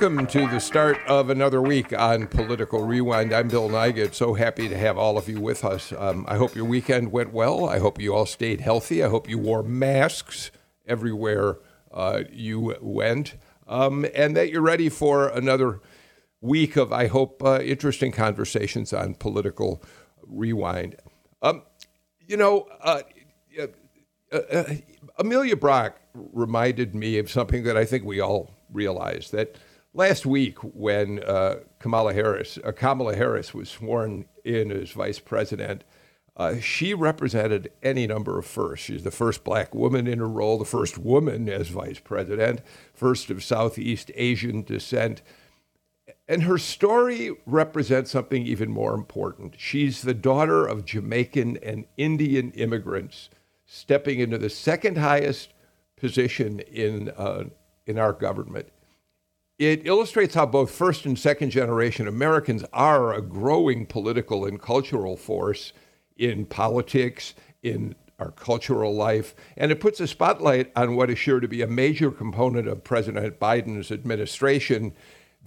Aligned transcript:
Welcome 0.00 0.28
to 0.28 0.46
the 0.46 0.60
start 0.60 0.96
of 1.08 1.28
another 1.28 1.60
week 1.60 1.92
on 1.92 2.28
Political 2.28 2.84
Rewind. 2.84 3.32
I'm 3.32 3.48
Bill 3.48 3.68
Nigut. 3.68 4.14
So 4.14 4.34
happy 4.34 4.68
to 4.68 4.78
have 4.78 4.96
all 4.96 5.18
of 5.18 5.28
you 5.28 5.40
with 5.40 5.64
us. 5.64 5.92
Um, 5.92 6.24
I 6.28 6.36
hope 6.36 6.54
your 6.54 6.66
weekend 6.66 7.10
went 7.10 7.32
well. 7.32 7.68
I 7.68 7.80
hope 7.80 8.00
you 8.00 8.14
all 8.14 8.24
stayed 8.24 8.60
healthy. 8.60 9.02
I 9.02 9.08
hope 9.08 9.28
you 9.28 9.38
wore 9.38 9.64
masks 9.64 10.52
everywhere 10.86 11.58
uh, 11.90 12.22
you 12.30 12.76
went, 12.80 13.34
um, 13.66 14.06
and 14.14 14.36
that 14.36 14.50
you're 14.52 14.62
ready 14.62 14.88
for 14.88 15.26
another 15.30 15.80
week 16.40 16.76
of, 16.76 16.92
I 16.92 17.08
hope, 17.08 17.42
uh, 17.42 17.58
interesting 17.60 18.12
conversations 18.12 18.92
on 18.92 19.16
Political 19.16 19.82
Rewind. 20.24 20.94
Um, 21.42 21.62
you 22.24 22.36
know, 22.36 22.68
uh, 22.82 23.00
uh, 23.60 24.36
uh 24.36 24.64
Amelia 25.18 25.56
Brock 25.56 26.00
reminded 26.14 26.94
me 26.94 27.18
of 27.18 27.28
something 27.28 27.64
that 27.64 27.76
I 27.76 27.84
think 27.84 28.04
we 28.04 28.20
all 28.20 28.54
realize 28.72 29.32
that 29.32 29.56
last 29.94 30.26
week 30.26 30.58
when 30.62 31.22
uh, 31.24 31.56
Kamala 31.78 32.14
Harris, 32.14 32.58
uh, 32.64 32.72
Kamala 32.72 33.16
Harris 33.16 33.54
was 33.54 33.68
sworn 33.68 34.26
in 34.44 34.70
as 34.70 34.90
vice 34.90 35.18
president, 35.18 35.84
uh, 36.36 36.58
she 36.60 36.94
represented 36.94 37.72
any 37.82 38.06
number 38.06 38.38
of 38.38 38.46
firsts. 38.46 38.86
She's 38.86 39.02
the 39.02 39.10
first 39.10 39.42
black 39.42 39.74
woman 39.74 40.06
in 40.06 40.20
her 40.20 40.28
role, 40.28 40.56
the 40.56 40.64
first 40.64 40.96
woman 40.96 41.48
as 41.48 41.68
vice 41.68 41.98
president, 41.98 42.60
first 42.94 43.28
of 43.28 43.42
Southeast 43.42 44.12
Asian 44.14 44.62
descent. 44.62 45.20
And 46.28 46.44
her 46.44 46.58
story 46.58 47.32
represents 47.44 48.12
something 48.12 48.46
even 48.46 48.70
more 48.70 48.94
important. 48.94 49.54
She's 49.58 50.02
the 50.02 50.14
daughter 50.14 50.64
of 50.64 50.84
Jamaican 50.84 51.56
and 51.56 51.86
Indian 51.96 52.52
immigrants 52.52 53.30
stepping 53.66 54.20
into 54.20 54.38
the 54.38 54.48
second 54.48 54.96
highest 54.96 55.52
position 55.96 56.60
in, 56.60 57.10
uh, 57.16 57.44
in 57.86 57.98
our 57.98 58.12
government 58.12 58.68
it 59.58 59.86
illustrates 59.86 60.34
how 60.34 60.46
both 60.46 60.70
first 60.70 61.04
and 61.04 61.18
second 61.18 61.50
generation 61.50 62.06
Americans 62.06 62.64
are 62.72 63.12
a 63.12 63.20
growing 63.20 63.86
political 63.86 64.44
and 64.44 64.60
cultural 64.60 65.16
force 65.16 65.72
in 66.16 66.46
politics, 66.46 67.34
in 67.62 67.94
our 68.18 68.30
cultural 68.32 68.94
life, 68.94 69.34
and 69.56 69.70
it 69.70 69.80
puts 69.80 70.00
a 70.00 70.06
spotlight 70.06 70.72
on 70.74 70.96
what 70.96 71.10
is 71.10 71.18
sure 71.18 71.40
to 71.40 71.48
be 71.48 71.62
a 71.62 71.66
major 71.68 72.10
component 72.10 72.66
of 72.66 72.82
President 72.82 73.38
Biden's 73.38 73.92
administration 73.92 74.92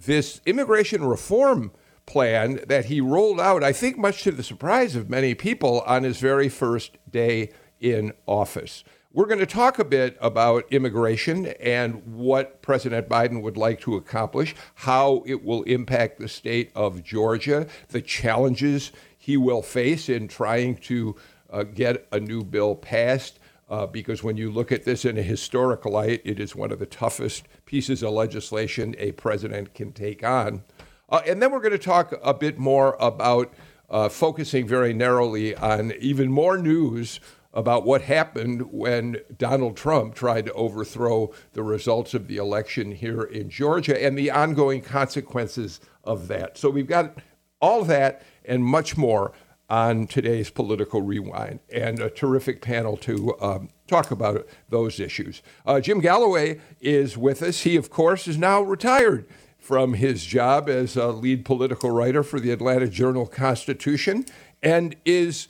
this 0.06 0.40
immigration 0.46 1.04
reform 1.04 1.70
plan 2.06 2.60
that 2.66 2.86
he 2.86 3.00
rolled 3.00 3.40
out, 3.40 3.62
I 3.62 3.72
think, 3.72 3.96
much 3.96 4.22
to 4.24 4.32
the 4.32 4.42
surprise 4.42 4.96
of 4.96 5.10
many 5.10 5.34
people 5.34 5.82
on 5.82 6.02
his 6.02 6.18
very 6.18 6.48
first 6.48 6.98
day 7.10 7.50
in 7.80 8.12
office. 8.26 8.84
We're 9.14 9.26
going 9.26 9.40
to 9.40 9.46
talk 9.46 9.78
a 9.78 9.84
bit 9.84 10.16
about 10.22 10.72
immigration 10.72 11.48
and 11.60 12.02
what 12.06 12.62
President 12.62 13.10
Biden 13.10 13.42
would 13.42 13.58
like 13.58 13.78
to 13.80 13.96
accomplish, 13.96 14.54
how 14.74 15.22
it 15.26 15.44
will 15.44 15.64
impact 15.64 16.18
the 16.18 16.28
state 16.28 16.72
of 16.74 17.02
Georgia, 17.02 17.66
the 17.88 18.00
challenges 18.00 18.90
he 19.18 19.36
will 19.36 19.60
face 19.60 20.08
in 20.08 20.28
trying 20.28 20.76
to 20.76 21.14
uh, 21.50 21.64
get 21.64 22.06
a 22.10 22.18
new 22.20 22.42
bill 22.42 22.74
passed. 22.74 23.38
Uh, 23.68 23.84
because 23.86 24.22
when 24.22 24.38
you 24.38 24.50
look 24.50 24.72
at 24.72 24.84
this 24.84 25.04
in 25.04 25.18
a 25.18 25.22
historical 25.22 25.92
light, 25.92 26.22
it 26.24 26.40
is 26.40 26.56
one 26.56 26.72
of 26.72 26.78
the 26.78 26.86
toughest 26.86 27.44
pieces 27.66 28.02
of 28.02 28.12
legislation 28.14 28.94
a 28.96 29.12
president 29.12 29.74
can 29.74 29.92
take 29.92 30.24
on. 30.24 30.62
Uh, 31.10 31.20
and 31.26 31.42
then 31.42 31.52
we're 31.52 31.60
going 31.60 31.70
to 31.70 31.76
talk 31.76 32.18
a 32.22 32.32
bit 32.32 32.58
more 32.58 32.96
about 32.98 33.52
uh, 33.90 34.08
focusing 34.08 34.66
very 34.66 34.94
narrowly 34.94 35.54
on 35.56 35.92
even 36.00 36.30
more 36.30 36.56
news 36.56 37.20
about 37.54 37.84
what 37.84 38.02
happened 38.02 38.72
when 38.72 39.18
Donald 39.36 39.76
Trump 39.76 40.14
tried 40.14 40.46
to 40.46 40.52
overthrow 40.52 41.32
the 41.52 41.62
results 41.62 42.14
of 42.14 42.26
the 42.26 42.36
election 42.36 42.92
here 42.92 43.22
in 43.22 43.50
Georgia 43.50 44.02
and 44.02 44.16
the 44.16 44.30
ongoing 44.30 44.80
consequences 44.80 45.80
of 46.04 46.28
that. 46.28 46.56
So 46.56 46.70
we've 46.70 46.86
got 46.86 47.18
all 47.60 47.84
that 47.84 48.22
and 48.44 48.64
much 48.64 48.96
more 48.96 49.32
on 49.68 50.06
today's 50.06 50.50
Political 50.50 51.02
Rewind 51.02 51.60
and 51.72 51.98
a 52.00 52.10
terrific 52.10 52.60
panel 52.60 52.96
to 52.98 53.34
um, 53.40 53.68
talk 53.86 54.10
about 54.10 54.46
those 54.68 55.00
issues. 55.00 55.42
Uh, 55.64 55.80
Jim 55.80 56.00
Galloway 56.00 56.60
is 56.80 57.16
with 57.16 57.42
us. 57.42 57.62
He, 57.62 57.76
of 57.76 57.88
course, 57.88 58.28
is 58.28 58.36
now 58.36 58.60
retired 58.60 59.26
from 59.58 59.94
his 59.94 60.26
job 60.26 60.68
as 60.68 60.96
a 60.96 61.06
lead 61.08 61.44
political 61.44 61.90
writer 61.90 62.22
for 62.22 62.40
the 62.40 62.50
Atlanta 62.50 62.88
Journal 62.88 63.26
Constitution 63.26 64.26
and 64.62 64.96
is 65.04 65.48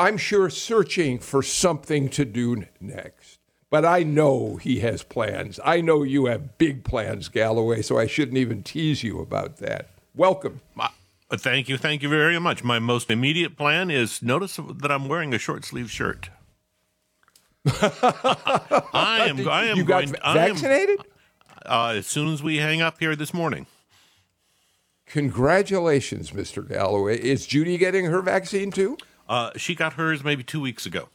I'm 0.00 0.16
sure, 0.16 0.48
searching 0.48 1.18
for 1.18 1.42
something 1.42 2.08
to 2.08 2.24
do 2.24 2.64
next. 2.80 3.38
But 3.68 3.84
I 3.84 4.02
know 4.02 4.56
he 4.56 4.80
has 4.80 5.02
plans. 5.02 5.60
I 5.62 5.82
know 5.82 6.02
you 6.02 6.24
have 6.24 6.56
big 6.56 6.84
plans, 6.84 7.28
Galloway, 7.28 7.82
so 7.82 7.98
I 7.98 8.06
shouldn't 8.06 8.38
even 8.38 8.62
tease 8.62 9.02
you 9.02 9.20
about 9.20 9.58
that. 9.58 9.90
Welcome. 10.16 10.62
Uh, 10.78 10.88
thank 11.36 11.68
you. 11.68 11.76
Thank 11.76 12.02
you 12.02 12.08
very 12.08 12.40
much. 12.40 12.64
My 12.64 12.78
most 12.78 13.10
immediate 13.10 13.58
plan 13.58 13.90
is 13.90 14.22
notice 14.22 14.58
that 14.58 14.90
I'm 14.90 15.06
wearing 15.06 15.34
a 15.34 15.38
short 15.38 15.66
sleeve 15.66 15.90
shirt. 15.90 16.30
I 17.66 19.26
am. 19.28 19.46
I 19.46 19.66
am 19.66 19.76
you 19.76 19.84
going. 19.84 20.12
Got 20.12 20.34
vaccinated? 20.34 20.98
Am, 21.66 21.72
uh, 21.72 21.88
as 21.90 22.06
soon 22.06 22.32
as 22.32 22.42
we 22.42 22.56
hang 22.56 22.80
up 22.80 22.98
here 23.00 23.14
this 23.14 23.34
morning. 23.34 23.66
Congratulations, 25.04 26.30
Mr. 26.30 26.66
Galloway. 26.66 27.18
Is 27.18 27.46
Judy 27.46 27.76
getting 27.76 28.06
her 28.06 28.22
vaccine 28.22 28.70
too? 28.70 28.96
Uh, 29.30 29.52
she 29.56 29.76
got 29.76 29.92
hers 29.92 30.24
maybe 30.24 30.42
two 30.42 30.60
weeks 30.60 30.84
ago 30.84 31.08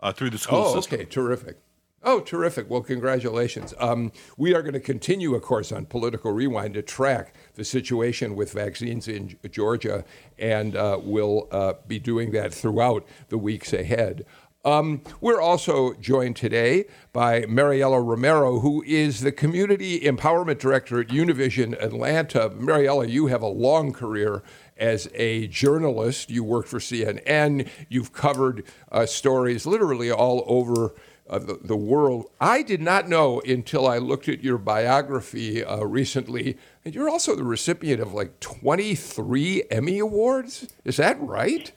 uh, 0.00 0.12
through 0.12 0.28
the 0.28 0.36
school 0.36 0.66
oh, 0.66 0.74
system. 0.74 1.00
okay, 1.00 1.04
terrific. 1.06 1.56
Oh, 2.02 2.20
terrific. 2.20 2.68
Well, 2.68 2.82
congratulations. 2.82 3.72
Um, 3.78 4.12
we 4.36 4.54
are 4.54 4.60
going 4.60 4.74
to 4.74 4.80
continue, 4.80 5.34
of 5.34 5.40
course, 5.40 5.72
on 5.72 5.86
Political 5.86 6.32
Rewind 6.32 6.74
to 6.74 6.82
track 6.82 7.34
the 7.54 7.64
situation 7.64 8.36
with 8.36 8.52
vaccines 8.52 9.08
in 9.08 9.38
Georgia, 9.50 10.04
and 10.38 10.76
uh, 10.76 11.00
we'll 11.02 11.48
uh, 11.50 11.72
be 11.88 11.98
doing 11.98 12.30
that 12.32 12.52
throughout 12.52 13.06
the 13.30 13.38
weeks 13.38 13.72
ahead. 13.72 14.26
Um, 14.66 15.02
we're 15.20 15.40
also 15.40 15.94
joined 15.94 16.34
today 16.34 16.86
by 17.12 17.42
Mariela 17.42 18.04
Romero, 18.04 18.58
who 18.58 18.82
is 18.84 19.20
the 19.20 19.30
Community 19.30 20.00
Empowerment 20.00 20.58
Director 20.58 21.00
at 21.00 21.08
Univision 21.08 21.80
Atlanta. 21.80 22.50
Mariela, 22.50 23.08
you 23.08 23.28
have 23.28 23.42
a 23.42 23.46
long 23.46 23.92
career 23.92 24.42
as 24.76 25.08
a 25.14 25.46
journalist. 25.48 26.30
You 26.30 26.44
worked 26.44 26.68
for 26.68 26.78
CNN. 26.78 27.68
You've 27.88 28.12
covered 28.12 28.64
uh, 28.90 29.06
stories 29.06 29.66
literally 29.66 30.10
all 30.10 30.44
over 30.46 30.94
uh, 31.28 31.38
the, 31.38 31.58
the, 31.62 31.76
world. 31.76 32.26
I 32.40 32.62
did 32.62 32.80
not 32.80 33.08
know 33.08 33.40
until 33.40 33.88
I 33.88 33.98
looked 33.98 34.28
at 34.28 34.44
your 34.44 34.58
biography 34.58 35.64
uh, 35.64 35.84
recently 35.84 36.56
that 36.84 36.94
you're 36.94 37.08
also 37.08 37.34
the 37.34 37.42
recipient 37.42 38.00
of 38.00 38.12
like 38.12 38.38
23 38.38 39.64
Emmy 39.70 39.98
Awards. 39.98 40.68
Is 40.84 40.98
that 40.98 41.20
right? 41.20 41.72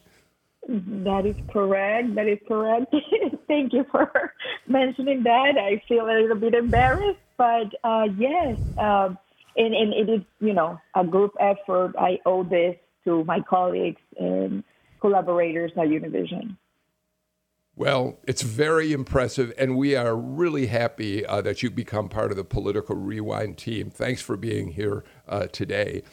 That 0.68 1.26
is 1.26 1.36
correct. 1.52 2.14
That 2.14 2.28
is 2.28 2.38
correct. 2.48 2.94
Thank 3.48 3.74
you 3.74 3.86
for 3.90 4.34
mentioning 4.68 5.24
that. 5.24 5.58
I 5.58 5.82
feel 5.88 6.06
a 6.06 6.14
little 6.14 6.38
bit 6.38 6.54
embarrassed, 6.54 7.20
but 7.38 7.74
uh, 7.84 8.08
yes, 8.18 8.60
um, 8.78 9.18
and, 9.58 9.74
and 9.74 9.94
it 9.94 10.10
is, 10.10 10.22
you 10.40 10.54
know, 10.54 10.80
a 10.96 11.04
group 11.04 11.34
effort. 11.40 11.96
I 11.98 12.20
owe 12.26 12.44
this 12.44 12.76
to 13.06 13.24
my 13.24 13.40
colleagues 13.42 14.02
and 14.18 14.64
collaborators 15.02 15.72
at 15.78 15.88
Univision. 15.88 16.58
Well, 17.76 18.20
it's 18.28 18.42
very 18.42 18.92
impressive, 18.92 19.54
and 19.58 19.78
we 19.78 19.96
are 19.96 20.16
really 20.16 20.68
happy 20.68 21.26
uh, 21.26 21.42
that 21.42 21.64
you 21.64 21.72
become 21.72 22.10
part 22.10 22.30
of 22.30 22.36
the 22.36 22.44
Political 22.44 22.98
Rewind 22.98 23.58
team. 23.58 23.90
Thanks 23.90 24.22
for 24.22 24.36
being 24.36 24.72
here 24.72 25.06
uh, 25.30 25.48
today. 25.48 26.04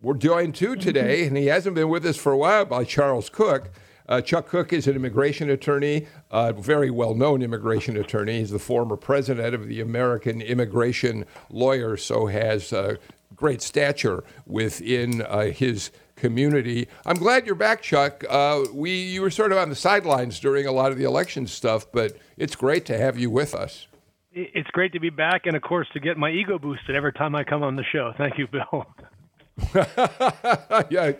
We're 0.00 0.14
joined 0.14 0.54
too 0.54 0.76
today, 0.76 1.26
and 1.26 1.36
he 1.36 1.46
hasn't 1.46 1.74
been 1.74 1.88
with 1.88 2.06
us 2.06 2.16
for 2.16 2.32
a 2.32 2.38
while, 2.38 2.64
by 2.64 2.84
Charles 2.84 3.28
Cook. 3.28 3.72
Uh, 4.08 4.20
Chuck 4.20 4.46
Cook 4.48 4.72
is 4.72 4.86
an 4.86 4.96
immigration 4.96 5.50
attorney, 5.50 6.06
a 6.30 6.52
very 6.52 6.90
well 6.90 7.14
known 7.14 7.42
immigration 7.42 7.96
attorney. 7.96 8.38
He's 8.38 8.50
the 8.50 8.58
former 8.58 8.96
president 8.96 9.54
of 9.54 9.68
the 9.68 9.80
American 9.80 10.40
Immigration 10.40 11.26
Lawyers, 11.50 12.04
so 12.04 12.26
has 12.26 12.72
uh, 12.72 12.96
great 13.36 13.62
stature 13.62 14.24
within 14.46 15.22
uh, 15.22 15.46
his 15.46 15.90
community. 16.20 16.86
I'm 17.04 17.16
glad 17.16 17.46
you're 17.46 17.54
back, 17.54 17.82
Chuck. 17.82 18.24
Uh, 18.28 18.64
we 18.72 18.90
you 18.90 19.22
were 19.22 19.30
sort 19.30 19.50
of 19.50 19.58
on 19.58 19.70
the 19.70 19.74
sidelines 19.74 20.38
during 20.38 20.66
a 20.66 20.72
lot 20.72 20.92
of 20.92 20.98
the 20.98 21.04
election 21.04 21.46
stuff, 21.46 21.90
but 21.90 22.16
it's 22.36 22.54
great 22.54 22.84
to 22.86 22.98
have 22.98 23.18
you 23.18 23.30
with 23.30 23.54
us. 23.54 23.88
It's 24.32 24.70
great 24.70 24.92
to 24.92 25.00
be 25.00 25.10
back, 25.10 25.46
and 25.46 25.56
of 25.56 25.62
course 25.62 25.88
to 25.94 26.00
get 26.00 26.16
my 26.16 26.30
ego 26.30 26.58
boosted 26.58 26.94
every 26.94 27.12
time 27.12 27.34
I 27.34 27.42
come 27.42 27.64
on 27.64 27.74
the 27.74 27.84
show. 27.90 28.12
Thank 28.16 28.38
you, 28.38 28.46
Bill. 28.46 28.86
yeah, 30.90 31.12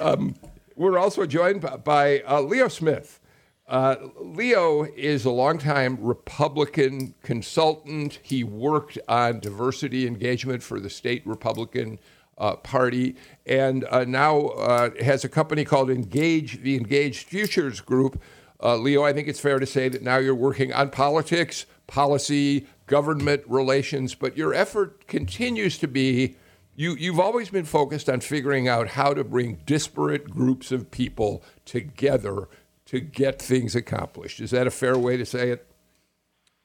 um, 0.00 0.34
we're 0.76 0.98
also 0.98 1.24
joined 1.24 1.66
by 1.84 2.20
uh, 2.20 2.40
Leo 2.40 2.68
Smith. 2.68 3.20
Uh, 3.66 3.96
Leo 4.20 4.84
is 4.84 5.24
a 5.24 5.30
longtime 5.30 5.96
Republican 6.00 7.14
consultant. 7.22 8.18
He 8.22 8.44
worked 8.44 8.98
on 9.08 9.40
diversity 9.40 10.06
engagement 10.06 10.62
for 10.62 10.78
the 10.78 10.90
state 10.90 11.26
Republican 11.26 11.98
uh, 12.38 12.56
Party 12.56 13.16
and 13.46 13.84
uh, 13.90 14.04
now 14.04 14.40
uh, 14.48 14.90
has 15.02 15.24
a 15.24 15.28
company 15.28 15.64
called 15.64 15.90
Engage, 15.90 16.62
the 16.62 16.76
Engaged 16.76 17.26
Futures 17.26 17.80
Group. 17.80 18.20
Uh, 18.62 18.76
Leo, 18.76 19.02
I 19.04 19.12
think 19.12 19.28
it's 19.28 19.40
fair 19.40 19.58
to 19.58 19.66
say 19.66 19.88
that 19.88 20.02
now 20.02 20.16
you're 20.16 20.34
working 20.34 20.72
on 20.72 20.90
politics, 20.90 21.66
policy, 21.86 22.66
government 22.86 23.42
relations, 23.46 24.14
but 24.14 24.36
your 24.36 24.54
effort 24.54 25.06
continues 25.06 25.78
to 25.78 25.88
be 25.88 26.36
you, 26.76 26.96
you've 26.96 27.20
always 27.20 27.50
been 27.50 27.64
focused 27.64 28.08
on 28.08 28.20
figuring 28.20 28.66
out 28.66 28.88
how 28.88 29.14
to 29.14 29.22
bring 29.22 29.60
disparate 29.64 30.28
groups 30.28 30.72
of 30.72 30.90
people 30.90 31.44
together 31.64 32.48
to 32.86 33.00
get 33.00 33.40
things 33.40 33.76
accomplished. 33.76 34.40
Is 34.40 34.50
that 34.50 34.66
a 34.66 34.70
fair 34.70 34.98
way 34.98 35.16
to 35.16 35.24
say 35.24 35.50
it? 35.50 35.70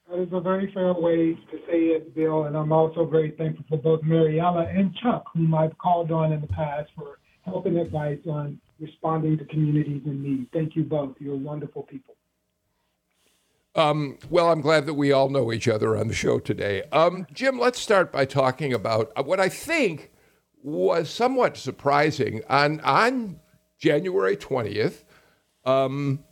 That 0.09 0.19
is 0.21 0.29
a 0.33 0.39
very 0.39 0.71
fair 0.73 0.91
way 0.93 1.35
to 1.35 1.57
say 1.67 1.89
it, 1.89 2.15
Bill. 2.15 2.45
And 2.45 2.57
I'm 2.57 2.71
also 2.71 3.05
very 3.05 3.31
thankful 3.37 3.65
for 3.69 3.77
both 3.77 4.01
Mariela 4.01 4.67
and 4.75 4.95
Chuck, 4.95 5.25
whom 5.33 5.53
I've 5.53 5.77
called 5.77 6.11
on 6.11 6.33
in 6.33 6.41
the 6.41 6.47
past 6.47 6.89
for 6.95 7.19
help 7.45 7.67
and 7.67 7.77
advice 7.77 8.19
on 8.27 8.59
responding 8.79 9.37
to 9.37 9.45
communities 9.45 10.01
in 10.05 10.23
need. 10.23 10.47
Thank 10.51 10.75
you 10.75 10.83
both. 10.83 11.15
You're 11.19 11.35
wonderful 11.35 11.83
people. 11.83 12.15
Um, 13.75 14.17
well, 14.31 14.51
I'm 14.51 14.61
glad 14.61 14.87
that 14.87 14.95
we 14.95 15.11
all 15.11 15.29
know 15.29 15.53
each 15.53 15.67
other 15.67 15.95
on 15.95 16.07
the 16.07 16.13
show 16.13 16.39
today. 16.39 16.83
Um, 16.91 17.27
Jim, 17.31 17.59
let's 17.59 17.79
start 17.79 18.11
by 18.11 18.25
talking 18.25 18.73
about 18.73 19.25
what 19.25 19.39
I 19.39 19.47
think 19.47 20.11
was 20.63 21.09
somewhat 21.09 21.55
surprising. 21.55 22.41
On, 22.49 22.79
on 22.79 23.39
January 23.77 24.35
20th, 24.35 25.03
um, 25.65 26.23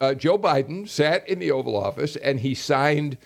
uh, 0.00 0.14
Joe 0.14 0.38
Biden 0.38 0.88
sat 0.88 1.28
in 1.28 1.38
the 1.38 1.50
Oval 1.50 1.76
Office 1.76 2.16
and 2.16 2.40
he 2.40 2.54
signed 2.54 3.18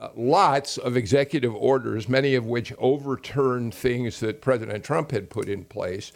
uh, 0.00 0.10
lots 0.14 0.78
of 0.78 0.96
executive 0.96 1.54
orders, 1.54 2.08
many 2.08 2.34
of 2.34 2.46
which 2.46 2.72
overturned 2.78 3.74
things 3.74 4.20
that 4.20 4.40
President 4.40 4.84
Trump 4.84 5.10
had 5.10 5.28
put 5.28 5.48
in 5.48 5.64
place. 5.64 6.12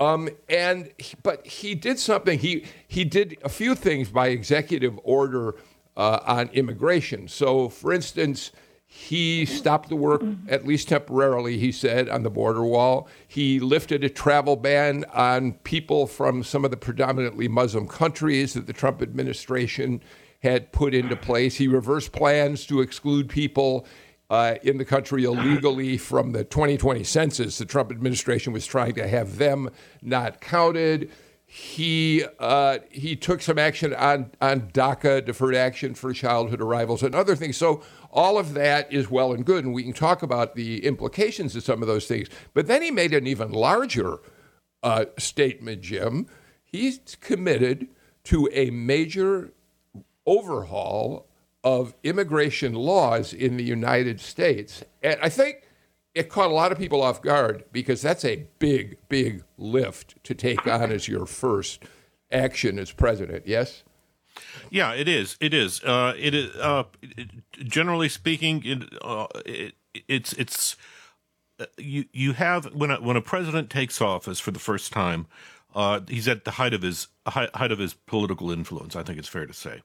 Um, 0.00 0.28
and 0.48 0.92
but 1.22 1.44
he 1.44 1.74
did 1.74 1.98
something. 1.98 2.38
He 2.38 2.64
he 2.86 3.04
did 3.04 3.36
a 3.42 3.48
few 3.48 3.74
things 3.74 4.08
by 4.10 4.28
executive 4.28 4.98
order 5.02 5.56
uh, 5.96 6.20
on 6.24 6.48
immigration. 6.50 7.26
So, 7.26 7.68
for 7.68 7.92
instance, 7.92 8.52
he 8.90 9.44
stopped 9.44 9.90
the 9.90 9.96
work, 9.96 10.22
at 10.48 10.66
least 10.66 10.88
temporarily, 10.88 11.58
he 11.58 11.70
said, 11.70 12.08
on 12.08 12.22
the 12.22 12.30
border 12.30 12.64
wall. 12.64 13.06
He 13.28 13.60
lifted 13.60 14.02
a 14.02 14.08
travel 14.08 14.56
ban 14.56 15.04
on 15.12 15.52
people 15.52 16.06
from 16.06 16.42
some 16.42 16.64
of 16.64 16.70
the 16.70 16.78
predominantly 16.78 17.48
Muslim 17.48 17.86
countries 17.86 18.54
that 18.54 18.66
the 18.66 18.72
Trump 18.72 19.02
administration 19.02 20.00
had 20.42 20.72
put 20.72 20.94
into 20.94 21.16
place. 21.16 21.56
He 21.56 21.68
reversed 21.68 22.12
plans 22.12 22.64
to 22.66 22.80
exclude 22.80 23.28
people 23.28 23.86
uh, 24.30 24.54
in 24.62 24.78
the 24.78 24.86
country 24.86 25.24
illegally 25.24 25.98
from 25.98 26.32
the 26.32 26.44
2020 26.44 27.04
census. 27.04 27.58
The 27.58 27.66
Trump 27.66 27.90
administration 27.90 28.54
was 28.54 28.64
trying 28.64 28.94
to 28.94 29.06
have 29.06 29.36
them 29.36 29.68
not 30.00 30.40
counted. 30.40 31.10
He 31.50 32.26
uh, 32.38 32.80
he 32.90 33.16
took 33.16 33.40
some 33.40 33.58
action 33.58 33.94
on 33.94 34.32
on 34.38 34.68
DACA, 34.70 35.24
deferred 35.24 35.54
action 35.54 35.94
for 35.94 36.12
childhood 36.12 36.60
arrivals, 36.60 37.02
and 37.02 37.14
other 37.14 37.34
things. 37.34 37.56
So 37.56 37.82
all 38.12 38.36
of 38.36 38.52
that 38.52 38.92
is 38.92 39.10
well 39.10 39.32
and 39.32 39.46
good, 39.46 39.64
and 39.64 39.72
we 39.72 39.82
can 39.82 39.94
talk 39.94 40.22
about 40.22 40.56
the 40.56 40.84
implications 40.84 41.56
of 41.56 41.62
some 41.62 41.80
of 41.80 41.88
those 41.88 42.06
things. 42.06 42.28
But 42.52 42.66
then 42.66 42.82
he 42.82 42.90
made 42.90 43.14
an 43.14 43.26
even 43.26 43.50
larger 43.50 44.18
uh, 44.82 45.06
statement, 45.16 45.80
Jim. 45.80 46.26
He's 46.62 47.16
committed 47.18 47.88
to 48.24 48.50
a 48.52 48.68
major 48.68 49.54
overhaul 50.26 51.28
of 51.64 51.94
immigration 52.02 52.74
laws 52.74 53.32
in 53.32 53.56
the 53.56 53.64
United 53.64 54.20
States. 54.20 54.84
And 55.02 55.18
I 55.22 55.30
think 55.30 55.67
it 56.18 56.28
caught 56.28 56.50
a 56.50 56.54
lot 56.54 56.72
of 56.72 56.78
people 56.78 57.00
off 57.00 57.22
guard 57.22 57.64
because 57.70 58.02
that's 58.02 58.24
a 58.24 58.48
big, 58.58 58.98
big 59.08 59.44
lift 59.56 60.22
to 60.24 60.34
take 60.34 60.66
on 60.66 60.90
as 60.90 61.06
your 61.06 61.26
first 61.26 61.84
action 62.32 62.76
as 62.76 62.90
president. 62.90 63.46
Yes? 63.46 63.84
Yeah, 64.68 64.94
it 64.94 65.06
is. 65.06 65.36
It 65.40 65.54
is. 65.54 65.80
Uh, 65.84 66.14
it 66.18 66.34
is. 66.34 66.54
Uh, 66.56 66.84
generally 67.62 68.08
speaking, 68.08 68.62
it, 68.64 68.82
uh, 69.00 69.28
it, 69.46 69.74
it's 70.08 70.32
it's 70.32 70.76
uh, 71.60 71.66
you 71.76 72.06
you 72.12 72.32
have 72.32 72.74
when 72.74 72.90
a, 72.90 73.00
when 73.00 73.16
a 73.16 73.22
president 73.22 73.70
takes 73.70 74.00
office 74.00 74.40
for 74.40 74.50
the 74.50 74.58
first 74.58 74.92
time, 74.92 75.26
uh, 75.74 76.00
he's 76.08 76.26
at 76.26 76.44
the 76.44 76.52
height 76.52 76.74
of 76.74 76.82
his 76.82 77.08
height 77.26 77.72
of 77.72 77.78
his 77.78 77.94
political 77.94 78.50
influence. 78.50 78.96
I 78.96 79.04
think 79.04 79.18
it's 79.18 79.28
fair 79.28 79.46
to 79.46 79.54
say. 79.54 79.82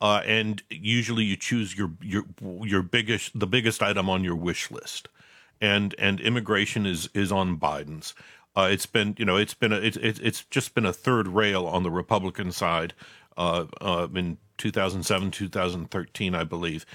Uh, 0.00 0.22
and 0.26 0.62
usually, 0.70 1.24
you 1.24 1.36
choose 1.36 1.76
your 1.76 1.92
your 2.00 2.24
your 2.62 2.82
biggest 2.82 3.38
the 3.38 3.46
biggest 3.46 3.82
item 3.82 4.08
on 4.10 4.24
your 4.24 4.36
wish 4.36 4.70
list, 4.70 5.08
and 5.64 5.94
and 5.98 6.20
immigration 6.20 6.84
is 6.84 7.08
is 7.14 7.32
on 7.32 7.58
Biden's. 7.58 8.14
Uh, 8.56 8.68
it's 8.70 8.86
been, 8.86 9.16
you 9.18 9.24
know, 9.24 9.36
it's 9.36 9.54
been 9.54 9.72
a, 9.72 9.76
it's 9.76 9.96
it's 9.96 10.44
just 10.44 10.74
been 10.74 10.84
a 10.84 10.92
third 10.92 11.26
rail 11.26 11.66
on 11.66 11.82
the 11.82 11.90
Republican 11.90 12.52
side 12.52 12.92
uh, 13.36 13.64
uh, 13.80 14.06
in 14.14 14.36
2007, 14.58 15.30
2013, 15.32 16.34
I 16.34 16.44
believe. 16.44 16.86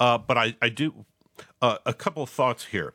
Uh, 0.00 0.18
but 0.18 0.36
I, 0.36 0.56
I 0.60 0.70
do 0.70 1.04
uh, 1.62 1.78
a 1.86 1.92
couple 1.92 2.22
of 2.24 2.30
thoughts 2.30 2.64
here. 2.66 2.92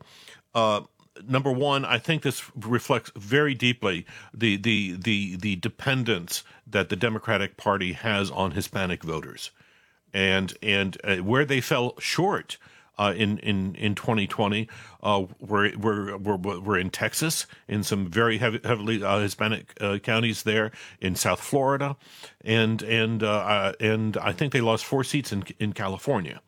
Uh, 0.54 0.82
number 1.26 1.52
one, 1.52 1.86
I 1.86 1.98
think 1.98 2.24
this 2.24 2.44
reflects 2.56 3.12
very 3.16 3.54
deeply 3.54 4.06
the 4.34 4.58
the 4.58 4.98
the 5.00 5.38
the 5.38 5.56
dependence 5.58 6.44
that 6.68 6.90
the 6.90 6.96
Democratic 6.96 7.56
Party 7.56 7.94
has 7.94 8.32
on 8.32 8.52
Hispanic 8.52 9.04
voters, 9.04 9.52
and 10.12 10.58
and 10.64 10.98
where 11.22 11.46
they 11.46 11.62
fell 11.62 11.94
short 12.00 12.58
uh, 13.00 13.14
in 13.16 13.40
in 13.40 13.74
in 13.76 13.96
2020. 13.96 14.68
Uh, 15.02 15.26
we're, 15.40 15.76
we're 15.78 16.18
we're 16.18 16.60
we're 16.60 16.78
in 16.78 16.90
Texas 16.90 17.48
in 17.68 17.82
some 17.82 18.08
very 18.08 18.38
heavy, 18.38 18.60
heavily 18.64 19.02
uh, 19.02 19.20
Hispanic 19.20 19.74
uh, 19.82 19.98
counties 20.00 20.44
there 20.44 20.72
in 21.00 21.16
South 21.16 21.40
Florida, 21.40 21.96
and 22.42 22.84
and 22.84 23.24
uh, 23.24 23.30
uh, 23.30 23.74
and 23.80 24.18
I 24.18 24.34
think 24.34 24.54
they 24.54 24.62
lost 24.62 24.86
four 24.86 25.04
seats 25.04 25.32
in 25.32 25.44
in 25.60 25.74
California. 25.74 26.42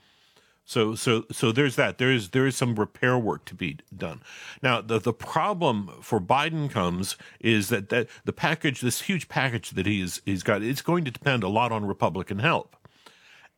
So 0.66 0.94
so 0.96 1.26
so 1.32 1.52
there's 1.52 1.78
that. 1.78 1.98
There 1.98 2.12
is 2.12 2.30
there 2.30 2.46
is 2.46 2.56
some 2.56 2.76
repair 2.76 3.18
work 3.18 3.46
to 3.46 3.56
be 3.56 3.78
done. 3.96 4.22
Now 4.62 4.82
the 4.82 5.00
the 5.00 5.14
problem 5.14 5.90
for 6.02 6.20
Biden 6.20 6.70
comes 6.70 7.16
is 7.40 7.70
that, 7.70 7.90
that 7.90 8.08
the 8.26 8.34
package, 8.34 8.82
this 8.82 9.02
huge 9.02 9.30
package 9.30 9.72
that 9.72 9.86
he's 9.86 10.22
he's 10.26 10.44
got, 10.44 10.62
it's 10.62 10.82
going 10.82 11.06
to 11.06 11.12
depend 11.12 11.44
a 11.44 11.50
lot 11.50 11.72
on 11.72 11.86
Republican 11.86 12.40
help. 12.40 12.76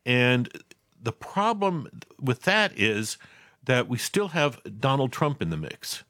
And 0.06 0.48
the 1.04 1.12
problem 1.12 1.88
with 2.20 2.42
that 2.42 2.72
is 2.78 3.18
that 3.62 3.88
we 3.88 3.98
still 3.98 4.28
have 4.28 4.60
Donald 4.80 5.12
Trump 5.12 5.40
in 5.40 5.50
the 5.50 5.56
mix. 5.56 6.04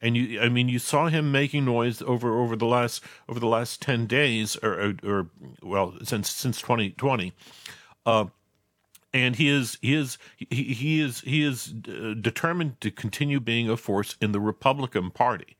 And 0.00 0.16
you, 0.16 0.40
I 0.40 0.48
mean, 0.48 0.68
you 0.68 0.78
saw 0.78 1.08
him 1.08 1.32
making 1.32 1.64
noise 1.64 2.00
over, 2.02 2.38
over 2.40 2.54
the 2.54 2.66
last 2.66 3.02
over 3.28 3.40
the 3.40 3.48
last 3.48 3.82
ten 3.82 4.06
days, 4.06 4.56
or, 4.62 4.72
or, 4.72 4.94
or 5.02 5.26
well, 5.60 5.94
since 6.04 6.30
since 6.30 6.60
twenty 6.60 6.90
twenty, 6.90 7.32
uh, 8.06 8.26
and 9.12 9.34
he 9.36 9.48
is 9.48 9.76
he 9.82 9.94
is 9.94 10.16
he, 10.36 10.62
he 10.74 11.00
is 11.00 11.22
he 11.22 11.42
is 11.42 11.74
uh, 11.88 12.14
determined 12.20 12.80
to 12.80 12.92
continue 12.92 13.40
being 13.40 13.68
a 13.68 13.76
force 13.76 14.16
in 14.20 14.30
the 14.30 14.40
Republican 14.40 15.10
Party. 15.10 15.56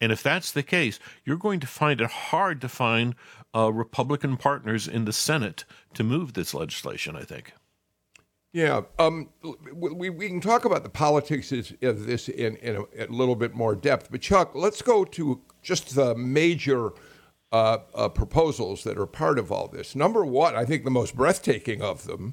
And 0.00 0.10
if 0.10 0.22
that's 0.22 0.50
the 0.50 0.64
case, 0.64 0.98
you're 1.24 1.38
going 1.38 1.60
to 1.60 1.66
find 1.66 2.00
it 2.00 2.10
hard 2.10 2.60
to 2.62 2.68
find 2.68 3.14
uh, 3.54 3.72
Republican 3.72 4.36
partners 4.36 4.88
in 4.88 5.04
the 5.04 5.12
Senate 5.12 5.64
to 5.94 6.02
move 6.02 6.32
this 6.32 6.54
legislation. 6.54 7.14
I 7.14 7.22
think. 7.22 7.52
Yeah, 8.56 8.84
um, 8.98 9.28
we, 9.74 10.08
we 10.08 10.28
can 10.28 10.40
talk 10.40 10.64
about 10.64 10.82
the 10.82 10.88
politics 10.88 11.52
of 11.52 12.06
this 12.06 12.30
in, 12.30 12.56
in 12.56 12.76
a, 12.76 13.04
a, 13.04 13.06
little 13.08 13.36
bit 13.36 13.54
more 13.54 13.74
depth. 13.74 14.10
But, 14.10 14.22
Chuck, 14.22 14.54
let's 14.54 14.80
go 14.80 15.04
to 15.04 15.42
just 15.60 15.94
the 15.94 16.14
major 16.14 16.92
uh, 17.52 17.80
uh, 17.94 18.08
proposals 18.08 18.82
that 18.84 18.96
are 18.96 19.04
part 19.04 19.38
of 19.38 19.52
all 19.52 19.68
this. 19.68 19.94
Number 19.94 20.24
one, 20.24 20.56
I 20.56 20.64
think 20.64 20.84
the 20.84 20.90
most 20.90 21.14
breathtaking 21.14 21.82
of 21.82 22.04
them, 22.04 22.32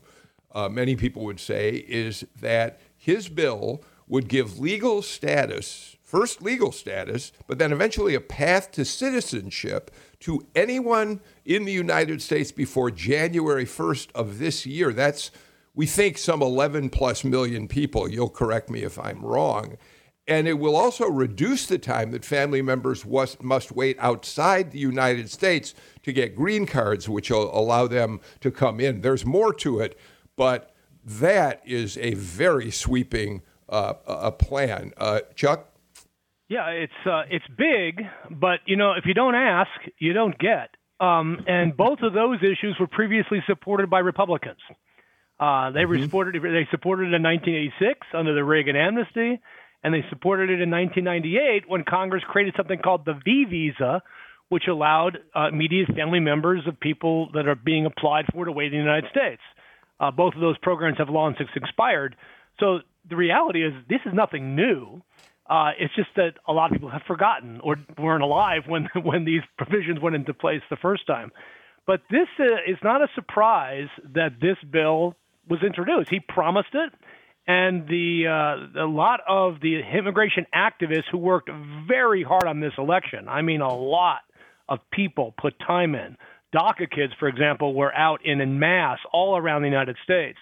uh, 0.53 0.69
many 0.69 0.95
people 0.95 1.25
would 1.25 1.41
say, 1.41 1.83
is 1.89 2.23
that 2.39 2.79
his 2.95 3.27
bill 3.27 3.83
would 4.07 4.29
give 4.29 4.59
legal 4.59 5.01
status, 5.01 5.97
first 6.01 6.41
legal 6.41 6.71
status, 6.71 7.33
but 7.47 7.57
then 7.57 7.73
eventually 7.73 8.15
a 8.15 8.21
path 8.21 8.71
to 8.71 8.85
citizenship 8.85 9.91
to 10.21 10.47
anyone 10.55 11.19
in 11.43 11.65
the 11.65 11.73
United 11.73 12.21
States 12.21 12.53
before 12.53 12.89
January 12.89 13.65
1st 13.65 14.07
of 14.15 14.39
this 14.39 14.65
year. 14.65 14.93
That's 14.93 15.29
we 15.75 15.85
think 15.85 16.17
some 16.17 16.41
11 16.41 16.89
plus 16.89 17.23
million 17.23 17.67
people. 17.67 18.07
You'll 18.07 18.29
correct 18.29 18.69
me 18.69 18.83
if 18.83 18.99
I'm 18.99 19.23
wrong. 19.23 19.77
And 20.27 20.47
it 20.47 20.53
will 20.53 20.75
also 20.75 21.05
reduce 21.07 21.65
the 21.65 21.77
time 21.77 22.11
that 22.11 22.23
family 22.23 22.61
members 22.61 23.03
was, 23.03 23.37
must 23.41 23.71
wait 23.73 23.97
outside 23.99 24.71
the 24.71 24.79
United 24.79 25.29
States 25.29 25.73
to 26.03 26.13
get 26.13 26.35
green 26.35 26.65
cards, 26.65 27.09
which 27.09 27.29
will 27.29 27.55
allow 27.57 27.87
them 27.87 28.21
to 28.39 28.49
come 28.49 28.79
in. 28.79 29.01
There's 29.01 29.25
more 29.25 29.53
to 29.55 29.79
it, 29.79 29.99
but 30.37 30.73
that 31.03 31.61
is 31.65 31.97
a 31.97 32.13
very 32.13 32.71
sweeping 32.71 33.41
uh, 33.67 33.93
a 34.07 34.31
plan. 34.31 34.93
Uh, 34.95 35.21
Chuck? 35.35 35.69
Yeah, 36.47 36.67
it's 36.67 36.93
uh, 37.05 37.23
it's 37.29 37.45
big, 37.57 38.05
but 38.29 38.59
you 38.65 38.75
know, 38.75 38.93
if 38.93 39.05
you 39.05 39.13
don't 39.13 39.35
ask, 39.35 39.71
you 39.97 40.13
don't 40.13 40.37
get. 40.37 40.69
Um, 40.99 41.39
and 41.47 41.75
both 41.75 41.99
of 42.01 42.13
those 42.13 42.37
issues 42.39 42.77
were 42.79 42.87
previously 42.87 43.43
supported 43.47 43.89
by 43.89 43.99
Republicans. 43.99 44.59
Uh, 45.39 45.71
they 45.71 45.81
mm-hmm. 45.81 46.03
supported 46.03 46.41
they 46.41 46.67
supported 46.71 47.13
it 47.13 47.15
in 47.15 47.23
1986 47.23 48.07
under 48.13 48.33
the 48.33 48.43
Reagan 48.43 48.75
amnesty, 48.75 49.41
and 49.83 49.93
they 49.93 50.05
supported 50.09 50.49
it 50.49 50.61
in 50.61 50.69
1998 50.69 51.63
when 51.67 51.83
Congress 51.83 52.23
created 52.27 52.53
something 52.55 52.79
called 52.79 53.05
the 53.05 53.19
V 53.25 53.45
visa, 53.49 54.01
which 54.49 54.67
allowed 54.67 55.17
uh, 55.35 55.47
immediate 55.47 55.89
family 55.95 56.19
members 56.19 56.61
of 56.67 56.79
people 56.79 57.29
that 57.33 57.47
are 57.47 57.55
being 57.55 57.85
applied 57.85 58.25
for 58.31 58.45
to 58.45 58.51
wait 58.51 58.67
in 58.67 58.79
the 58.79 58.85
United 58.85 59.09
States. 59.09 59.41
Uh, 59.99 60.11
both 60.11 60.33
of 60.35 60.41
those 60.41 60.57
programs 60.59 60.97
have 60.97 61.09
long 61.09 61.35
since 61.37 61.49
expired. 61.55 62.15
So 62.59 62.79
the 63.09 63.15
reality 63.15 63.65
is, 63.65 63.73
this 63.89 64.01
is 64.05 64.13
nothing 64.13 64.55
new. 64.55 65.01
Uh, 65.49 65.71
it's 65.77 65.93
just 65.95 66.09
that 66.15 66.35
a 66.47 66.53
lot 66.53 66.71
of 66.71 66.73
people 66.73 66.89
have 66.89 67.03
forgotten 67.05 67.59
or 67.61 67.77
weren't 67.97 68.23
alive 68.23 68.63
when 68.67 68.87
when 69.03 69.25
these 69.25 69.41
provisions 69.57 69.99
went 69.99 70.15
into 70.15 70.33
place 70.33 70.61
the 70.69 70.77
first 70.77 71.05
time. 71.07 71.31
But 71.85 72.01
this 72.09 72.27
uh, 72.39 72.71
is 72.71 72.77
not 72.81 73.01
a 73.01 73.07
surprise 73.13 73.89
that 74.13 74.39
this 74.39 74.57
bill 74.71 75.15
was 75.49 75.61
introduced. 75.63 76.09
He 76.09 76.19
promised 76.19 76.73
it, 76.73 76.93
and 77.47 77.87
the 77.87 78.27
uh, 78.27 78.83
a 78.83 78.87
lot 78.87 79.19
of 79.27 79.59
the 79.61 79.81
immigration 79.97 80.45
activists 80.55 81.09
who 81.11 81.17
worked 81.17 81.49
very 81.87 82.23
hard 82.23 82.45
on 82.47 82.59
this 82.59 82.73
election. 82.77 83.27
I 83.27 83.41
mean, 83.41 83.61
a 83.61 83.73
lot 83.73 84.21
of 84.69 84.79
people 84.91 85.33
put 85.39 85.53
time 85.59 85.95
in. 85.95 86.17
DACA 86.55 86.89
kids, 86.89 87.13
for 87.19 87.27
example, 87.27 87.73
were 87.73 87.93
out 87.93 88.25
in 88.25 88.39
en 88.39 88.59
masse 88.59 88.99
all 89.11 89.37
around 89.37 89.63
the 89.63 89.67
United 89.67 89.97
States 90.03 90.37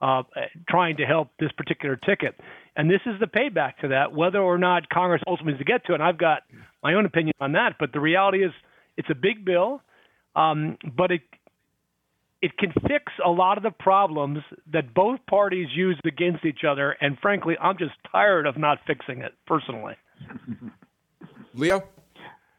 uh, 0.00 0.22
trying 0.68 0.96
to 0.98 1.04
help 1.04 1.30
this 1.38 1.50
particular 1.52 1.96
ticket. 1.96 2.38
And 2.76 2.90
this 2.90 3.00
is 3.06 3.18
the 3.20 3.26
payback 3.26 3.78
to 3.78 3.88
that, 3.88 4.12
whether 4.12 4.38
or 4.38 4.58
not 4.58 4.88
Congress 4.90 5.22
ultimately 5.26 5.58
to 5.58 5.64
get 5.64 5.84
to 5.86 5.92
it. 5.92 5.96
And 5.96 6.02
I've 6.02 6.18
got 6.18 6.42
my 6.82 6.94
own 6.94 7.06
opinion 7.06 7.34
on 7.40 7.52
that. 7.52 7.76
But 7.78 7.92
the 7.92 8.00
reality 8.00 8.44
is, 8.44 8.52
it's 8.96 9.08
a 9.10 9.14
big 9.14 9.44
bill, 9.44 9.82
um, 10.34 10.78
but 10.96 11.10
it 11.10 11.20
it 12.46 12.56
can 12.58 12.72
fix 12.86 13.12
a 13.24 13.28
lot 13.28 13.56
of 13.56 13.64
the 13.64 13.72
problems 13.72 14.38
that 14.72 14.94
both 14.94 15.18
parties 15.28 15.66
used 15.74 16.06
against 16.06 16.44
each 16.44 16.60
other. 16.62 16.96
And 17.00 17.18
frankly, 17.18 17.56
I'm 17.60 17.76
just 17.76 17.94
tired 18.12 18.46
of 18.46 18.56
not 18.56 18.78
fixing 18.86 19.22
it 19.22 19.32
personally. 19.48 19.94
Leo? 21.54 21.82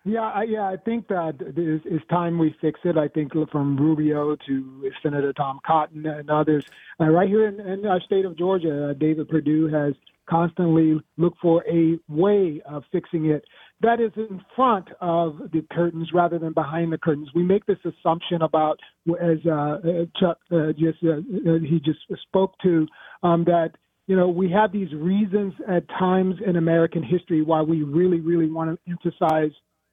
Yeah, 0.03 0.24
I, 0.24 0.44
yeah, 0.44 0.63
I 0.63 0.75
think 0.75 1.08
that 1.08 1.36
it's, 1.39 1.86
it's 1.88 2.06
time 2.08 2.38
we 2.38 2.53
fix 2.60 2.82
it. 2.84 2.98
I 2.98 3.08
think 3.08 3.32
from 3.50 3.77
Rubio 3.77 4.36
to 4.46 4.91
Senator 5.01 5.32
Tom 5.32 5.62
Cotton 5.65 6.06
and 6.06 6.29
others, 6.29 6.65
uh, 7.00 7.06
right 7.06 7.29
here 7.29 7.48
in, 7.48 7.62
in, 7.62 7.86
our 7.86 8.01
state 8.01 8.25
of 8.25 8.38
Georgia, 8.38 8.89
uh, 8.89 8.94
David 8.94 9.29
Perdue 9.29 9.67
has 9.67 9.94
constantly 10.29 11.00
looked 11.15 11.39
for 11.39 11.63
a 11.65 11.98
way 12.10 12.62
of 12.65 12.84
fixing 12.91 13.27
it 13.27 13.46
that 13.81 14.00
is 14.00 14.12
in 14.15 14.41
front 14.55 14.88
of 15.01 15.38
the 15.53 15.63
curtains 15.72 16.10
rather 16.13 16.39
than 16.39 16.53
behind 16.53 16.91
the 16.91 16.98
curtains. 16.98 17.29
We 17.36 17.43
make 17.43 17.65
this 17.65 17.77
assumption 17.86 18.41
about, 18.41 18.79
as 19.22 19.38
uh, 19.46 19.51
uh 19.51 19.77
Chuck 20.19 20.39
uh, 20.51 20.72
just 20.74 20.98
uh, 21.03 21.22
he 21.62 21.79
just 21.84 22.00
spoke 22.24 22.53
to, 22.63 22.88
um, 23.24 23.43
that 23.46 23.72
you 24.07 24.15
know 24.15 24.29
we 24.29 24.50
have 24.51 24.72
these 24.72 24.91
reasons 24.93 25.53
at 25.67 25.88
times 25.89 26.36
in 26.46 26.55
American 26.55 27.03
history 27.03 27.41
why 27.41 27.62
we 27.62 27.84
really, 27.84 28.19
really 28.19 28.50
want 28.50 28.72
to 28.72 28.91
emphasize 28.91 29.51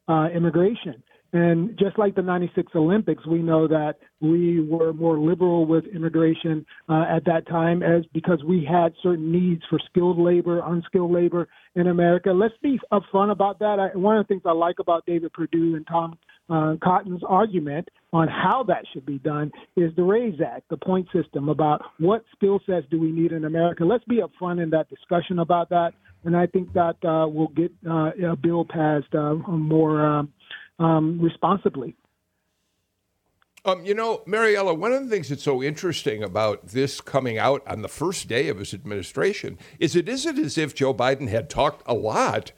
uh, 0.08 0.28
immigration. 0.34 1.02
And 1.34 1.76
just 1.76 1.98
like 1.98 2.14
the 2.14 2.22
96 2.22 2.70
Olympics, 2.76 3.26
we 3.26 3.42
know 3.42 3.66
that 3.66 3.94
we 4.20 4.60
were 4.60 4.92
more 4.92 5.18
liberal 5.18 5.66
with 5.66 5.84
immigration 5.92 6.64
uh, 6.88 7.06
at 7.10 7.24
that 7.24 7.48
time 7.48 7.82
as 7.82 8.04
because 8.14 8.44
we 8.44 8.64
had 8.64 8.92
certain 9.02 9.32
needs 9.32 9.60
for 9.68 9.80
skilled 9.90 10.16
labor, 10.16 10.62
unskilled 10.64 11.10
labor 11.10 11.48
in 11.74 11.88
America. 11.88 12.30
Let's 12.30 12.54
be 12.62 12.78
upfront 12.92 13.32
about 13.32 13.58
that. 13.58 13.80
I, 13.80 13.98
one 13.98 14.16
of 14.16 14.24
the 14.24 14.28
things 14.28 14.42
I 14.46 14.52
like 14.52 14.76
about 14.78 15.06
David 15.06 15.32
Perdue 15.32 15.74
and 15.74 15.84
Tom 15.88 16.16
uh, 16.48 16.76
Cotton's 16.80 17.22
argument 17.28 17.88
on 18.12 18.28
how 18.28 18.62
that 18.68 18.84
should 18.92 19.04
be 19.04 19.18
done 19.18 19.50
is 19.76 19.90
the 19.96 20.04
RAISE 20.04 20.40
Act, 20.40 20.68
the 20.70 20.76
point 20.76 21.08
system 21.12 21.48
about 21.48 21.82
what 21.98 22.22
skill 22.36 22.60
sets 22.64 22.86
do 22.92 23.00
we 23.00 23.10
need 23.10 23.32
in 23.32 23.44
America. 23.44 23.84
Let's 23.84 24.04
be 24.04 24.20
upfront 24.20 24.62
in 24.62 24.70
that 24.70 24.88
discussion 24.88 25.40
about 25.40 25.68
that 25.70 25.94
and 26.24 26.36
I 26.36 26.46
think 26.46 26.72
that 26.72 26.96
uh, 27.04 27.28
will 27.28 27.48
get 27.48 27.72
uh, 27.88 28.10
a 28.32 28.36
bill 28.36 28.64
passed 28.64 29.14
uh, 29.14 29.34
more 29.34 30.04
um, 30.04 30.32
um, 30.78 31.20
responsibly. 31.20 31.96
Um, 33.66 33.84
you 33.84 33.94
know, 33.94 34.18
Mariela, 34.26 34.76
one 34.76 34.92
of 34.92 35.02
the 35.02 35.08
things 35.08 35.30
that's 35.30 35.42
so 35.42 35.62
interesting 35.62 36.22
about 36.22 36.68
this 36.68 37.00
coming 37.00 37.38
out 37.38 37.66
on 37.66 37.80
the 37.80 37.88
first 37.88 38.28
day 38.28 38.48
of 38.48 38.58
his 38.58 38.74
administration 38.74 39.58
is 39.78 39.96
it 39.96 40.06
isn't 40.06 40.38
as 40.38 40.58
if 40.58 40.74
Joe 40.74 40.92
Biden 40.92 41.28
had 41.28 41.48
talked 41.48 41.82
a 41.86 41.94
lot 41.94 42.52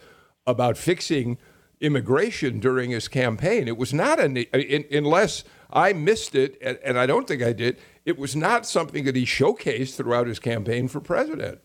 about 0.48 0.76
fixing 0.76 1.38
immigration 1.80 2.58
during 2.58 2.90
his 2.90 3.06
campaign. 3.06 3.68
It 3.68 3.76
was 3.76 3.94
not, 3.94 4.18
an, 4.18 4.36
in, 4.36 4.84
unless 4.90 5.44
I 5.70 5.92
missed 5.92 6.34
it, 6.34 6.58
and, 6.60 6.78
and 6.82 6.98
I 6.98 7.06
don't 7.06 7.28
think 7.28 7.42
I 7.42 7.52
did, 7.52 7.78
it 8.04 8.18
was 8.18 8.34
not 8.34 8.66
something 8.66 9.04
that 9.04 9.14
he 9.14 9.24
showcased 9.24 9.94
throughout 9.94 10.26
his 10.26 10.40
campaign 10.40 10.88
for 10.88 11.00
president. 11.00 11.60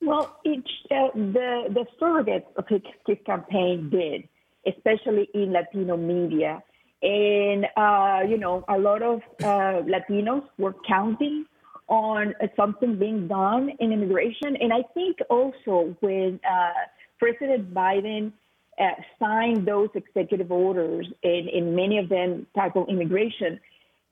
Well, 0.00 0.36
it, 0.44 0.64
uh, 0.90 1.08
the 1.14 1.68
the 1.68 1.86
surrogates 2.00 2.46
of 2.56 2.66
his, 2.66 2.82
his, 3.06 3.18
campaign 3.24 3.88
did, 3.88 4.28
especially 4.66 5.28
in 5.34 5.52
Latino 5.52 5.96
media, 5.96 6.62
and 7.02 7.66
uh, 7.76 8.20
you 8.28 8.38
know 8.38 8.64
a 8.68 8.78
lot 8.78 9.02
of 9.02 9.20
uh, 9.42 9.82
Latinos 9.86 10.44
were 10.58 10.74
counting 10.86 11.46
on 11.88 12.34
something 12.56 12.98
being 12.98 13.28
done 13.28 13.70
in 13.80 13.92
immigration, 13.92 14.56
and 14.60 14.72
I 14.72 14.82
think 14.94 15.18
also 15.28 15.96
when 16.00 16.40
uh, 16.48 16.72
President 17.18 17.74
Biden 17.74 18.32
uh, 18.78 18.84
signed 19.18 19.66
those 19.66 19.88
executive 19.94 20.50
orders, 20.50 21.06
and, 21.22 21.48
and 21.48 21.76
many 21.76 21.98
of 21.98 22.08
them 22.08 22.46
tackle 22.54 22.86
immigration, 22.86 23.60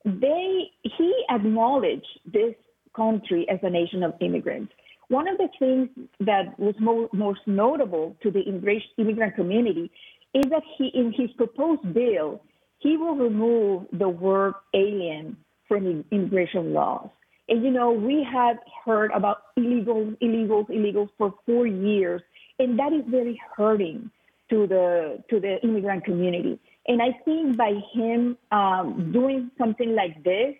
they 0.04 0.70
he 0.82 1.24
acknowledged 1.30 2.06
this 2.30 2.54
country 2.94 3.46
as 3.48 3.58
a 3.62 3.70
nation 3.70 4.02
of 4.02 4.14
immigrants. 4.20 4.72
One 5.08 5.26
of 5.26 5.38
the 5.38 5.48
things 5.58 5.88
that 6.20 6.58
was 6.58 6.74
mo- 6.78 7.08
most 7.12 7.40
notable 7.46 8.16
to 8.22 8.30
the 8.30 8.42
immigrant 8.42 9.34
community 9.34 9.90
is 10.34 10.44
that 10.50 10.62
he, 10.76 10.88
in 10.94 11.12
his 11.12 11.30
proposed 11.32 11.92
bill, 11.92 12.42
he 12.78 12.96
will 12.96 13.16
remove 13.16 13.86
the 13.92 14.08
word 14.08 14.54
alien 14.74 15.36
from 15.68 16.04
immigration 16.10 16.72
laws. 16.72 17.08
And 17.48 17.64
you 17.64 17.70
know, 17.70 17.90
we 17.90 18.26
have 18.32 18.58
heard 18.84 19.10
about 19.12 19.38
illegal, 19.56 20.14
illegals, 20.22 20.68
illegals 20.68 21.08
for 21.18 21.34
four 21.46 21.66
years, 21.66 22.22
and 22.58 22.78
that 22.78 22.92
is 22.92 23.02
very 23.08 23.40
hurting 23.56 24.10
to 24.50 24.66
the 24.66 25.22
to 25.30 25.40
the 25.40 25.60
immigrant 25.62 26.04
community. 26.04 26.60
And 26.86 27.02
I 27.02 27.12
think 27.24 27.56
by 27.56 27.74
him 27.92 28.36
um, 28.52 29.10
doing 29.12 29.50
something 29.58 29.94
like 29.94 30.22
this, 30.24 30.54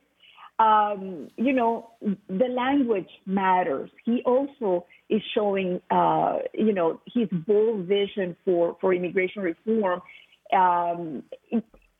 um, 0.60 1.30
you 1.36 1.54
know, 1.54 1.90
the 2.28 2.48
language 2.48 3.08
matters. 3.24 3.90
He 4.04 4.22
also 4.26 4.86
is 5.08 5.22
showing, 5.34 5.80
uh, 5.90 6.40
you 6.52 6.74
know, 6.74 7.00
his 7.06 7.28
bold 7.32 7.86
vision 7.86 8.36
for, 8.44 8.76
for 8.80 8.92
immigration 8.92 9.42
reform. 9.42 10.02
Um, 10.52 11.22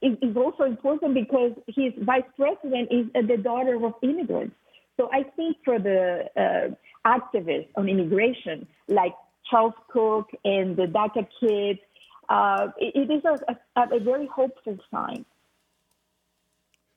is 0.03 0.37
also 0.37 0.65
important 0.65 1.15
because 1.15 1.53
his 1.69 1.93
vice 2.01 2.25
president 2.37 2.89
is 2.91 3.07
the 3.29 3.37
daughter 3.37 3.77
of 3.85 3.95
immigrants. 4.03 4.57
So 4.97 5.11
I 5.13 5.23
think 5.37 5.59
for 5.65 5.79
the 5.79 6.25
uh, 6.37 7.09
activists 7.09 7.69
on 7.77 7.89
immigration, 7.89 8.67
like 8.89 9.15
Charles 9.51 9.75
Cook 9.93 10.31
and 10.45 10.77
the 10.77 10.87
DACA 10.87 11.27
kids, 11.39 11.81
uh, 12.29 12.69
it, 12.79 13.09
it 13.09 13.13
is 13.13 13.23
a, 13.25 13.81
a, 13.81 13.97
a 13.97 14.01
very 14.01 14.27
hopeful 14.27 14.79
sign. 14.91 15.25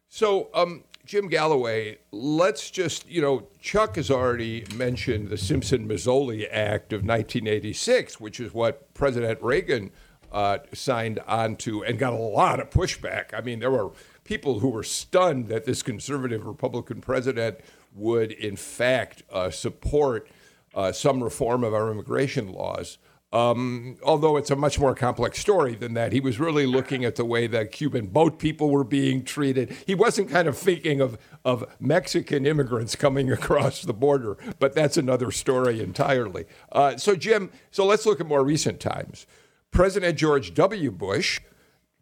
So, 0.07 0.49
um, 0.53 0.83
Jim 1.05 1.27
Galloway, 1.27 1.97
let's 2.11 2.71
just, 2.71 3.09
you 3.09 3.21
know, 3.21 3.47
Chuck 3.59 3.97
has 3.97 4.09
already 4.09 4.65
mentioned 4.73 5.27
the 5.27 5.37
Simpson 5.37 5.85
Mazzoli 5.85 6.47
Act 6.49 6.93
of 6.93 7.01
1986, 7.01 8.21
which 8.21 8.39
is 8.39 8.53
what 8.53 8.93
President 8.93 9.41
Reagan 9.41 9.91
uh, 10.31 10.59
signed 10.73 11.19
onto 11.27 11.83
and 11.83 11.99
got 11.99 12.13
a 12.13 12.17
lot 12.17 12.61
of 12.61 12.69
pushback. 12.69 13.33
I 13.33 13.41
mean, 13.41 13.59
there 13.59 13.69
were 13.69 13.91
people 14.23 14.59
who 14.59 14.69
were 14.69 14.83
stunned 14.83 15.49
that 15.49 15.65
this 15.65 15.83
conservative 15.83 16.45
Republican 16.45 17.01
president 17.01 17.59
would, 17.93 18.31
in 18.31 18.55
fact, 18.55 19.23
uh, 19.29 19.49
support 19.49 20.29
uh, 20.73 20.93
some 20.93 21.21
reform 21.21 21.65
of 21.65 21.73
our 21.73 21.91
immigration 21.91 22.53
laws. 22.53 22.97
Um, 23.33 23.97
although 24.03 24.37
it's 24.37 24.51
a 24.51 24.55
much 24.55 24.79
more 24.79 24.93
complex 24.93 25.39
story 25.39 25.73
than 25.73 25.95
that. 25.95 26.13
He 26.13 26.19
was 26.19 26.39
really 26.39 26.67
looking 26.67 27.03
at 27.03 27.15
the 27.15 27.25
way 27.25 27.47
that 27.47 27.71
Cuban 27.71 28.05
boat 28.05 28.37
people 28.37 28.69
were 28.69 28.83
being 28.83 29.23
treated. 29.23 29.75
He 29.87 29.95
wasn't 29.95 30.29
kind 30.29 30.47
of 30.47 30.55
thinking 30.55 31.01
of, 31.01 31.17
of 31.43 31.65
Mexican 31.79 32.45
immigrants 32.45 32.95
coming 32.95 33.31
across 33.31 33.81
the 33.81 33.93
border, 33.93 34.37
but 34.59 34.75
that's 34.75 34.97
another 34.97 35.31
story 35.31 35.81
entirely. 35.81 36.45
Uh, 36.71 36.95
so, 36.97 37.15
Jim, 37.15 37.49
so 37.71 37.85
let's 37.87 38.05
look 38.05 38.21
at 38.21 38.27
more 38.27 38.43
recent 38.43 38.79
times. 38.79 39.25
President 39.71 40.15
George 40.15 40.53
W. 40.53 40.91
Bush 40.91 41.39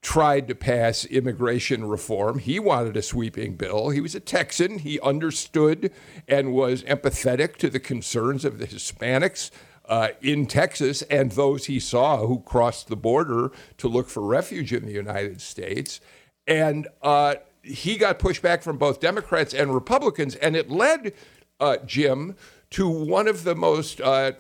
tried 0.01 0.49
to 0.49 0.55
pass 0.55 1.05
immigration 1.05 1.85
reform. 1.85 2.39
He 2.39 2.59
wanted 2.59 2.97
a 2.97 3.01
sweeping 3.01 3.55
bill. 3.55 3.91
He 3.91 4.01
was 4.01 4.15
a 4.15 4.19
Texan. 4.19 4.79
He 4.79 4.99
understood 4.99 5.93
and 6.27 6.53
was 6.53 6.83
empathetic 6.83 7.55
to 7.57 7.69
the 7.69 7.79
concerns 7.79 8.43
of 8.43 8.57
the 8.57 8.67
Hispanics 8.67 9.51
uh, 9.91 10.07
in 10.21 10.45
Texas 10.45 11.01
and 11.03 11.33
those 11.33 11.65
he 11.65 11.79
saw 11.79 12.25
who 12.25 12.39
crossed 12.39 12.87
the 12.87 12.95
border 12.95 13.51
to 13.77 13.89
look 13.89 14.09
for 14.09 14.21
refuge 14.21 14.71
in 14.71 14.85
the 14.85 14.91
United 14.93 15.41
States. 15.41 15.99
and 16.47 16.87
uh, 17.03 17.35
he 17.63 17.95
got 17.97 18.17
pushback 18.17 18.63
from 18.63 18.77
both 18.77 18.99
Democrats 18.99 19.53
and 19.53 19.71
Republicans, 19.71 20.33
and 20.35 20.55
it 20.55 20.71
led 20.71 21.13
uh, 21.59 21.77
Jim 21.85 22.35
to 22.71 22.89
one 22.89 23.27
of 23.27 23.43
the 23.43 23.53
most 23.53 24.01
uh, 24.01 24.31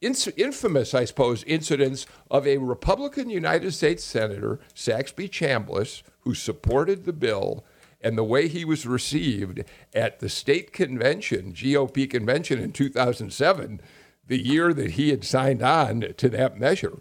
infamous, 0.00 0.94
I 0.94 1.04
suppose, 1.04 1.44
incidents 1.44 2.06
of 2.30 2.46
a 2.46 2.56
Republican 2.56 3.28
United 3.28 3.72
States 3.72 4.02
Senator, 4.02 4.60
Saxby 4.74 5.28
Chambliss, 5.28 6.02
who 6.20 6.32
supported 6.32 7.04
the 7.04 7.12
bill 7.12 7.64
and 8.00 8.16
the 8.16 8.24
way 8.24 8.48
he 8.48 8.64
was 8.64 8.86
received 8.86 9.64
at 9.92 10.20
the 10.20 10.28
state 10.30 10.72
convention, 10.72 11.52
GOP 11.52 12.08
convention 12.08 12.58
in 12.60 12.72
2007, 12.72 13.80
the 14.30 14.38
year 14.40 14.72
that 14.72 14.92
he 14.92 15.10
had 15.10 15.24
signed 15.24 15.60
on 15.60 16.14
to 16.16 16.28
that 16.28 16.56
measure. 16.56 17.00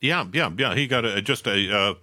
Yeah, 0.00 0.26
yeah, 0.32 0.50
yeah. 0.58 0.74
He 0.74 0.88
got 0.88 1.04
a, 1.04 1.22
just 1.22 1.46
a, 1.46 1.72
uh, 1.72 1.94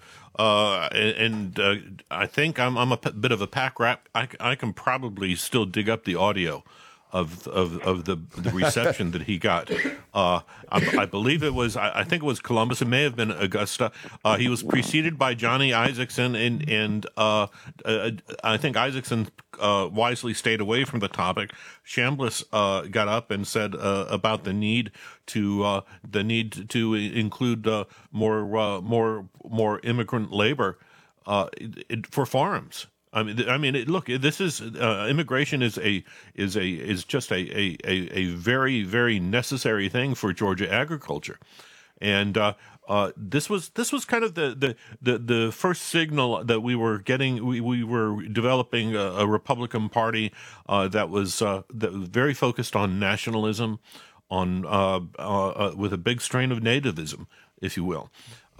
uh, 0.41 0.87
and 0.93 1.59
uh, 1.59 1.75
I 2.09 2.25
think 2.25 2.57
I'm, 2.57 2.77
I'm 2.77 2.93
a 2.93 2.97
p- 2.97 3.11
bit 3.11 3.33
of 3.33 3.41
a 3.41 3.47
pack 3.47 3.81
rat. 3.81 4.01
I, 4.15 4.29
I 4.39 4.55
can 4.55 4.71
probably 4.71 5.35
still 5.35 5.65
dig 5.65 5.89
up 5.89 6.05
the 6.05 6.15
audio 6.15 6.63
of 7.11 7.47
of, 7.47 7.79
of 7.81 8.05
the 8.05 8.15
the 8.37 8.51
reception 8.51 9.11
that 9.11 9.23
he 9.23 9.37
got. 9.37 9.69
Uh, 10.13 10.41
I, 10.69 10.97
I, 10.99 11.05
believe 11.05 11.43
it 11.43 11.53
was 11.53 11.75
I, 11.75 11.99
I, 11.99 12.03
think 12.03 12.23
it 12.23 12.25
was 12.25 12.39
Columbus. 12.39 12.81
It 12.81 12.87
may 12.87 13.03
have 13.03 13.15
been 13.15 13.31
Augusta. 13.31 13.91
Uh, 14.23 14.37
he 14.37 14.47
was 14.47 14.63
preceded 14.63 15.17
by 15.17 15.33
Johnny 15.33 15.71
Isakson, 15.71 16.35
and 16.35 16.67
and 16.69 17.05
uh, 17.17 17.47
uh 17.85 18.11
I 18.43 18.57
think 18.57 18.75
Isakson 18.75 19.29
uh, 19.59 19.89
wisely 19.91 20.33
stayed 20.33 20.61
away 20.61 20.85
from 20.85 20.99
the 20.99 21.07
topic. 21.07 21.51
Chambliss 21.85 22.43
uh, 22.51 22.83
got 22.83 23.07
up 23.07 23.31
and 23.31 23.45
said 23.47 23.75
about 23.75 24.43
the 24.43 24.53
need 24.53 24.91
to 25.27 25.81
the 26.09 26.23
need 26.23 26.69
to 26.69 26.93
include 26.93 27.67
more 28.11 28.81
more 28.81 29.29
more 29.49 29.79
immigrant 29.83 30.31
labor 30.31 30.77
for 31.25 32.25
farms 32.25 32.87
I 33.13 33.23
mean, 33.23 33.49
I 33.49 33.57
mean, 33.57 33.75
look, 33.85 34.05
this 34.05 34.39
is 34.39 34.61
uh, 34.61 35.07
immigration 35.09 35.61
is 35.61 35.77
a 35.77 36.03
is 36.33 36.55
a 36.55 36.65
is 36.65 37.03
just 37.03 37.31
a, 37.31 37.35
a, 37.35 37.77
a, 37.83 38.25
very 38.27 38.83
very 38.83 39.19
necessary 39.19 39.89
thing 39.89 40.15
for 40.15 40.31
Georgia 40.31 40.71
agriculture, 40.71 41.37
and 41.99 42.37
uh, 42.37 42.53
uh, 42.87 43.11
this 43.15 43.49
was 43.49 43.69
this 43.69 43.91
was 43.91 44.05
kind 44.05 44.23
of 44.23 44.35
the, 44.35 44.55
the, 44.55 44.75
the, 45.01 45.17
the, 45.17 45.51
first 45.51 45.83
signal 45.83 46.43
that 46.43 46.61
we 46.61 46.75
were 46.75 46.99
getting. 46.99 47.45
We, 47.45 47.61
we 47.61 47.83
were 47.83 48.23
developing 48.23 48.95
a, 48.95 48.99
a 48.99 49.27
Republican 49.27 49.89
Party 49.89 50.31
uh, 50.67 50.87
that 50.89 51.09
was 51.09 51.41
uh, 51.41 51.63
that 51.73 51.93
was 51.93 52.07
very 52.07 52.33
focused 52.33 52.75
on 52.75 52.99
nationalism, 52.99 53.79
on 54.29 54.65
uh, 54.65 55.71
with 55.75 55.93
a 55.93 55.97
big 55.97 56.21
strain 56.21 56.51
of 56.51 56.59
nativism, 56.59 57.27
if 57.61 57.77
you 57.77 57.83
will. 57.83 58.09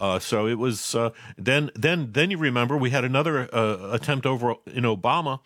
Uh, 0.02 0.18
so 0.18 0.48
it 0.48 0.58
was 0.58 0.96
uh, 0.96 1.12
then 1.38 1.70
then 1.76 2.12
then 2.14 2.32
you 2.32 2.38
remember 2.40 2.76
we 2.76 2.90
had 2.90 3.06
another 3.06 3.48
uh, 3.54 3.92
attempt 3.92 4.26
over 4.26 4.56
in 4.66 4.84
Obama 4.84 5.42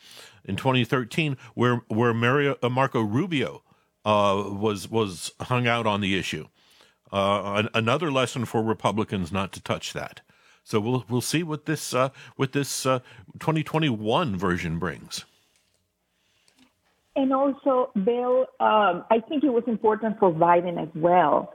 in 0.45 0.55
2013 0.55 1.35
where 1.55 1.81
where 1.89 2.13
Mario, 2.13 2.55
uh, 2.63 2.69
Marco 2.69 3.01
Rubio 3.01 3.63
uh, 4.05 4.45
was 4.47 4.89
was 4.89 5.33
hung 5.41 5.67
out 5.67 5.85
on 5.85 5.99
the 5.99 6.17
issue. 6.17 6.47
Uh, 7.11 7.55
an, 7.57 7.69
another 7.73 8.09
lesson 8.09 8.45
for 8.45 8.63
Republicans 8.63 9.29
not 9.29 9.51
to 9.51 9.61
touch 9.61 9.91
that. 9.91 10.21
So 10.63 10.79
we'll 10.79 11.05
we'll 11.09 11.19
see 11.19 11.43
what 11.43 11.65
this 11.65 11.93
what 12.37 12.53
this 12.53 12.83
2021 12.83 14.37
version 14.37 14.79
brings. 14.79 15.25
And 17.17 17.33
also, 17.33 17.91
Bill, 18.03 18.45
um, 18.61 19.05
I 19.09 19.21
think 19.27 19.43
it 19.43 19.49
was 19.49 19.63
important 19.67 20.17
for 20.19 20.33
Biden 20.33 20.81
as 20.81 20.89
well 20.95 21.53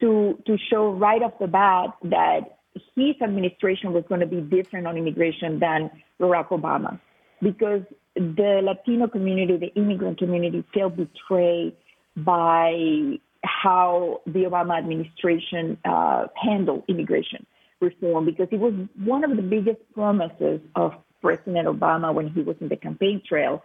to 0.00 0.38
to 0.46 0.56
show 0.70 0.90
right 0.90 1.22
off 1.22 1.38
the 1.38 1.46
bat 1.46 1.90
that 2.04 2.58
his 2.96 3.16
administration 3.22 3.92
was 3.92 4.04
going 4.08 4.20
to 4.20 4.26
be 4.26 4.40
different 4.40 4.86
on 4.86 4.96
immigration 4.96 5.58
than 5.58 5.90
Barack 6.20 6.48
Obama, 6.48 7.00
because 7.42 7.82
the 8.14 8.60
Latino 8.62 9.08
community, 9.08 9.56
the 9.56 9.72
immigrant 9.80 10.18
community, 10.18 10.64
felt 10.74 10.96
betrayed 10.96 11.74
by 12.16 13.18
how 13.44 14.20
the 14.26 14.44
Obama 14.44 14.78
administration 14.78 15.78
uh, 15.84 16.26
handled 16.34 16.84
immigration 16.88 17.46
reform, 17.80 18.24
because 18.26 18.48
it 18.52 18.60
was 18.60 18.74
one 19.04 19.24
of 19.24 19.34
the 19.36 19.42
biggest 19.42 19.80
promises 19.94 20.60
of 20.76 20.92
President 21.22 21.66
Obama 21.66 22.14
when 22.14 22.28
he 22.28 22.42
was 22.42 22.56
in 22.60 22.68
the 22.68 22.76
campaign 22.76 23.22
trail. 23.26 23.62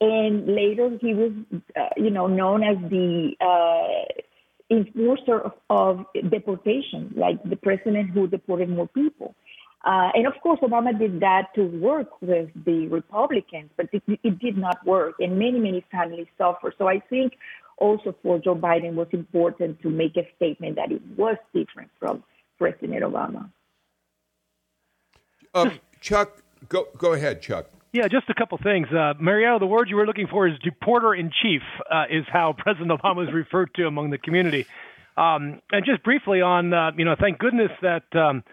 And 0.00 0.46
later, 0.46 0.96
he 1.00 1.12
was, 1.12 1.32
uh, 1.76 1.90
you 1.96 2.10
know, 2.10 2.26
known 2.26 2.62
as 2.62 2.78
the 2.88 3.32
uh, 3.38 4.22
enforcer 4.70 5.40
of, 5.40 5.52
of 5.68 6.06
deportation, 6.30 7.12
like 7.16 7.42
the 7.44 7.56
president 7.56 8.10
who 8.10 8.26
deported 8.26 8.68
more 8.68 8.88
people. 8.88 9.34
Uh, 9.84 10.10
and 10.14 10.26
of 10.26 10.34
course, 10.42 10.60
Obama 10.62 10.96
did 10.96 11.20
that 11.20 11.48
to 11.54 11.64
work 11.64 12.20
with 12.20 12.50
the 12.66 12.86
Republicans, 12.88 13.70
but 13.76 13.86
it, 13.92 14.02
it, 14.22 14.38
did 14.38 14.56
not 14.56 14.84
work, 14.86 15.14
and 15.20 15.38
many, 15.38 15.58
many 15.58 15.84
families 15.90 16.26
suffer. 16.36 16.74
So 16.76 16.86
I 16.86 17.00
think 17.00 17.32
also 17.78 18.14
for 18.22 18.38
Joe 18.38 18.54
Biden 18.54 18.92
was 18.94 19.08
important 19.12 19.80
to 19.80 19.88
make 19.88 20.16
a 20.16 20.28
statement 20.36 20.76
that 20.76 20.92
it 20.92 21.00
was 21.16 21.36
different 21.54 21.90
from 21.98 22.22
President 22.58 23.02
Obama. 23.02 23.50
Um, 25.54 25.80
Chuck, 26.00 26.42
go 26.68 26.88
go 26.96 27.14
ahead, 27.14 27.40
Chuck. 27.40 27.66
Yeah, 27.92 28.06
just 28.06 28.30
a 28.30 28.34
couple 28.34 28.56
things. 28.58 28.86
Uh, 28.88 29.14
Mariano, 29.18 29.58
the 29.58 29.66
word 29.66 29.88
you 29.88 29.96
were 29.96 30.06
looking 30.06 30.28
for 30.28 30.46
is 30.46 30.54
deporter 30.58 31.18
in 31.18 31.32
chief, 31.42 31.62
uh, 31.90 32.04
is 32.08 32.24
how 32.32 32.52
President 32.58 32.90
Obama 32.90 33.26
is 33.26 33.34
referred 33.34 33.74
to 33.74 33.86
among 33.86 34.10
the 34.10 34.18
community. 34.18 34.66
Um, 35.16 35.60
and 35.72 35.84
just 35.84 36.04
briefly 36.04 36.40
on, 36.40 36.72
uh, 36.72 36.92
you 36.96 37.04
know, 37.04 37.16
thank 37.18 37.38
goodness 37.38 37.70
that 37.82 38.04
um, 38.14 38.44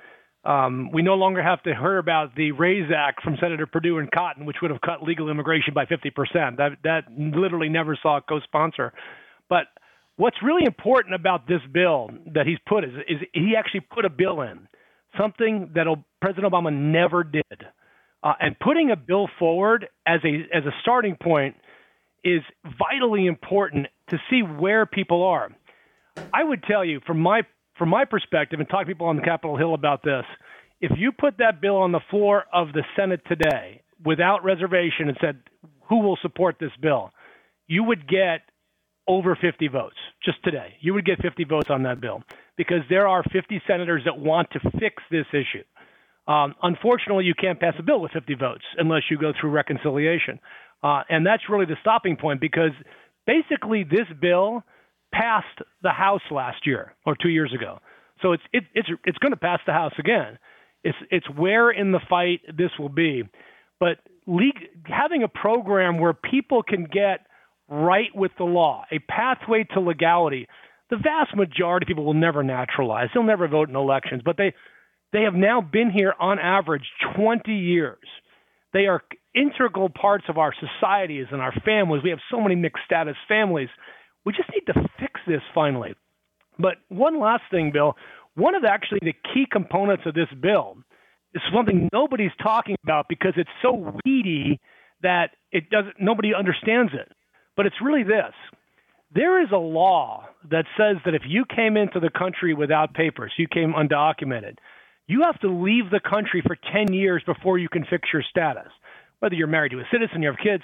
um, 0.43 0.91
we 0.91 1.03
no 1.03 1.13
longer 1.13 1.43
have 1.43 1.61
to 1.63 1.75
hear 1.75 1.99
about 1.99 2.35
the 2.35 2.51
RAISE 2.51 2.89
Act 2.95 3.21
from 3.21 3.37
Senator 3.39 3.67
Perdue 3.67 3.99
and 3.99 4.09
Cotton, 4.11 4.45
which 4.45 4.57
would 4.61 4.71
have 4.71 4.81
cut 4.81 5.03
legal 5.03 5.29
immigration 5.29 5.73
by 5.73 5.85
50%. 5.85 6.57
That, 6.57 6.71
that 6.83 7.03
literally 7.15 7.69
never 7.69 7.97
saw 8.01 8.17
a 8.17 8.21
co 8.21 8.39
sponsor. 8.39 8.91
But 9.49 9.67
what's 10.15 10.37
really 10.41 10.65
important 10.65 11.13
about 11.13 11.47
this 11.47 11.61
bill 11.71 12.09
that 12.33 12.47
he's 12.47 12.59
put 12.67 12.83
is, 12.83 12.91
is 13.07 13.17
he 13.33 13.53
actually 13.57 13.81
put 13.81 14.03
a 14.03 14.09
bill 14.09 14.41
in, 14.41 14.67
something 15.15 15.69
that 15.75 15.85
President 16.21 16.51
Obama 16.51 16.73
never 16.73 17.23
did. 17.23 17.43
Uh, 18.23 18.33
and 18.39 18.59
putting 18.59 18.91
a 18.91 18.95
bill 18.95 19.29
forward 19.39 19.87
as 20.05 20.19
a 20.23 20.55
as 20.55 20.65
a 20.65 20.71
starting 20.81 21.15
point 21.15 21.55
is 22.23 22.41
vitally 22.79 23.27
important 23.27 23.87
to 24.09 24.17
see 24.29 24.41
where 24.41 24.85
people 24.85 25.23
are. 25.23 25.49
I 26.33 26.43
would 26.43 26.63
tell 26.63 26.83
you 26.83 26.99
from 27.05 27.19
my 27.19 27.43
from 27.77 27.89
my 27.89 28.05
perspective 28.05 28.59
and 28.59 28.67
talk 28.67 28.81
to 28.81 28.85
people 28.87 29.07
on 29.07 29.17
the 29.17 29.21
Capitol 29.21 29.55
Hill 29.55 29.73
about 29.73 30.03
this, 30.03 30.25
if 30.81 30.91
you 30.97 31.11
put 31.11 31.37
that 31.37 31.61
bill 31.61 31.77
on 31.77 31.91
the 31.91 32.01
floor 32.09 32.45
of 32.51 32.73
the 32.73 32.83
Senate 32.95 33.21
today 33.27 33.81
without 34.03 34.43
reservation 34.43 35.09
and 35.09 35.17
said 35.21 35.39
who 35.87 35.99
will 35.99 36.17
support 36.21 36.57
this 36.59 36.71
bill, 36.81 37.11
you 37.67 37.83
would 37.83 38.07
get 38.07 38.41
over 39.07 39.37
50 39.39 39.67
votes 39.69 39.95
just 40.23 40.43
today. 40.43 40.75
You 40.81 40.93
would 40.93 41.05
get 41.05 41.21
50 41.21 41.45
votes 41.45 41.69
on 41.69 41.83
that 41.83 42.01
bill 42.01 42.23
because 42.57 42.81
there 42.89 43.07
are 43.07 43.23
50 43.23 43.61
senators 43.67 44.03
that 44.05 44.17
want 44.17 44.51
to 44.51 44.59
fix 44.79 45.01
this 45.09 45.25
issue. 45.31 45.63
Um, 46.27 46.55
unfortunately, 46.61 47.25
you 47.25 47.33
can't 47.33 47.59
pass 47.59 47.73
a 47.79 47.83
bill 47.83 48.01
with 48.01 48.11
50 48.11 48.35
votes 48.35 48.63
unless 48.77 49.03
you 49.09 49.17
go 49.17 49.31
through 49.39 49.51
reconciliation. 49.51 50.39
Uh, 50.83 51.01
and 51.09 51.25
that's 51.25 51.43
really 51.49 51.65
the 51.65 51.77
stopping 51.81 52.17
point 52.17 52.41
because 52.41 52.71
basically 53.25 53.83
this 53.83 54.07
bill 54.21 54.63
passed 55.13 55.59
the 55.81 55.89
House 55.91 56.21
last 56.29 56.65
year 56.65 56.93
or 57.05 57.15
two 57.21 57.29
years 57.29 57.53
ago. 57.53 57.79
So 58.21 58.33
it's, 58.33 58.43
it, 58.51 58.63
it's, 58.73 58.89
it's 59.05 59.17
going 59.19 59.31
to 59.31 59.37
pass 59.37 59.59
the 59.65 59.73
House 59.73 59.93
again. 59.97 60.37
It's, 60.83 60.97
it's 61.09 61.29
where 61.35 61.71
in 61.71 61.91
the 61.91 61.99
fight 62.09 62.41
this 62.47 62.71
will 62.77 62.89
be. 62.89 63.23
But 63.79 63.97
having 64.85 65.23
a 65.23 65.27
program 65.27 65.99
where 65.99 66.13
people 66.13 66.61
can 66.61 66.85
get 66.85 67.25
right 67.69 68.13
with 68.13 68.31
the 68.37 68.43
law, 68.43 68.85
a 68.91 68.99
pathway 68.99 69.65
to 69.73 69.79
legality, 69.79 70.47
the 70.89 70.97
vast 70.97 71.35
majority 71.35 71.85
of 71.85 71.87
people 71.87 72.05
will 72.05 72.13
never 72.13 72.43
naturalize. 72.43 73.09
They'll 73.13 73.23
never 73.23 73.47
vote 73.47 73.69
in 73.69 73.75
elections, 73.75 74.21
but 74.23 74.37
they 74.37 74.53
they 75.13 75.23
have 75.23 75.33
now 75.33 75.61
been 75.61 75.89
here 75.89 76.13
on 76.19 76.39
average 76.39 76.85
20 77.15 77.51
years. 77.51 77.99
They 78.73 78.87
are 78.87 79.01
integral 79.33 79.89
parts 79.89 80.25
of 80.27 80.37
our 80.37 80.53
societies 80.53 81.27
and 81.31 81.41
our 81.41 81.53
families. 81.65 82.03
We 82.03 82.09
have 82.09 82.19
so 82.29 82.41
many 82.41 82.55
mixed 82.55 82.83
status 82.85 83.15
families. 83.27 83.69
We 84.25 84.33
just 84.33 84.49
need 84.51 84.71
to 84.73 84.89
fix 84.99 85.21
this 85.27 85.41
finally. 85.55 85.95
But 86.59 86.77
one 86.89 87.19
last 87.19 87.43
thing, 87.51 87.71
Bill. 87.71 87.95
One 88.35 88.55
of 88.55 88.65
actually 88.65 88.99
the 89.01 89.13
key 89.33 89.45
components 89.49 90.03
of 90.05 90.13
this 90.13 90.27
bill 90.41 90.77
is 91.33 91.41
something 91.53 91.89
nobody's 91.91 92.31
talking 92.41 92.75
about 92.83 93.07
because 93.09 93.33
it's 93.35 93.49
so 93.61 93.93
weedy 94.05 94.59
that 95.01 95.31
it 95.51 95.69
doesn't 95.69 95.95
nobody 95.99 96.33
understands 96.33 96.91
it. 96.93 97.11
But 97.55 97.65
it's 97.65 97.81
really 97.81 98.03
this. 98.03 98.33
There 99.13 99.41
is 99.41 99.49
a 99.51 99.57
law 99.57 100.25
that 100.51 100.65
says 100.77 100.97
that 101.05 101.15
if 101.15 101.23
you 101.25 101.45
came 101.45 101.77
into 101.77 101.99
the 101.99 102.09
country 102.09 102.53
without 102.53 102.93
papers, 102.93 103.31
you 103.37 103.47
came 103.47 103.73
undocumented, 103.73 104.57
you 105.07 105.23
have 105.23 105.39
to 105.39 105.49
leave 105.49 105.89
the 105.89 105.99
country 105.99 106.43
for 106.45 106.57
10 106.73 106.93
years 106.93 107.23
before 107.25 107.57
you 107.57 107.69
can 107.69 107.85
fix 107.89 108.09
your 108.11 108.23
status. 108.29 108.71
Whether 109.19 109.35
you're 109.35 109.47
married 109.47 109.71
to 109.71 109.79
a 109.79 109.87
citizen, 109.91 110.21
you 110.21 110.29
have 110.29 110.37
kids, 110.37 110.63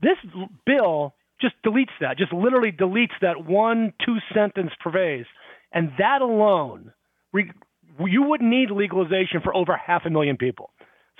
this 0.00 0.16
bill 0.64 1.14
just 1.40 1.54
deletes 1.64 1.92
that, 2.00 2.16
just 2.16 2.32
literally 2.32 2.72
deletes 2.72 3.18
that 3.20 3.44
one, 3.44 3.92
two 4.04 4.16
sentence 4.34 4.70
phrase. 4.82 5.26
And 5.72 5.90
that 5.98 6.22
alone, 6.22 6.92
you 7.34 8.22
wouldn't 8.22 8.48
need 8.48 8.70
legalization 8.70 9.40
for 9.42 9.54
over 9.54 9.76
half 9.76 10.02
a 10.06 10.10
million 10.10 10.36
people. 10.36 10.70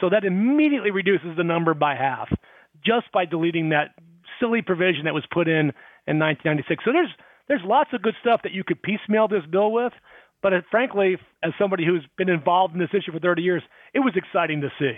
So 0.01 0.09
that 0.11 0.25
immediately 0.25 0.91
reduces 0.91 1.37
the 1.37 1.45
number 1.45 1.75
by 1.75 1.95
half 1.95 2.29
just 2.85 3.13
by 3.13 3.27
deleting 3.27 3.71
that 3.71 3.95
silly 4.39 4.63
provision 4.63 5.05
that 5.05 5.15
was 5.15 5.25
put 5.31 5.49
in 5.49 5.73
in 6.07 6.19
1996. 6.19 6.85
So 6.85 6.93
there's 6.93 7.11
there's 7.49 7.61
lots 7.65 7.91
of 7.93 8.01
good 8.01 8.15
stuff 8.21 8.43
that 8.45 8.53
you 8.53 8.63
could 8.65 8.81
piecemeal 8.81 9.27
this 9.27 9.45
bill 9.51 9.73
with, 9.73 9.93
but 10.42 10.53
it, 10.53 10.64
frankly, 10.70 11.16
as 11.42 11.53
somebody 11.59 11.85
who's 11.85 12.07
been 12.16 12.29
involved 12.29 12.74
in 12.74 12.81
this 12.81 12.90
issue 12.92 13.12
for 13.12 13.18
30 13.18 13.42
years, 13.42 13.62
it 13.94 14.00
was 14.00 14.14
exciting 14.16 14.61
to 14.62 14.70
see. 14.79 14.92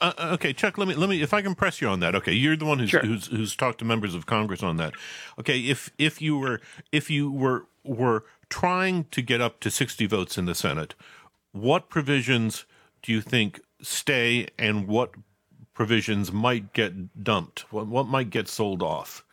Uh, 0.00 0.12
uh, 0.18 0.30
okay, 0.34 0.52
Chuck. 0.52 0.78
Let 0.78 0.88
me 0.88 0.94
let 0.94 1.08
me 1.08 1.22
if 1.22 1.34
I 1.34 1.42
can 1.42 1.54
press 1.54 1.80
you 1.80 1.88
on 1.88 2.00
that. 2.00 2.14
Okay, 2.14 2.32
you're 2.32 2.56
the 2.56 2.64
one 2.64 2.78
who's, 2.78 2.90
sure. 2.90 3.00
who's 3.00 3.26
who's 3.26 3.56
talked 3.56 3.78
to 3.80 3.84
members 3.84 4.14
of 4.14 4.26
Congress 4.26 4.62
on 4.62 4.76
that. 4.76 4.94
Okay, 5.38 5.60
if 5.60 5.90
if 5.98 6.22
you 6.22 6.38
were 6.38 6.60
if 6.92 7.10
you 7.10 7.30
were 7.30 7.66
were 7.84 8.24
trying 8.48 9.04
to 9.04 9.22
get 9.22 9.40
up 9.40 9.60
to 9.60 9.70
60 9.70 10.06
votes 10.06 10.38
in 10.38 10.46
the 10.46 10.54
Senate, 10.54 10.94
what 11.52 11.88
provisions 11.88 12.64
do 13.02 13.12
you 13.12 13.20
think 13.20 13.60
stay, 13.82 14.48
and 14.58 14.86
what 14.86 15.12
provisions 15.74 16.32
might 16.32 16.72
get 16.72 17.22
dumped? 17.22 17.72
What 17.72 17.86
what 17.86 18.06
might 18.06 18.30
get 18.30 18.48
sold 18.48 18.82
off? 18.82 19.24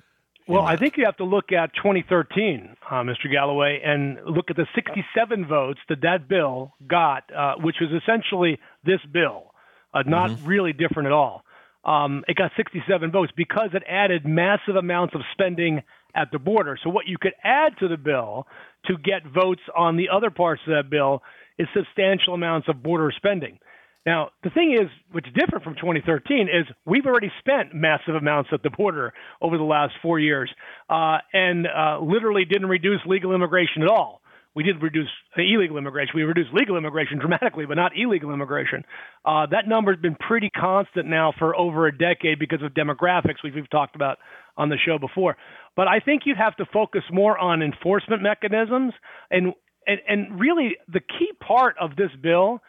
Well, 0.46 0.64
I 0.64 0.76
think 0.76 0.98
you 0.98 1.06
have 1.06 1.18
to 1.18 1.24
look 1.24 1.54
at 1.54 1.74
2013, 1.76 2.76
uh, 2.90 2.94
Mr. 2.96 3.32
Galloway, 3.32 3.82
and 3.84 4.18
look 4.26 4.50
at 4.50 4.58
the 4.58 4.68
67 4.76 5.46
votes 5.46 5.80
that 5.88 6.02
that 6.02 6.28
bill 6.28 6.74
got, 6.86 7.24
uh, 7.34 7.56
which 7.62 7.78
was 7.80 7.90
essentially 8.02 8.60
this 8.84 9.00
bill 9.12 9.54
uh, 9.94 10.04
not 10.06 10.32
mm-hmm. 10.32 10.46
really 10.46 10.74
different 10.74 11.08
at 11.08 11.12
all. 11.12 11.44
Um, 11.86 12.24
it 12.28 12.36
got 12.36 12.52
67 12.56 13.12
votes 13.12 13.32
because 13.36 13.70
it 13.74 13.84
added 13.88 14.26
massive 14.26 14.76
amounts 14.76 15.16
of 15.16 15.22
spending 15.34 15.84
at 16.16 16.32
the 16.32 16.40
border. 16.40 16.78
So 16.82 16.90
what 16.90 17.08
you 17.08 17.18
could 17.20 17.34
add 17.44 17.78
to 17.80 17.88
the 17.88 17.98
bill 17.98 18.48
to 18.86 18.98
get 18.98 19.26
votes 19.26 19.62
on 19.76 19.98
the 19.98 20.10
other 20.10 20.30
parts 20.30 20.62
of 20.68 20.74
that 20.74 20.90
bill 20.90 21.24
is 21.58 21.68
substantial 21.76 22.34
amounts 22.34 22.68
of 22.70 22.82
border 22.82 23.12
spending. 23.16 23.60
Now, 24.06 24.32
the 24.44 24.50
thing 24.50 24.74
is, 24.74 24.90
what's 25.12 25.28
different 25.28 25.64
from 25.64 25.76
2013 25.76 26.50
is 26.50 26.66
we've 26.86 27.06
already 27.06 27.32
spent 27.40 27.74
massive 27.74 28.16
amounts 28.16 28.50
at 28.52 28.62
the 28.62 28.70
border 28.70 29.14
over 29.42 29.58
the 29.58 29.64
last 29.64 29.94
four 30.02 30.20
years 30.20 30.52
uh, 30.90 31.20
and 31.32 31.68
uh, 31.68 32.00
literally 32.02 32.44
didn't 32.46 32.68
reduce 32.68 33.00
legal 33.06 33.34
immigration 33.34 33.82
at 33.82 33.88
all 33.88 34.24
we 34.56 34.64
did 34.64 34.82
reduce 34.82 35.10
illegal 35.36 35.78
immigration. 35.78 36.14
We 36.16 36.24
reduced 36.24 36.54
legal 36.54 36.78
immigration 36.78 37.18
dramatically, 37.20 37.66
but 37.66 37.76
not 37.76 37.94
illegal 37.96 38.32
immigration. 38.32 38.84
Uh, 39.26 39.48
that 39.48 39.68
number 39.68 39.92
has 39.94 40.02
been 40.02 40.16
pretty 40.16 40.50
constant 40.50 41.08
now 41.08 41.34
for 41.38 41.56
over 41.56 41.88
a 41.88 41.98
decade 41.98 42.40
because 42.40 42.62
of 42.62 42.74
demographics, 42.74 43.44
which 43.44 43.54
we've 43.56 43.70
talked 43.70 43.96
about 43.96 44.20
on 44.58 44.70
the 44.70 44.78
show 44.86 45.00
before. 45.00 45.36
But 45.76 45.88
I 45.88 46.00
think 46.00 46.24
you 46.26 46.36
have 46.38 46.56
to 46.58 46.66
focus 46.72 47.02
more 47.12 47.38
on 47.38 47.62
enforcement 47.62 48.22
mechanisms, 48.22 48.94
and 49.32 49.54
and, 49.86 50.00
and 50.08 50.40
really 50.40 50.78
the 50.88 51.02
key 51.02 51.32
part 51.46 51.76
of 51.82 51.98
this 51.98 52.12
bill 52.22 52.62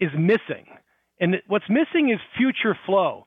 is 0.00 0.10
missing, 0.14 0.66
and 1.20 1.36
what's 1.46 1.68
missing 1.68 2.10
is 2.10 2.20
future 2.36 2.76
flow. 2.86 3.26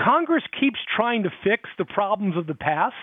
Congress 0.00 0.42
keeps 0.58 0.78
trying 0.96 1.24
to 1.24 1.30
fix 1.44 1.68
the 1.78 1.84
problems 1.84 2.36
of 2.36 2.46
the 2.46 2.54
past 2.54 2.94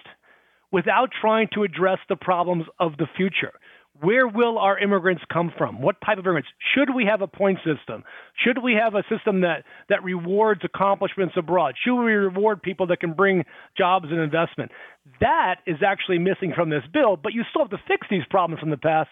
without 0.71 1.09
trying 1.21 1.47
to 1.53 1.63
address 1.63 1.99
the 2.09 2.15
problems 2.15 2.65
of 2.79 2.97
the 2.97 3.07
future 3.15 3.53
where 4.01 4.27
will 4.27 4.57
our 4.57 4.77
immigrants 4.77 5.23
come 5.31 5.51
from? 5.57 5.81
What 5.81 5.95
type 6.05 6.17
of 6.17 6.25
immigrants? 6.25 6.49
Should 6.75 6.93
we 6.93 7.05
have 7.05 7.21
a 7.21 7.27
point 7.27 7.59
system? 7.59 8.03
Should 8.43 8.61
we 8.61 8.73
have 8.73 8.95
a 8.95 9.03
system 9.09 9.41
that, 9.41 9.63
that 9.89 10.03
rewards 10.03 10.61
accomplishments 10.63 11.35
abroad? 11.37 11.75
Should 11.83 11.95
we 11.95 12.11
reward 12.11 12.61
people 12.61 12.87
that 12.87 12.99
can 12.99 13.13
bring 13.13 13.43
jobs 13.77 14.07
and 14.09 14.19
investment? 14.19 14.71
That 15.19 15.57
is 15.65 15.77
actually 15.85 16.19
missing 16.19 16.53
from 16.55 16.69
this 16.69 16.83
bill, 16.93 17.17
but 17.17 17.33
you 17.33 17.43
still 17.49 17.63
have 17.63 17.71
to 17.71 17.81
fix 17.87 18.07
these 18.09 18.23
problems 18.29 18.59
from 18.59 18.69
the 18.69 18.77
past. 18.77 19.09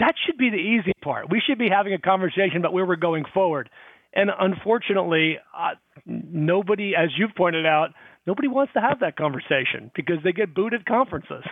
That 0.00 0.14
should 0.26 0.38
be 0.38 0.48
the 0.48 0.56
easy 0.56 0.92
part. 1.02 1.30
We 1.30 1.42
should 1.46 1.58
be 1.58 1.68
having 1.68 1.92
a 1.92 1.98
conversation 1.98 2.56
about 2.56 2.72
where 2.72 2.86
we're 2.86 2.96
going 2.96 3.24
forward. 3.32 3.68
And 4.12 4.30
unfortunately, 4.40 5.38
uh, 5.56 5.74
nobody, 6.06 6.94
as 6.96 7.10
you've 7.16 7.34
pointed 7.36 7.66
out, 7.66 7.90
nobody 8.26 8.48
wants 8.48 8.72
to 8.72 8.80
have 8.80 9.00
that 9.00 9.16
conversation 9.16 9.90
because 9.94 10.16
they 10.24 10.32
get 10.32 10.54
booed 10.54 10.74
at 10.74 10.84
conferences. 10.86 11.44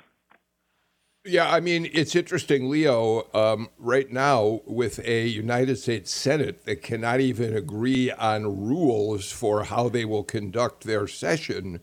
Yeah, 1.24 1.50
I 1.50 1.60
mean, 1.60 1.90
it's 1.92 2.16
interesting, 2.16 2.70
Leo, 2.70 3.28
um, 3.34 3.68
right 3.76 4.10
now 4.10 4.62
with 4.64 4.98
a 5.06 5.26
United 5.26 5.76
States 5.76 6.10
Senate 6.10 6.64
that 6.64 6.80
cannot 6.82 7.20
even 7.20 7.54
agree 7.54 8.10
on 8.10 8.66
rules 8.66 9.30
for 9.30 9.64
how 9.64 9.90
they 9.90 10.06
will 10.06 10.24
conduct 10.24 10.84
their 10.84 11.06
session, 11.06 11.80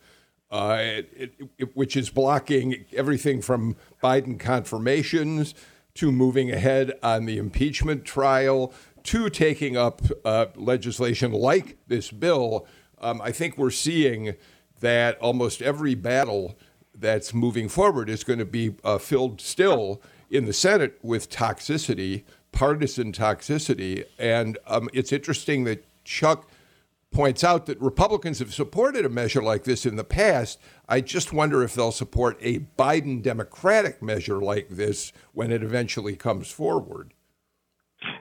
uh, 0.49 0.77
it, 0.79 1.33
it, 1.59 1.75
which 1.75 1.95
is 1.95 2.09
blocking 2.09 2.85
everything 2.91 3.41
from 3.41 3.75
Biden 4.01 4.39
confirmations 4.39 5.53
to 5.95 6.11
moving 6.11 6.51
ahead 6.51 6.93
on 7.01 7.25
the 7.25 7.37
impeachment 7.37 8.05
trial 8.05 8.73
to 9.03 9.29
taking 9.29 9.77
up 9.77 10.01
uh, 10.23 10.47
legislation 10.55 11.31
like 11.31 11.77
this 11.87 12.11
bill. 12.11 12.67
Um, 12.99 13.21
I 13.21 13.31
think 13.31 13.57
we're 13.57 13.71
seeing 13.71 14.35
that 14.81 15.17
almost 15.19 15.61
every 15.61 15.95
battle 15.95 16.57
that's 16.93 17.33
moving 17.33 17.69
forward 17.69 18.09
is 18.09 18.23
going 18.23 18.39
to 18.39 18.45
be 18.45 18.75
uh, 18.83 18.97
filled 18.97 19.41
still 19.41 20.01
in 20.29 20.45
the 20.45 20.53
Senate 20.53 20.97
with 21.01 21.29
toxicity, 21.29 22.23
partisan 22.51 23.11
toxicity. 23.11 24.05
And 24.17 24.57
um, 24.67 24.89
it's 24.93 25.13
interesting 25.13 25.63
that 25.65 25.85
Chuck 26.03 26.49
points 27.15 27.45
out 27.45 27.65
that 27.65 27.79
Republicans 27.79 28.39
have 28.39 28.53
supported 28.53 29.05
a 29.05 29.09
measure 29.09 29.41
like 29.41 29.63
this 29.63 29.85
in 29.85 29.95
the 29.95 30.03
past. 30.03 30.59
I 30.89 30.99
just 30.99 31.31
wonder 31.31 31.63
if 31.63 31.73
they'll 31.73 31.93
support 31.93 32.37
a 32.41 32.59
Biden 32.77 33.23
Democratic 33.23 34.01
measure 34.01 34.39
like 34.39 34.67
this 34.69 35.13
when 35.33 35.49
it 35.49 35.63
eventually 35.63 36.17
comes 36.17 36.51
forward. 36.51 37.14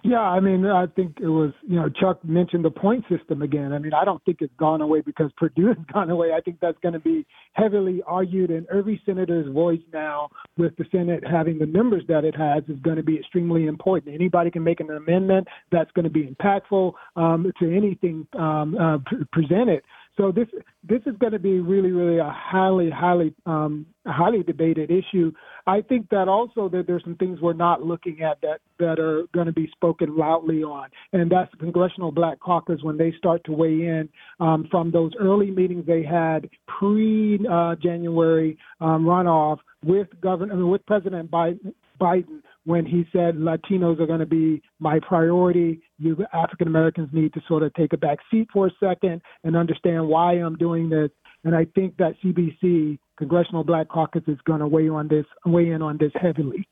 Yeah, 0.06 0.20
I 0.20 0.38
mean, 0.38 0.66
I 0.66 0.84
think 0.86 1.16
it 1.18 1.28
was, 1.28 1.52
you 1.66 1.76
know, 1.76 1.88
Chuck 1.88 2.22
mentioned 2.22 2.62
the 2.62 2.70
point 2.70 3.06
system 3.08 3.40
again. 3.40 3.72
I 3.72 3.78
mean, 3.78 3.94
I 3.94 4.04
don't 4.04 4.22
think 4.26 4.42
it's 4.42 4.52
gone 4.58 4.82
away 4.82 5.00
because 5.00 5.30
Perdue 5.38 5.68
has 5.68 5.78
gone 5.94 6.10
away. 6.10 6.32
I 6.36 6.42
think 6.42 6.58
that's 6.60 6.76
going 6.82 6.92
to 6.92 7.00
be 7.00 7.26
heavily 7.54 8.02
argued, 8.06 8.50
and 8.50 8.66
every 8.66 9.00
senator's 9.06 9.50
voice 9.50 9.80
now, 9.94 10.28
with 10.58 10.76
the 10.76 10.84
Senate 10.92 11.24
having 11.26 11.58
the 11.58 11.64
numbers 11.64 12.02
that 12.08 12.22
it 12.22 12.36
has, 12.36 12.62
is 12.68 12.78
going 12.82 12.96
to 12.96 13.02
be 13.02 13.16
extremely 13.16 13.66
important. 13.66 14.14
Anybody 14.14 14.50
can 14.50 14.62
make 14.62 14.80
an 14.80 14.90
amendment 14.90 15.48
that's 15.72 15.90
going 15.92 16.04
to 16.04 16.10
be 16.10 16.26
impactful 16.26 16.92
um, 17.16 17.50
to 17.58 17.74
anything 17.74 18.26
um, 18.38 18.76
uh, 18.78 18.98
presented. 19.32 19.80
So 20.16 20.30
this 20.30 20.46
this 20.84 21.00
is 21.06 21.16
going 21.18 21.32
to 21.32 21.38
be 21.40 21.58
really, 21.58 21.90
really 21.90 22.18
a 22.18 22.30
highly, 22.32 22.88
highly, 22.88 23.34
um, 23.46 23.86
highly 24.06 24.44
debated 24.44 24.90
issue. 24.90 25.32
I 25.66 25.80
think 25.80 26.08
that 26.10 26.28
also 26.28 26.68
that 26.68 26.86
there's 26.86 27.02
some 27.02 27.16
things 27.16 27.40
we're 27.40 27.52
not 27.52 27.82
looking 27.82 28.22
at 28.22 28.40
that 28.42 28.60
that 28.78 29.00
are 29.00 29.24
going 29.32 29.46
to 29.46 29.52
be 29.52 29.68
spoken 29.72 30.16
loudly 30.16 30.62
on, 30.62 30.88
and 31.12 31.30
that's 31.30 31.50
the 31.50 31.56
Congressional 31.56 32.12
Black 32.12 32.38
Caucus 32.38 32.80
when 32.82 32.96
they 32.96 33.12
start 33.18 33.42
to 33.44 33.52
weigh 33.52 33.86
in 33.86 34.08
um, 34.38 34.68
from 34.70 34.92
those 34.92 35.12
early 35.18 35.50
meetings 35.50 35.84
they 35.86 36.04
had 36.04 36.48
pre-January 36.68 38.56
uh, 38.80 38.84
um, 38.84 39.04
runoff 39.04 39.58
with 39.84 40.08
Governor, 40.20 40.52
I 40.52 40.56
mean, 40.56 40.70
with 40.70 40.86
President 40.86 41.30
Biden, 41.30 41.74
Biden 42.00 42.40
when 42.64 42.86
he 42.86 43.06
said 43.12 43.36
Latinos 43.36 44.00
are 44.00 44.06
going 44.06 44.20
to 44.20 44.26
be 44.26 44.62
my 44.78 44.98
priority. 45.06 45.80
You 45.98 46.16
African 46.32 46.66
Americans 46.66 47.10
need 47.12 47.32
to 47.34 47.40
sort 47.46 47.62
of 47.62 47.72
take 47.74 47.92
a 47.92 47.96
back 47.96 48.18
seat 48.30 48.48
for 48.52 48.66
a 48.66 48.70
second 48.80 49.20
and 49.44 49.56
understand 49.56 50.08
why 50.08 50.32
I'm 50.32 50.56
doing 50.56 50.88
this. 50.88 51.10
And 51.44 51.54
I 51.54 51.66
think 51.74 51.96
that 51.98 52.14
CBC, 52.24 52.98
Congressional 53.18 53.64
Black 53.64 53.88
Caucus, 53.88 54.22
is 54.26 54.38
going 54.46 54.60
to 54.60 54.66
weigh 54.66 54.88
on 54.88 55.08
this, 55.08 55.26
weigh 55.44 55.70
in 55.70 55.82
on 55.82 55.98
this 55.98 56.12
heavily. 56.14 56.66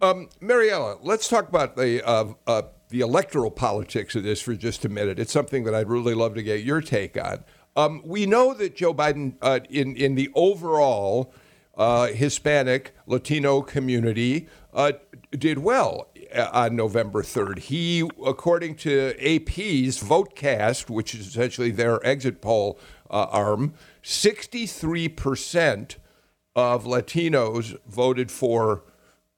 Um, 0.00 0.28
Mariela, 0.40 0.98
let's 1.02 1.28
talk 1.28 1.48
about 1.48 1.76
the 1.76 2.06
uh, 2.06 2.34
uh, 2.46 2.62
the 2.90 3.00
electoral 3.00 3.50
politics 3.50 4.14
of 4.14 4.22
this 4.22 4.40
for 4.40 4.54
just 4.54 4.84
a 4.84 4.88
minute. 4.88 5.18
It's 5.18 5.32
something 5.32 5.64
that 5.64 5.74
I'd 5.74 5.88
really 5.88 6.14
love 6.14 6.34
to 6.34 6.42
get 6.42 6.62
your 6.62 6.80
take 6.80 7.20
on. 7.20 7.44
Um, 7.74 8.02
we 8.04 8.24
know 8.24 8.54
that 8.54 8.76
Joe 8.76 8.94
Biden, 8.94 9.36
uh, 9.42 9.60
in 9.68 9.96
in 9.96 10.14
the 10.14 10.30
overall 10.34 11.34
uh, 11.76 12.06
Hispanic 12.08 12.92
Latino 13.06 13.62
community 13.62 14.48
uh, 14.72 14.92
did 15.30 15.58
well 15.58 16.08
uh, 16.34 16.48
on 16.52 16.74
November 16.76 17.22
3rd. 17.22 17.60
He, 17.60 18.08
according 18.24 18.76
to 18.76 19.10
AP's 19.20 20.02
VoteCast, 20.02 20.88
which 20.88 21.14
is 21.14 21.26
essentially 21.28 21.70
their 21.70 22.02
exit 22.06 22.40
poll 22.40 22.78
uh, 23.10 23.26
arm, 23.30 23.74
63% 24.02 25.96
of 26.54 26.84
Latinos 26.84 27.76
voted 27.86 28.30
for 28.30 28.84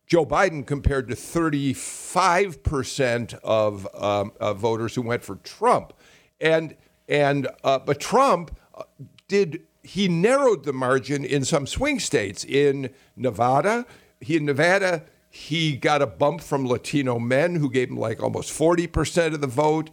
Joe 0.07 0.25
Biden 0.25 0.65
compared 0.67 1.09
to 1.09 1.15
35% 1.15 3.35
of, 3.43 3.87
um, 3.95 4.33
voters 4.57 4.95
who 4.95 5.03
went 5.03 5.23
for 5.23 5.37
Trump. 5.37 5.93
And, 6.41 6.77
and 7.09 7.49
uh, 7.65 7.81
but 7.81 8.01
Trump 8.01 8.57
uh, 8.75 8.85
did 9.27 9.67
he 9.89 10.07
narrowed 10.07 10.65
the 10.65 10.73
margin 10.73 11.25
in 11.25 11.45
some 11.45 11.67
swing 11.67 11.99
states. 11.99 12.45
In 12.45 12.91
Nevada, 13.17 13.87
he 14.21 14.37
in 14.37 14.45
Nevada 14.45 15.05
he 15.31 15.77
got 15.77 16.03
a 16.03 16.07
bump 16.07 16.41
from 16.41 16.67
Latino 16.67 17.19
men 17.19 17.55
who 17.55 17.71
gave 17.71 17.91
him 17.91 17.97
like 17.97 18.23
almost 18.23 18.51
forty 18.51 18.87
percent 18.87 19.35
of 19.35 19.41
the 19.41 19.47
vote. 19.47 19.91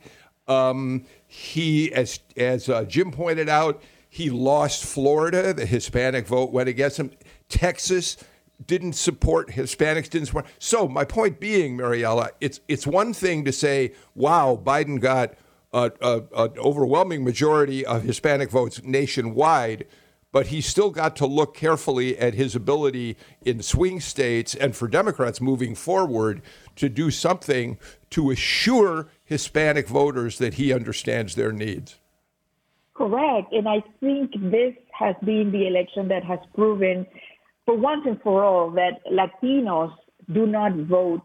Um, 0.47 1.05
he, 1.27 1.91
as 1.93 2.19
as 2.38 2.69
uh, 2.69 2.84
Jim 2.84 3.12
pointed 3.12 3.49
out, 3.49 3.81
he 4.10 4.29
lost 4.29 4.86
Florida. 4.86 5.53
The 5.53 5.65
Hispanic 5.65 6.27
vote 6.27 6.51
went 6.51 6.69
against 6.69 6.97
him. 6.97 7.12
Texas 7.49 8.17
didn't 8.65 8.93
support 8.93 9.49
Hispanics, 9.49 10.10
didn't 10.10 10.27
support. 10.27 10.45
So 10.60 10.88
my 10.88 11.03
point 11.03 11.39
being, 11.39 11.77
Mariela, 11.77 12.29
it's 12.39 12.62
it's 12.67 12.88
one 12.88 13.13
thing 13.13 13.43
to 13.45 13.51
say, 13.51 13.93
"Wow, 14.13 14.60
Biden 14.63 14.99
got 14.99 15.34
an 15.75 16.57
overwhelming 16.57 17.23
majority 17.23 17.85
of 17.85 18.03
Hispanic 18.03 18.49
votes 18.49 18.81
nationwide." 18.83 19.85
But 20.31 20.47
he 20.47 20.59
still 20.59 20.89
got 20.89 21.15
to 21.17 21.25
look 21.25 21.53
carefully 21.55 22.17
at 22.17 22.33
his 22.33 22.55
ability 22.57 23.15
in 23.45 23.61
swing 23.61 24.01
states 24.01 24.53
and 24.53 24.75
for 24.75 24.89
Democrats 24.89 25.39
moving 25.39 25.75
forward 25.75 26.41
to 26.75 26.89
do 26.89 27.09
something 27.09 27.77
to 28.09 28.31
assure 28.31 29.07
Hispanic 29.23 29.88
voters 29.88 30.38
that 30.39 30.55
he 30.55 30.73
understands 30.73 31.35
their 31.35 31.53
needs. 31.53 31.99
Correct. 32.95 33.53
And 33.53 33.69
I 33.69 33.81
think 34.01 34.31
this 34.33 34.73
has 34.91 35.15
been 35.23 35.51
the 35.53 35.67
election 35.67 36.09
that 36.09 36.25
has 36.25 36.39
proven, 36.53 37.07
for 37.65 37.77
once 37.77 38.05
and 38.05 38.21
for 38.21 38.43
all, 38.43 38.71
that 38.71 39.05
Latinos 39.09 39.93
do 40.33 40.45
not 40.45 40.73
vote 40.75 41.23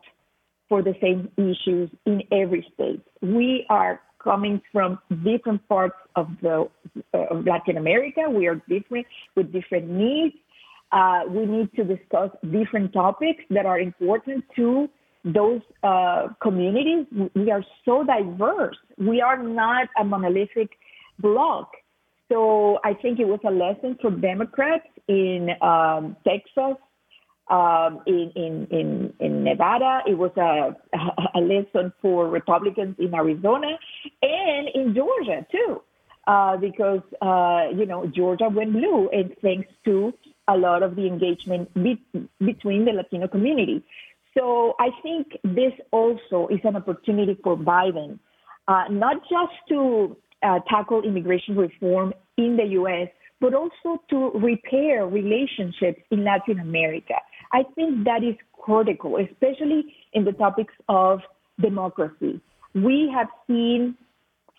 for 0.68 0.82
the 0.82 0.94
same 1.00 1.28
issues 1.36 1.90
in 2.06 2.22
every 2.30 2.64
state. 2.74 3.02
We 3.22 3.66
are 3.68 4.00
coming 4.22 4.60
from 4.72 4.98
different 5.24 5.66
parts 5.68 5.96
of 6.16 6.28
the 6.42 6.68
uh, 7.14 7.18
of 7.30 7.46
Latin 7.46 7.76
America. 7.76 8.22
We 8.28 8.46
are 8.46 8.56
different 8.68 9.06
with 9.36 9.52
different 9.52 9.88
needs. 9.88 10.34
Uh, 10.92 11.20
we 11.28 11.46
need 11.46 11.72
to 11.76 11.84
discuss 11.84 12.30
different 12.50 12.92
topics 12.92 13.44
that 13.50 13.64
are 13.64 13.78
important 13.78 14.44
to 14.56 14.88
those 15.24 15.60
uh, 15.82 16.28
communities. 16.42 17.06
We 17.34 17.50
are 17.50 17.64
so 17.84 18.04
diverse. 18.04 18.76
We 18.98 19.20
are 19.20 19.40
not 19.42 19.88
a 19.98 20.04
monolithic 20.04 20.70
block. 21.18 21.70
So 22.28 22.78
I 22.84 22.94
think 22.94 23.18
it 23.18 23.26
was 23.26 23.40
a 23.44 23.50
lesson 23.50 23.98
for 24.00 24.10
Democrats 24.10 24.86
in 25.08 25.50
um, 25.60 26.16
Texas, 26.26 26.76
um, 27.48 28.00
in, 28.06 28.32
in, 28.36 28.66
in, 28.70 29.12
in 29.18 29.44
Nevada. 29.44 30.00
It 30.06 30.16
was 30.16 30.30
a, 30.36 30.76
a 31.38 31.40
lesson 31.40 31.92
for 32.00 32.28
Republicans 32.28 32.96
in 32.98 33.14
Arizona 33.14 33.78
and 34.22 34.68
in 34.74 34.94
Georgia, 34.94 35.46
too, 35.50 35.82
uh, 36.26 36.56
because, 36.56 37.02
uh, 37.20 37.68
you 37.76 37.86
know, 37.86 38.06
Georgia 38.06 38.48
went 38.48 38.72
blue, 38.72 39.08
and 39.10 39.34
thanks 39.42 39.68
to 39.84 40.12
a 40.48 40.56
lot 40.56 40.82
of 40.82 40.96
the 40.96 41.06
engagement 41.06 41.72
be- 41.74 42.02
between 42.44 42.84
the 42.84 42.92
Latino 42.92 43.28
community. 43.28 43.82
So 44.36 44.74
I 44.78 44.90
think 45.02 45.36
this 45.42 45.72
also 45.90 46.48
is 46.48 46.60
an 46.64 46.76
opportunity 46.76 47.36
for 47.42 47.56
Biden, 47.56 48.18
uh, 48.68 48.84
not 48.90 49.16
just 49.28 49.52
to 49.70 50.16
uh, 50.42 50.60
tackle 50.68 51.02
immigration 51.02 51.56
reform 51.56 52.14
in 52.36 52.56
the 52.56 52.64
U.S., 52.80 53.08
but 53.40 53.54
also 53.54 54.02
to 54.10 54.30
repair 54.34 55.06
relationships 55.06 56.00
in 56.10 56.24
Latin 56.24 56.60
America. 56.60 57.14
I 57.52 57.64
think 57.74 58.04
that 58.04 58.22
is 58.22 58.36
critical, 58.52 59.16
especially 59.16 59.94
in 60.12 60.24
the 60.24 60.32
topics 60.32 60.74
of 60.88 61.20
democracy. 61.60 62.40
We 62.74 63.12
have 63.14 63.28
seen 63.46 63.96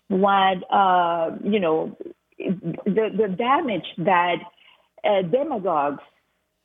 what, 0.08 0.58
uh, 0.70 1.36
you 1.42 1.60
know, 1.60 1.96
the, 2.38 3.08
the 3.16 3.34
damage 3.36 3.86
that 3.98 4.36
uh, 5.04 5.22
demagogues 5.22 6.02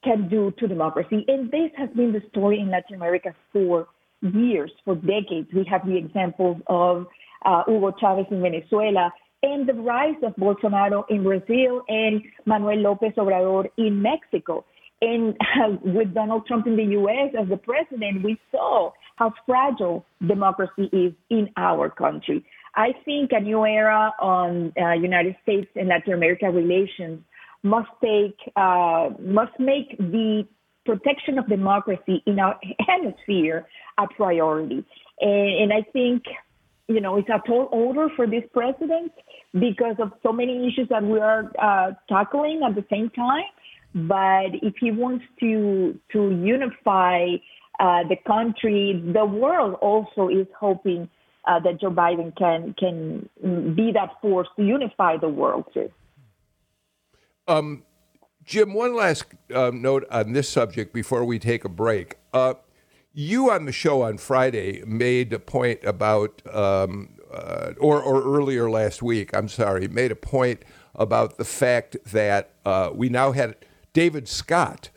can 0.04 0.30
do 0.30 0.54
to 0.60 0.68
democracy. 0.68 1.26
And 1.28 1.50
this 1.52 1.72
has 1.78 1.90
been 1.96 2.14
the 2.14 2.22
story 2.30 2.60
in 2.60 2.70
Latin 2.70 2.96
America 2.96 3.34
for 3.52 3.88
years, 4.22 4.72
for 4.86 4.96
decades. 4.96 5.50
We 5.54 5.66
have 5.70 5.86
the 5.86 5.98
examples 5.98 6.58
of 6.68 7.08
uh, 7.46 7.64
Hugo 7.68 7.92
Chavez 8.00 8.26
in 8.32 8.42
Venezuela 8.42 9.12
and 9.44 9.68
the 9.68 9.74
rise 9.74 10.16
of 10.24 10.36
Bolsonaro 10.36 11.04
in 11.10 11.24
Brazil 11.24 11.84
and 11.88 12.22
Manuel 12.46 12.78
Lopez 12.78 13.14
Obrador 13.18 13.68
in 13.78 14.02
Mexico. 14.02 14.66
And 15.02 15.36
with 15.84 16.14
Donald 16.14 16.48
Trump 16.48 16.66
in 16.68 16.76
the 16.76 16.84
U.S. 16.84 17.34
as 17.40 17.48
the 17.50 17.58
president, 17.58 18.24
we 18.24 18.40
saw 18.52 18.92
how 19.18 19.34
fragile 19.46 20.06
democracy 20.26 20.90
is 20.94 21.14
in 21.30 21.50
our 21.58 21.90
country. 21.90 22.46
I 22.76 22.94
think 23.04 23.32
a 23.34 23.40
new 23.40 23.66
era 23.66 24.14
on 24.22 24.72
uh, 24.80 24.92
United 24.92 25.36
States 25.42 25.68
and 25.76 25.90
Latin 25.90 26.14
America 26.14 26.50
relations 26.50 27.20
must 27.64 27.90
take 28.02 28.38
uh, 28.56 29.10
must 29.20 29.60
make 29.60 29.98
the 29.98 30.48
protection 30.86 31.38
of 31.40 31.50
democracy 31.50 32.24
in 32.26 32.40
our 32.40 32.58
hemisphere 32.88 33.68
a 33.98 34.08
priority. 34.16 34.86
And, 35.20 35.72
and 35.72 35.74
I 35.74 35.82
think 35.92 36.24
you 36.88 37.02
know 37.02 37.18
it's 37.18 37.30
a 37.30 37.42
tall 37.48 37.68
order 37.72 38.10
for 38.16 38.28
this 38.28 38.44
president 38.54 39.12
because 39.54 39.96
of 40.00 40.12
so 40.22 40.32
many 40.32 40.68
issues 40.68 40.88
that 40.90 41.04
we 41.04 41.20
are 41.20 41.52
uh, 41.60 41.94
tackling 42.08 42.62
at 42.68 42.76
the 42.76 42.86
same 42.92 43.10
time. 43.10 43.50
But 43.96 44.54
if 44.62 44.76
he 44.80 44.92
wants 44.92 45.26
to 45.40 46.00
to 46.14 46.20
unify 46.30 47.38
uh, 47.80 48.04
the 48.08 48.16
country, 48.26 49.04
the 49.14 49.26
world 49.26 49.76
also 49.82 50.30
is 50.30 50.48
hoping 50.60 51.10
uh, 51.46 51.60
that 51.60 51.80
Joe 51.80 51.92
Biden 51.92 52.36
can 52.36 52.74
can 52.78 53.30
be 53.76 53.92
that 53.94 54.12
force 54.22 54.48
to 54.58 54.64
unify 54.64 55.18
the 55.18 55.30
world 55.30 55.66
too. 55.74 55.90
Um, 57.48 57.84
Jim, 58.44 58.74
one 58.74 58.96
last 58.96 59.26
uh, 59.54 59.72
note 59.74 60.06
on 60.12 60.34
this 60.34 60.50
subject 60.50 60.94
before 60.94 61.24
we 61.24 61.40
take 61.40 61.64
a 61.64 61.70
break. 61.70 62.18
Uh, 62.34 62.56
you 63.14 63.50
on 63.52 63.66
the 63.66 63.72
show 63.72 64.02
on 64.02 64.18
Friday 64.18 64.84
made 64.86 65.32
a 65.34 65.40
point 65.40 65.80
about, 65.84 66.42
um, 66.54 67.16
uh, 67.34 67.72
or, 67.80 68.02
or 68.02 68.22
earlier 68.24 68.70
last 68.70 69.02
week, 69.02 69.36
I'm 69.36 69.48
sorry, 69.48 69.88
made 69.88 70.12
a 70.12 70.16
point 70.16 70.64
about 70.94 71.38
the 71.38 71.46
fact 71.46 71.98
that 72.06 72.52
we 72.94 73.10
now 73.10 73.32
had 73.32 73.56
David 73.94 74.28
Scott 74.28 74.90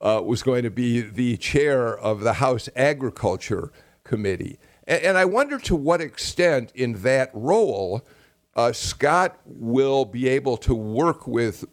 uh, 0.00 0.20
was 0.24 0.42
going 0.42 0.62
to 0.62 0.70
be 0.70 1.00
the 1.00 1.36
chair 1.36 1.96
of 1.96 2.20
the 2.20 2.34
House 2.34 2.68
Agriculture 2.76 3.72
Committee. 4.04 4.58
And, 4.86 5.02
and 5.02 5.18
I 5.18 5.24
wonder 5.24 5.58
to 5.60 5.76
what 5.76 6.00
extent, 6.00 6.72
in 6.74 7.02
that 7.02 7.30
role, 7.32 8.06
uh, 8.54 8.72
Scott 8.72 9.38
will 9.44 10.04
be 10.04 10.28
able 10.28 10.56
to 10.58 10.74
work 10.74 11.26
with 11.26 11.64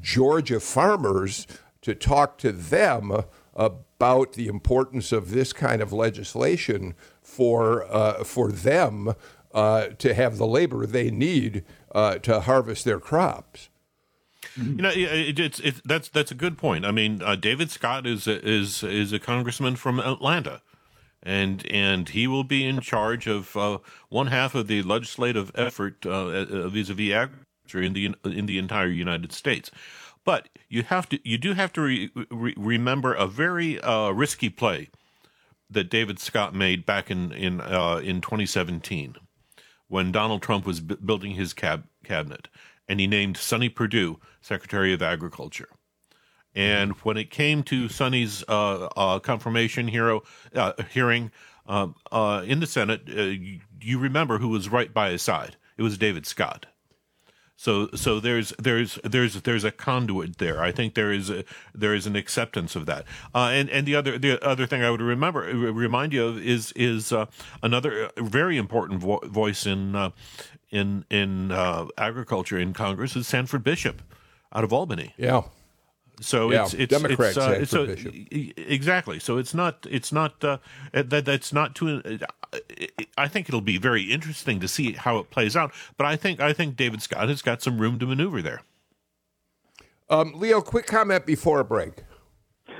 Georgia 0.00 0.60
farmers 0.60 1.46
to 1.82 1.94
talk 1.94 2.38
to 2.38 2.50
them 2.50 3.12
about 3.54 4.32
the 4.32 4.48
importance 4.48 5.12
of 5.12 5.30
this 5.30 5.52
kind 5.52 5.80
of 5.80 5.92
legislation 5.92 6.94
for 7.22 7.84
uh, 7.84 8.24
for 8.24 8.50
them 8.50 9.14
uh, 9.52 9.88
to 9.98 10.14
have 10.14 10.38
the 10.38 10.46
labor 10.46 10.86
they 10.86 11.10
need 11.10 11.64
uh, 11.94 12.16
to 12.18 12.40
harvest 12.40 12.84
their 12.84 12.98
crops. 12.98 13.68
You 14.56 14.82
know, 14.82 14.90
it, 14.90 15.38
it's 15.38 15.60
it, 15.60 15.80
that's 15.84 16.08
that's 16.08 16.30
a 16.30 16.34
good 16.34 16.56
point. 16.56 16.84
I 16.84 16.90
mean, 16.90 17.22
uh, 17.22 17.36
David 17.36 17.70
Scott 17.70 18.06
is 18.06 18.26
a, 18.26 18.46
is 18.46 18.82
is 18.82 19.12
a 19.12 19.18
congressman 19.18 19.76
from 19.76 19.98
Atlanta, 19.98 20.62
and 21.22 21.66
and 21.70 22.08
he 22.08 22.26
will 22.26 22.44
be 22.44 22.64
in 22.64 22.80
charge 22.80 23.26
of 23.26 23.56
uh, 23.56 23.78
one 24.08 24.28
half 24.28 24.54
of 24.54 24.68
the 24.68 24.82
legislative 24.82 25.50
effort 25.54 26.06
uh, 26.06 26.68
vis-a-vis 26.68 27.12
agriculture 27.12 27.82
in 27.82 27.92
the 27.94 28.14
in 28.24 28.46
the 28.46 28.58
entire 28.58 28.88
United 28.88 29.32
States. 29.32 29.70
But 30.24 30.48
you 30.68 30.84
have 30.84 31.08
to 31.10 31.18
you 31.28 31.36
do 31.36 31.52
have 31.54 31.72
to 31.74 31.80
re, 31.80 32.10
re, 32.30 32.54
remember 32.56 33.12
a 33.12 33.26
very 33.26 33.80
uh, 33.80 34.10
risky 34.10 34.48
play 34.48 34.90
that 35.70 35.90
David 35.90 36.18
Scott 36.18 36.54
made 36.54 36.86
back 36.86 37.10
in 37.10 37.32
in 37.32 37.60
uh, 37.60 38.00
in 38.02 38.20
2017 38.20 39.16
when 39.88 40.12
Donald 40.12 40.42
Trump 40.42 40.66
was 40.66 40.80
b- 40.80 40.96
building 41.04 41.32
his 41.32 41.52
cab- 41.52 41.86
cabinet 42.04 42.48
and 42.88 43.00
he 43.00 43.06
named 43.06 43.36
Sonny 43.36 43.68
Perdue 43.68 44.18
Secretary 44.40 44.92
of 44.92 45.02
Agriculture. 45.02 45.68
And 46.54 46.92
when 47.02 47.16
it 47.16 47.30
came 47.30 47.62
to 47.64 47.88
Sonny's 47.88 48.44
uh, 48.48 48.86
uh, 48.96 49.18
confirmation 49.18 49.88
hero, 49.88 50.22
uh, 50.54 50.72
hearing 50.90 51.32
um, 51.66 51.96
uh, 52.12 52.42
in 52.46 52.60
the 52.60 52.66
Senate, 52.66 53.02
uh, 53.08 53.22
you, 53.22 53.60
you 53.80 53.98
remember 53.98 54.38
who 54.38 54.48
was 54.48 54.68
right 54.68 54.92
by 54.92 55.10
his 55.10 55.22
side. 55.22 55.56
It 55.76 55.82
was 55.82 55.98
David 55.98 56.26
Scott. 56.26 56.66
So 57.56 57.88
so 57.94 58.18
there's 58.18 58.52
there's 58.58 58.98
there's 59.04 59.42
there's 59.42 59.62
a 59.62 59.70
conduit 59.70 60.38
there. 60.38 60.60
I 60.60 60.72
think 60.72 60.94
there 60.94 61.12
is 61.12 61.30
a, 61.30 61.44
there 61.72 61.94
is 61.94 62.04
an 62.04 62.16
acceptance 62.16 62.74
of 62.74 62.86
that. 62.86 63.04
Uh, 63.32 63.50
and 63.52 63.70
and 63.70 63.86
the 63.86 63.94
other 63.94 64.18
the 64.18 64.44
other 64.44 64.66
thing 64.66 64.82
I 64.82 64.90
would 64.90 65.00
remember 65.00 65.40
remind 65.42 66.12
you 66.12 66.26
of 66.26 66.38
is 66.38 66.72
is 66.72 67.12
uh, 67.12 67.26
another 67.62 68.10
very 68.18 68.56
important 68.56 69.00
vo- 69.00 69.20
voice 69.24 69.66
in 69.66 69.94
uh, 69.94 70.10
in 70.74 71.04
in 71.08 71.52
uh, 71.52 71.86
agriculture 71.96 72.58
in 72.58 72.72
Congress 72.72 73.16
is 73.16 73.26
Sanford 73.26 73.64
Bishop 73.64 74.02
out 74.52 74.64
of 74.64 74.72
Albany. 74.72 75.14
Yeah. 75.16 75.42
So 76.20 76.50
yeah, 76.50 76.64
it's 76.64 76.74
it's 76.74 76.90
Democrats 76.90 77.36
it's, 77.36 77.46
uh, 77.46 77.64
so, 77.64 77.86
Bishop. 77.86 78.14
exactly. 78.56 79.18
So 79.18 79.38
it's 79.38 79.54
not 79.54 79.86
it's 79.90 80.12
not 80.12 80.42
uh, 80.44 80.58
that 80.92 81.24
that's 81.24 81.52
not 81.52 81.74
too. 81.74 82.02
Uh, 82.04 82.58
I 83.18 83.26
think 83.26 83.48
it'll 83.48 83.60
be 83.60 83.78
very 83.78 84.12
interesting 84.12 84.60
to 84.60 84.68
see 84.68 84.92
how 84.92 85.18
it 85.18 85.30
plays 85.30 85.56
out. 85.56 85.72
But 85.96 86.06
I 86.06 86.16
think 86.16 86.40
I 86.40 86.52
think 86.52 86.76
David 86.76 87.02
Scott 87.02 87.28
has 87.28 87.42
got 87.42 87.62
some 87.62 87.78
room 87.78 87.98
to 87.98 88.06
maneuver 88.06 88.42
there. 88.42 88.62
Um, 90.08 90.34
Leo, 90.34 90.60
quick 90.60 90.86
comment 90.86 91.26
before 91.26 91.60
a 91.60 91.64
break. 91.64 92.04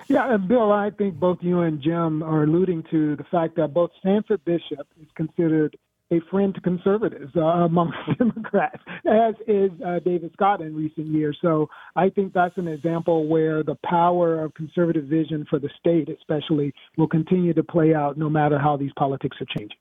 Yeah, 0.07 0.33
and 0.35 0.47
Bill, 0.47 0.71
I 0.71 0.91
think 0.91 1.15
both 1.15 1.39
you 1.41 1.61
and 1.61 1.81
Jim 1.81 2.23
are 2.23 2.45
alluding 2.45 2.85
to 2.91 3.17
the 3.17 3.25
fact 3.25 3.57
that 3.57 3.73
both 3.73 3.91
Sanford 4.03 4.45
Bishop 4.45 4.87
is 5.01 5.09
considered 5.17 5.77
a 6.13 6.21
friend 6.31 6.55
to 6.55 6.61
conservatives 6.61 7.33
uh, 7.37 7.41
amongst 7.65 7.97
Democrats, 8.19 8.83
as 9.07 9.35
is 9.47 9.71
uh, 9.85 9.99
David 10.05 10.31
Scott 10.35 10.61
in 10.61 10.75
recent 10.75 11.07
years. 11.09 11.37
So 11.43 11.69
I 11.97 12.11
think 12.11 12.33
that's 12.33 12.57
an 12.59 12.69
example 12.69 13.27
where 13.27 13.63
the 13.63 13.77
power 13.85 14.43
of 14.43 14.55
conservative 14.55 15.05
vision 15.05 15.47
for 15.49 15.59
the 15.59 15.71
state, 15.79 16.09
especially, 16.09 16.73
will 16.97 17.09
continue 17.09 17.55
to 17.55 17.63
play 17.63 17.95
out 17.95 18.19
no 18.19 18.29
matter 18.29 18.59
how 18.59 18.77
these 18.77 18.93
politics 18.99 19.37
are 19.41 19.47
changing. 19.59 19.79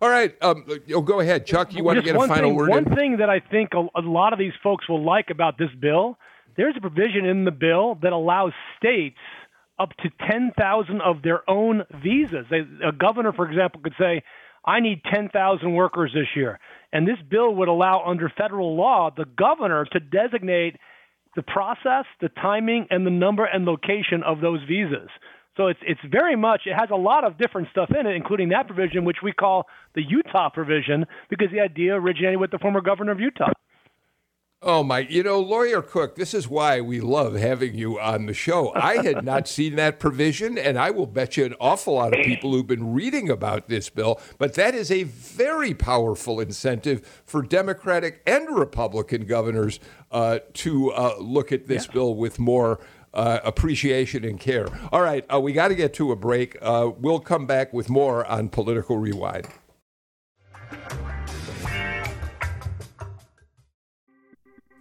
All 0.00 0.10
right. 0.10 0.34
Um, 0.42 0.66
oh, 0.92 1.00
go 1.00 1.20
ahead, 1.20 1.46
Chuck. 1.46 1.72
You 1.72 1.82
want 1.82 1.96
Just 1.96 2.06
to 2.06 2.12
get 2.12 2.16
a 2.16 2.18
one 2.18 2.28
final 2.28 2.50
thing, 2.50 2.56
word 2.56 2.68
One 2.68 2.86
in? 2.88 2.94
thing 2.94 3.16
that 3.18 3.30
I 3.30 3.40
think 3.40 3.70
a, 3.74 3.86
a 3.98 4.02
lot 4.02 4.32
of 4.32 4.38
these 4.38 4.52
folks 4.62 4.88
will 4.88 5.02
like 5.02 5.30
about 5.30 5.56
this 5.56 5.70
bill, 5.80 6.18
there's 6.56 6.74
a 6.76 6.80
provision 6.80 7.24
in 7.24 7.44
the 7.44 7.50
bill 7.50 7.96
that 8.02 8.12
allows 8.12 8.52
states 8.76 9.16
up 9.78 9.90
to 10.02 10.10
10,000 10.30 11.00
of 11.00 11.22
their 11.22 11.48
own 11.48 11.82
visas. 12.02 12.46
They, 12.50 12.60
a 12.86 12.92
governor, 12.92 13.32
for 13.32 13.48
example, 13.48 13.80
could 13.82 13.94
say, 13.98 14.22
I 14.64 14.80
need 14.80 15.02
10,000 15.12 15.74
workers 15.74 16.12
this 16.14 16.28
year. 16.34 16.58
And 16.92 17.06
this 17.06 17.18
bill 17.28 17.54
would 17.56 17.68
allow, 17.68 18.04
under 18.06 18.32
federal 18.36 18.76
law, 18.76 19.10
the 19.14 19.26
governor 19.26 19.84
to 19.92 20.00
designate 20.00 20.76
the 21.36 21.42
process, 21.42 22.04
the 22.20 22.28
timing, 22.28 22.86
and 22.90 23.06
the 23.06 23.10
number 23.10 23.44
and 23.44 23.64
location 23.64 24.22
of 24.24 24.40
those 24.40 24.60
visas. 24.68 25.10
So 25.56 25.68
it's 25.68 25.80
it's 25.86 26.00
very 26.10 26.34
much 26.34 26.62
it 26.66 26.74
has 26.74 26.90
a 26.90 26.96
lot 26.96 27.24
of 27.24 27.38
different 27.38 27.68
stuff 27.70 27.90
in 27.90 28.06
it, 28.06 28.16
including 28.16 28.48
that 28.48 28.66
provision, 28.66 29.04
which 29.04 29.18
we 29.22 29.32
call 29.32 29.66
the 29.94 30.02
Utah 30.02 30.50
provision, 30.50 31.06
because 31.30 31.48
the 31.52 31.60
idea 31.60 31.94
originated 31.94 32.40
with 32.40 32.50
the 32.50 32.58
former 32.58 32.80
governor 32.80 33.12
of 33.12 33.20
Utah. 33.20 33.52
Oh 34.66 34.82
my! 34.82 35.00
You 35.00 35.22
know, 35.22 35.40
lawyer 35.40 35.82
Cook. 35.82 36.16
This 36.16 36.32
is 36.32 36.48
why 36.48 36.80
we 36.80 36.98
love 36.98 37.34
having 37.34 37.74
you 37.74 38.00
on 38.00 38.24
the 38.24 38.32
show. 38.32 38.72
I 38.74 39.02
had 39.02 39.22
not 39.32 39.46
seen 39.46 39.76
that 39.76 39.98
provision, 39.98 40.56
and 40.56 40.78
I 40.78 40.90
will 40.90 41.06
bet 41.06 41.36
you 41.36 41.44
an 41.44 41.54
awful 41.60 41.94
lot 41.94 42.18
of 42.18 42.24
people 42.24 42.50
who've 42.50 42.66
been 42.66 42.94
reading 42.94 43.28
about 43.28 43.68
this 43.68 43.90
bill. 43.90 44.18
But 44.38 44.54
that 44.54 44.74
is 44.74 44.90
a 44.90 45.02
very 45.02 45.74
powerful 45.74 46.40
incentive 46.40 47.22
for 47.26 47.42
Democratic 47.42 48.22
and 48.26 48.56
Republican 48.56 49.26
governors 49.26 49.80
uh, 50.10 50.38
to 50.54 50.92
uh, 50.92 51.16
look 51.18 51.52
at 51.52 51.68
this 51.68 51.86
bill 51.86 52.14
with 52.14 52.38
more. 52.38 52.80
Uh, 53.12 53.38
appreciation 53.44 54.24
and 54.24 54.40
care. 54.40 54.66
All 54.90 55.00
right, 55.00 55.24
uh, 55.32 55.38
we 55.38 55.52
got 55.52 55.68
to 55.68 55.76
get 55.76 55.94
to 55.94 56.10
a 56.10 56.16
break. 56.16 56.56
Uh, 56.60 56.90
we'll 56.98 57.20
come 57.20 57.46
back 57.46 57.72
with 57.72 57.88
more 57.88 58.26
on 58.26 58.48
Political 58.48 58.98
Rewind. 58.98 59.46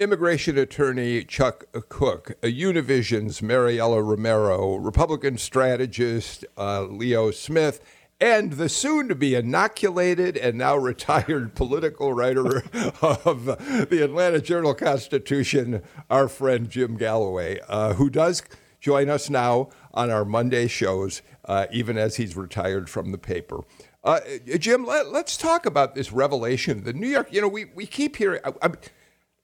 Immigration 0.00 0.56
attorney 0.56 1.24
Chuck 1.24 1.66
Cook, 1.90 2.32
Univision's 2.42 3.42
Mariela 3.42 4.02
Romero, 4.02 4.76
Republican 4.76 5.36
strategist 5.36 6.42
uh, 6.56 6.84
Leo 6.84 7.30
Smith, 7.30 7.84
and 8.18 8.54
the 8.54 8.70
soon 8.70 9.08
to 9.08 9.14
be 9.14 9.34
inoculated 9.34 10.38
and 10.38 10.56
now 10.56 10.74
retired 10.74 11.54
political 11.54 12.14
writer 12.14 12.62
of 13.02 13.44
the 13.44 14.00
Atlanta 14.02 14.40
Journal 14.40 14.72
Constitution, 14.72 15.82
our 16.08 16.28
friend 16.28 16.70
Jim 16.70 16.96
Galloway, 16.96 17.60
uh, 17.68 17.92
who 17.92 18.08
does 18.08 18.42
join 18.80 19.10
us 19.10 19.28
now 19.28 19.68
on 19.92 20.08
our 20.08 20.24
Monday 20.24 20.66
shows, 20.66 21.20
uh, 21.44 21.66
even 21.70 21.98
as 21.98 22.16
he's 22.16 22.38
retired 22.38 22.88
from 22.88 23.12
the 23.12 23.18
paper. 23.18 23.64
Uh, 24.02 24.20
Jim, 24.58 24.86
let, 24.86 25.08
us 25.08 25.36
talk 25.36 25.66
about 25.66 25.94
this 25.94 26.10
revelation. 26.10 26.84
The 26.84 26.94
New 26.94 27.08
York, 27.08 27.30
you 27.30 27.42
know, 27.42 27.48
we, 27.48 27.66
we 27.66 27.84
keep 27.84 28.16
hearing. 28.16 28.40
I, 28.46 28.52
I, 28.62 28.70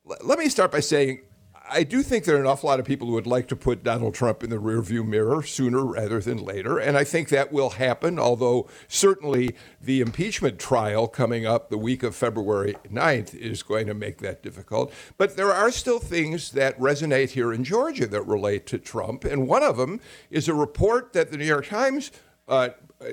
let 0.07 0.39
me 0.39 0.49
start 0.49 0.71
by 0.73 0.81
saying 0.81 1.21
I 1.69 1.83
do 1.83 2.03
think 2.03 2.25
there 2.25 2.37
are 2.37 2.41
an 2.41 2.47
awful 2.47 2.69
lot 2.69 2.79
of 2.79 2.87
people 2.87 3.09
who 3.09 3.15
would 3.15 3.27
like 3.27 3.49
to 3.49 3.57
put 3.57 3.83
Donald 3.83 4.15
Trump 4.15 4.45
in 4.45 4.51
the 4.51 4.57
rearview 4.57 5.05
mirror 5.05 5.43
sooner 5.43 5.85
rather 5.85 6.21
than 6.21 6.39
later. 6.39 6.79
And 6.79 6.97
I 6.97 7.03
think 7.03 7.29
that 7.29 7.53
will 7.53 7.71
happen, 7.71 8.19
although 8.19 8.69
certainly 8.87 9.57
the 9.81 10.01
impeachment 10.01 10.59
trial 10.61 11.09
coming 11.09 11.45
up 11.45 11.69
the 11.69 11.79
week 11.79 12.03
of 12.03 12.15
February 12.15 12.77
9th 12.89 13.35
is 13.35 13.65
going 13.65 13.87
to 13.89 13.95
make 13.95 14.19
that 14.19 14.43
difficult. 14.43 14.93
But 15.19 15.37
there 15.37 15.53
are 15.53 15.73
still 15.73 15.99
things 15.99 16.53
that 16.53 16.79
resonate 16.79 17.31
here 17.31 17.53
in 17.53 17.65
Georgia 17.65 18.07
that 18.07 18.23
relate 18.23 18.67
to 18.67 18.79
Trump. 18.79 19.25
And 19.25 19.49
one 19.49 19.65
of 19.65 19.77
them 19.77 20.01
is 20.31 20.49
a 20.49 20.55
report 20.55 21.15
that 21.15 21.31
the 21.31 21.37
New 21.37 21.47
York 21.47 21.67
Times 21.67 22.13
uh, 22.47 22.71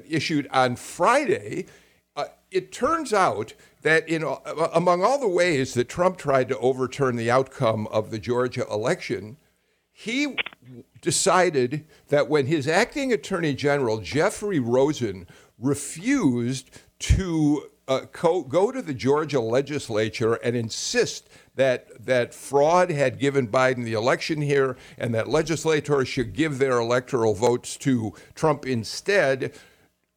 issued 0.08 0.48
on 0.52 0.76
Friday. 0.76 1.66
Uh, 2.54 2.58
it 2.58 2.72
turns 2.72 3.14
out 3.14 3.54
that 3.82 4.08
in 4.08 4.24
among 4.74 5.04
all 5.04 5.20
the 5.20 5.28
ways 5.28 5.74
that 5.74 5.90
Trump 5.90 6.18
tried 6.18 6.48
to 6.50 6.58
overturn 6.60 7.16
the 7.16 7.32
outcome 7.32 7.88
of 7.88 8.12
the 8.12 8.20
Georgia 8.20 8.66
election, 8.72 9.38
he 9.92 10.38
decided 11.02 11.86
that 12.08 12.30
when 12.30 12.48
his 12.48 12.68
acting 12.68 13.12
attorney 13.12 13.54
general 13.54 14.00
Jeffrey 14.00 14.60
Rosen 14.60 15.28
refused 15.60 16.70
to 17.00 17.70
uh, 17.88 18.02
co- 18.12 18.44
go 18.44 18.72
to 18.72 18.82
the 18.82 18.94
Georgia 18.94 19.42
legislature 19.42 20.36
and 20.36 20.56
insist 20.56 21.28
that 21.56 22.06
that 22.06 22.34
fraud 22.34 22.90
had 22.90 23.20
given 23.20 23.48
Biden 23.48 23.84
the 23.84 23.94
election 23.94 24.42
here 24.42 24.78
and 24.98 25.14
that 25.14 25.28
legislators 25.28 26.08
should 26.08 26.34
give 26.34 26.58
their 26.58 26.80
electoral 26.80 27.34
votes 27.34 27.76
to 27.78 28.14
Trump 28.34 28.66
instead, 28.66 29.54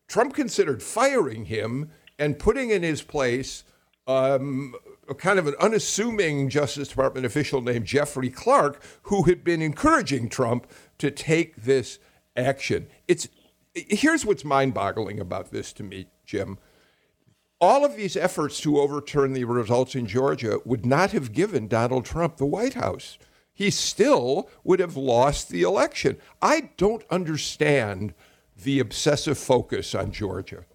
Trump 0.06 0.32
considered 0.32 0.82
firing 0.82 1.46
him 1.46 1.90
and 2.18 2.38
putting 2.38 2.70
in 2.70 2.82
his 2.82 3.02
place 3.02 3.64
um, 4.06 4.74
a 5.08 5.14
kind 5.14 5.38
of 5.38 5.46
an 5.46 5.54
unassuming 5.60 6.48
Justice 6.48 6.88
Department 6.88 7.26
official 7.26 7.60
named 7.60 7.86
Jeffrey 7.86 8.30
Clark, 8.30 8.82
who 9.02 9.24
had 9.24 9.42
been 9.44 9.62
encouraging 9.62 10.28
Trump 10.28 10.66
to 10.98 11.10
take 11.10 11.56
this 11.56 11.98
action. 12.36 12.86
It's 13.08 13.28
here's 13.74 14.24
what's 14.24 14.44
mind-boggling 14.44 15.20
about 15.20 15.50
this 15.50 15.72
to 15.74 15.82
me, 15.82 16.06
Jim. 16.24 16.58
All 17.60 17.84
of 17.84 17.96
these 17.96 18.16
efforts 18.16 18.60
to 18.60 18.78
overturn 18.78 19.32
the 19.32 19.44
results 19.44 19.94
in 19.94 20.06
Georgia 20.06 20.58
would 20.64 20.84
not 20.84 21.12
have 21.12 21.32
given 21.32 21.68
Donald 21.68 22.04
Trump 22.04 22.36
the 22.36 22.46
White 22.46 22.74
House. 22.74 23.18
He 23.52 23.70
still 23.70 24.50
would 24.64 24.80
have 24.80 24.96
lost 24.96 25.48
the 25.48 25.62
election. 25.62 26.18
I 26.42 26.70
don't 26.76 27.04
understand 27.10 28.12
the 28.62 28.78
obsessive 28.78 29.38
focus 29.38 29.94
on 29.94 30.12
Georgia. 30.12 30.66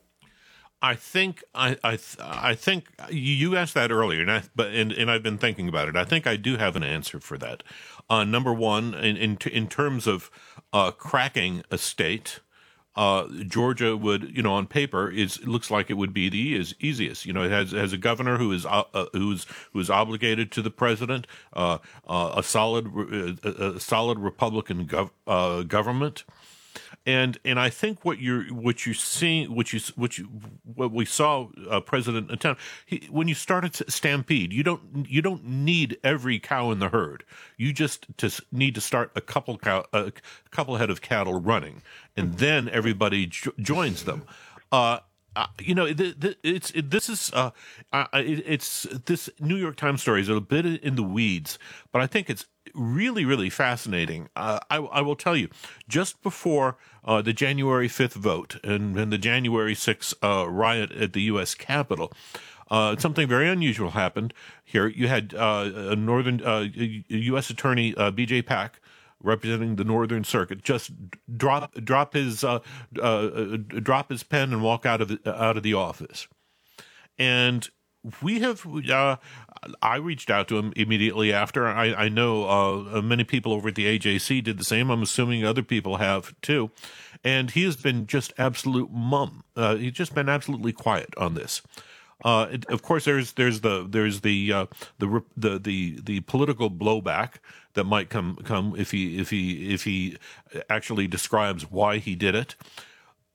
I 0.82 0.96
think 0.96 1.44
I 1.54 1.78
I 1.84 2.00
I 2.20 2.56
think 2.56 2.88
you 3.10 3.56
asked 3.56 3.76
that 3.76 3.92
earlier, 3.92 4.22
and 4.22 4.32
I, 4.32 4.44
but 4.56 4.72
and, 4.72 4.92
and 4.92 5.12
I've 5.12 5.24
been 5.24 5.38
thinking 5.38 5.70
about 5.70 5.88
it. 5.88 5.96
I 5.96 6.06
think 6.06 6.26
I 6.26 6.36
do 6.38 6.58
have 6.58 6.76
an 6.76 6.84
answer 6.84 7.20
for 7.20 7.38
that. 7.38 7.64
Uh, 8.10 8.24
number 8.24 8.54
one, 8.54 8.94
in 8.96 9.16
in, 9.16 9.38
in 9.52 9.68
terms 9.68 10.08
of 10.08 10.32
uh, 10.74 10.90
cracking 10.92 11.64
a 11.70 11.78
state, 11.78 12.40
uh, 12.96 13.28
Georgia 13.48 13.96
would, 13.96 14.36
you 14.36 14.42
know, 14.42 14.54
on 14.54 14.66
paper, 14.66 15.10
is 15.10 15.46
looks 15.46 15.70
like 15.70 15.92
it 15.92 15.96
would 15.96 16.14
be 16.14 16.30
the 16.30 16.56
is 16.56 16.74
easiest. 16.80 17.28
You 17.28 17.34
know, 17.34 17.44
it 17.44 17.52
has 17.52 17.72
has 17.72 17.94
a 17.94 17.98
governor 17.98 18.38
who 18.38 18.52
is 18.52 18.66
uh, 18.66 18.84
who's 19.14 19.46
who 19.74 19.80
is 19.80 19.90
obligated 19.92 20.52
to 20.54 20.64
the 20.64 20.72
president, 20.72 21.28
uh, 21.54 21.78
uh, 22.08 22.34
a 22.38 22.44
solid 22.44 22.88
a 23.44 23.80
solid 23.80 24.18
Republican 24.18 24.88
gov- 24.88 25.68
government 25.68 26.24
and 27.06 27.38
and 27.44 27.60
I 27.60 27.70
think 27.70 28.06
what 28.06 28.20
you're 28.20 28.44
what 28.46 28.86
you're 28.86 28.96
seeing 28.96 29.56
what 29.56 29.74
you 29.74 29.80
what 29.96 30.18
you 30.18 30.26
what 30.64 30.92
we 30.92 31.06
saw 31.06 31.48
uh, 31.70 31.80
President 31.82 32.32
attempt 32.32 32.62
he, 32.86 33.08
when 33.10 33.28
you 33.28 33.36
started 33.36 33.76
stampede 33.92 34.54
you 34.54 34.64
don't 34.64 35.08
you 35.10 35.22
don't 35.22 35.44
need 35.46 35.98
every 36.04 36.40
cow 36.40 36.72
in 36.72 36.80
the 36.80 36.90
herd 36.90 37.24
you 37.58 37.74
just 37.74 38.06
just 38.18 38.42
need 38.52 38.76
to 38.76 38.82
start 38.82 39.12
a 39.16 39.22
couple 39.22 39.58
cow 39.58 39.86
a 39.94 40.12
couple 40.52 40.76
head 40.78 40.90
of 40.90 41.02
cattle 41.02 41.40
running 41.42 41.82
and 42.16 42.38
then 42.38 42.70
everybody 42.70 43.28
jo- 43.28 43.54
joins 43.60 44.04
them. 44.04 44.24
Uh, 44.72 45.00
uh, 45.36 45.48
you 45.60 45.74
know, 45.74 45.88
the, 45.88 46.14
the, 46.18 46.38
it's 46.44 46.72
it, 46.72 46.92
this 46.92 47.08
is 47.08 47.32
uh, 47.34 47.52
uh, 47.94 48.06
it, 48.16 48.44
it's 48.46 48.84
this 49.06 49.30
New 49.40 49.56
York 49.56 49.78
Times 49.78 50.02
story 50.02 50.20
is 50.20 50.28
a 50.28 50.42
bit 50.42 50.66
in 50.66 50.96
the 50.96 51.04
weeds, 51.04 51.58
but 51.94 52.02
I 52.02 52.08
think 52.08 52.30
it's 52.30 52.46
really 52.74 53.26
really 53.26 53.50
fascinating. 53.50 54.30
Uh, 54.36 54.60
I, 54.70 54.78
I 54.78 55.02
will 55.02 55.16
tell 55.16 55.36
you, 55.36 55.50
just 55.88 56.22
before 56.22 56.78
uh, 57.04 57.22
the 57.22 57.34
January 57.34 57.88
fifth 57.88 58.14
vote 58.14 58.58
and, 58.64 58.98
and 58.98 59.12
the 59.12 59.18
January 59.18 59.76
sixth 59.76 60.14
uh, 60.24 60.48
riot 60.50 60.92
at 60.92 61.14
the 61.14 61.22
U.S. 61.24 61.56
Capitol. 61.56 62.14
something 62.70 63.28
very 63.28 63.50
unusual 63.50 63.92
happened 63.92 64.34
here. 64.64 64.88
You 64.88 65.08
had 65.08 65.34
a 65.34 65.96
northern 65.96 66.40
U.S. 67.08 67.50
Attorney 67.50 67.94
B.J. 68.16 68.44
Pak, 68.44 68.80
representing 69.24 69.76
the 69.76 69.84
Northern 69.84 70.24
Circuit, 70.24 70.64
just 70.64 70.92
drop 71.38 71.74
drop 71.76 72.14
his 72.14 72.44
uh, 72.44 72.60
uh, 73.02 73.58
drop 73.82 74.10
his 74.10 74.24
pen 74.24 74.54
and 74.54 74.64
walk 74.64 74.86
out 74.86 75.02
of 75.02 75.08
the, 75.08 75.42
out 75.42 75.58
of 75.58 75.64
the 75.64 75.74
office. 75.74 76.28
And 77.18 77.70
we 78.22 78.40
have 78.40 78.66
uh, 78.90 79.18
I 79.82 79.96
reached 79.98 80.30
out 80.30 80.48
to 80.48 80.58
him 80.58 80.74
immediately 80.76 81.32
after. 81.32 81.68
I, 81.68 81.94
I 81.94 82.10
know 82.10 82.50
uh, 82.50 83.02
many 83.02 83.24
people 83.24 83.54
over 83.54 83.70
at 83.70 83.76
the 83.76 84.00
AJC 84.00 84.44
did 84.44 84.58
the 84.58 84.64
same. 84.64 84.90
I'm 84.90 85.04
assuming 85.04 85.46
other 85.46 85.64
people 85.64 85.98
have 85.98 86.34
too. 86.42 86.72
And 87.24 87.52
he 87.52 87.64
has 87.64 87.76
been 87.76 88.08
just 88.08 88.34
absolute 88.38 88.92
mum. 88.92 89.44
Uh, 89.56 89.76
he's 89.76 89.94
just 89.94 90.16
been 90.16 90.30
absolutely 90.30 90.74
quiet 90.74 91.14
on 91.18 91.36
this. 91.36 91.62
Uh, 92.24 92.48
it, 92.52 92.66
of 92.70 92.82
course, 92.82 93.06
there's 93.06 93.34
there's 93.34 93.62
the 93.62 93.86
there's 93.88 94.22
the, 94.22 94.54
uh, 94.54 94.66
the 95.00 95.24
the 95.36 95.60
the 95.60 96.00
the 96.04 96.20
political 96.22 96.70
blowback 96.70 97.36
that 97.74 97.84
might 97.84 98.10
come 98.10 98.38
come 98.44 98.76
if 98.78 98.92
he 98.92 99.20
if 99.20 99.30
he 99.30 99.74
if 99.74 99.84
he 99.84 100.18
actually 100.70 101.08
describes 101.08 101.70
why 101.70 101.98
he 101.98 102.16
did 102.16 102.36
it. 102.36 102.56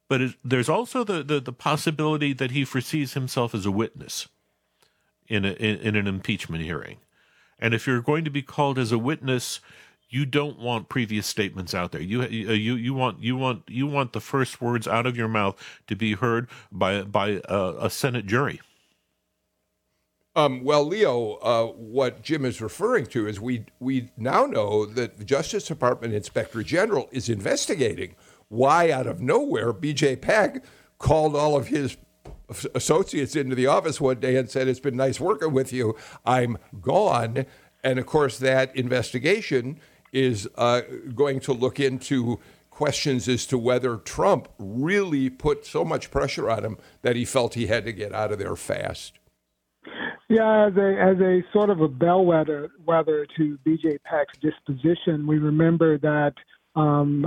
But 0.09 0.21
it, 0.21 0.35
there's 0.45 0.69
also 0.69 1.03
the, 1.03 1.25
the 1.25 1.41
the 1.41 1.53
possibility 1.53 2.33
that 2.33 2.53
he 2.53 2.64
foresees 2.64 3.14
himself 3.14 3.55
as 3.55 3.67
a 3.67 3.73
witness 3.73 4.29
in, 5.29 5.45
a, 5.45 5.53
in, 5.53 5.77
in 5.79 5.97
an 5.97 6.07
impeachment 6.07 6.64
hearing. 6.64 6.99
And 7.59 7.74
if 7.74 7.87
you're 7.87 8.03
going 8.03 8.24
to 8.24 8.31
be 8.31 8.43
called 8.43 8.79
as 8.79 8.93
a 8.93 8.99
witness, 8.99 9.61
you 10.09 10.27
don't 10.27 10.59
want 10.59 10.89
previous 10.89 11.27
statements 11.27 11.74
out 11.74 11.93
there. 11.93 12.01
You 12.01 12.22
you 12.24 12.74
you 12.77 12.95
want 12.95 13.20
you 13.20 13.37
want 13.37 13.62
you 13.66 13.87
want 13.87 14.12
the 14.12 14.20
first 14.20 14.61
words 14.61 14.87
out 14.87 15.07
of 15.07 15.16
your 15.16 15.27
mouth 15.27 15.57
to 15.89 15.97
be 15.97 16.14
heard 16.14 16.49
by 16.70 17.03
by 17.03 17.41
a, 17.49 17.74
a 17.81 17.91
Senate 17.91 18.27
jury. 18.27 18.61
Um, 20.37 20.62
well, 20.64 20.85
Leo, 20.85 21.37
uh, 21.37 21.66
what 21.68 22.22
Jim 22.22 22.45
is 22.45 22.61
referring 22.61 23.07
to 23.07 23.27
is 23.27 23.41
we 23.41 23.64
we 23.81 24.11
now 24.16 24.45
know 24.45 24.85
that 24.85 25.16
the 25.16 25.24
Justice 25.24 25.66
Department 25.66 26.14
Inspector 26.14 26.62
General 26.62 27.09
is 27.11 27.29
investigating 27.29 28.14
why, 28.49 28.93
out 28.93 29.07
of 29.07 29.20
nowhere, 29.20 29.72
B.J. 29.72 30.16
Pak 30.16 30.62
called 30.99 31.35
all 31.35 31.57
of 31.57 31.66
his 31.66 31.97
associates 32.75 33.37
into 33.37 33.55
the 33.55 33.67
office 33.67 34.01
one 34.01 34.21
day 34.21 34.37
and 34.37 34.49
said, 34.49 34.69
It's 34.69 34.81
been 34.81 34.97
nice 34.97 35.21
working 35.21 35.53
with 35.53 35.73
you. 35.73 35.97
I'm 36.25 36.59
gone. 36.81 37.47
And 37.83 37.99
of 37.99 38.07
course, 38.07 38.39
that 38.39 38.75
investigation 38.77 39.81
is 40.13 40.49
uh, 40.57 40.83
going 41.15 41.41
to 41.41 41.53
look 41.53 41.79
into 41.79 42.41
questions 42.71 43.29
as 43.29 43.47
to 43.47 43.57
whether 43.57 43.97
Trump 43.97 44.49
really 44.59 45.31
put 45.31 45.65
so 45.65 45.85
much 45.85 46.11
pressure 46.11 46.51
on 46.51 46.65
him 46.65 46.79
that 47.03 47.17
he 47.17 47.25
felt 47.25 47.55
he 47.55 47.69
had 47.69 47.85
to 47.85 47.93
get 47.93 48.13
out 48.13 48.33
of 48.33 48.39
there 48.39 48.57
fast. 48.57 49.19
Yeah, 50.29 50.67
as 50.67 50.77
a 50.77 51.01
as 51.01 51.21
a 51.21 51.43
sort 51.53 51.71
of 51.71 51.81
a 51.81 51.89
bellwether 51.89 52.69
to 53.37 53.59
BJ 53.65 53.99
Pak's 54.03 54.37
disposition, 54.41 55.27
we 55.27 55.39
remember 55.39 55.99
that 55.99 56.35
um, 56.77 57.24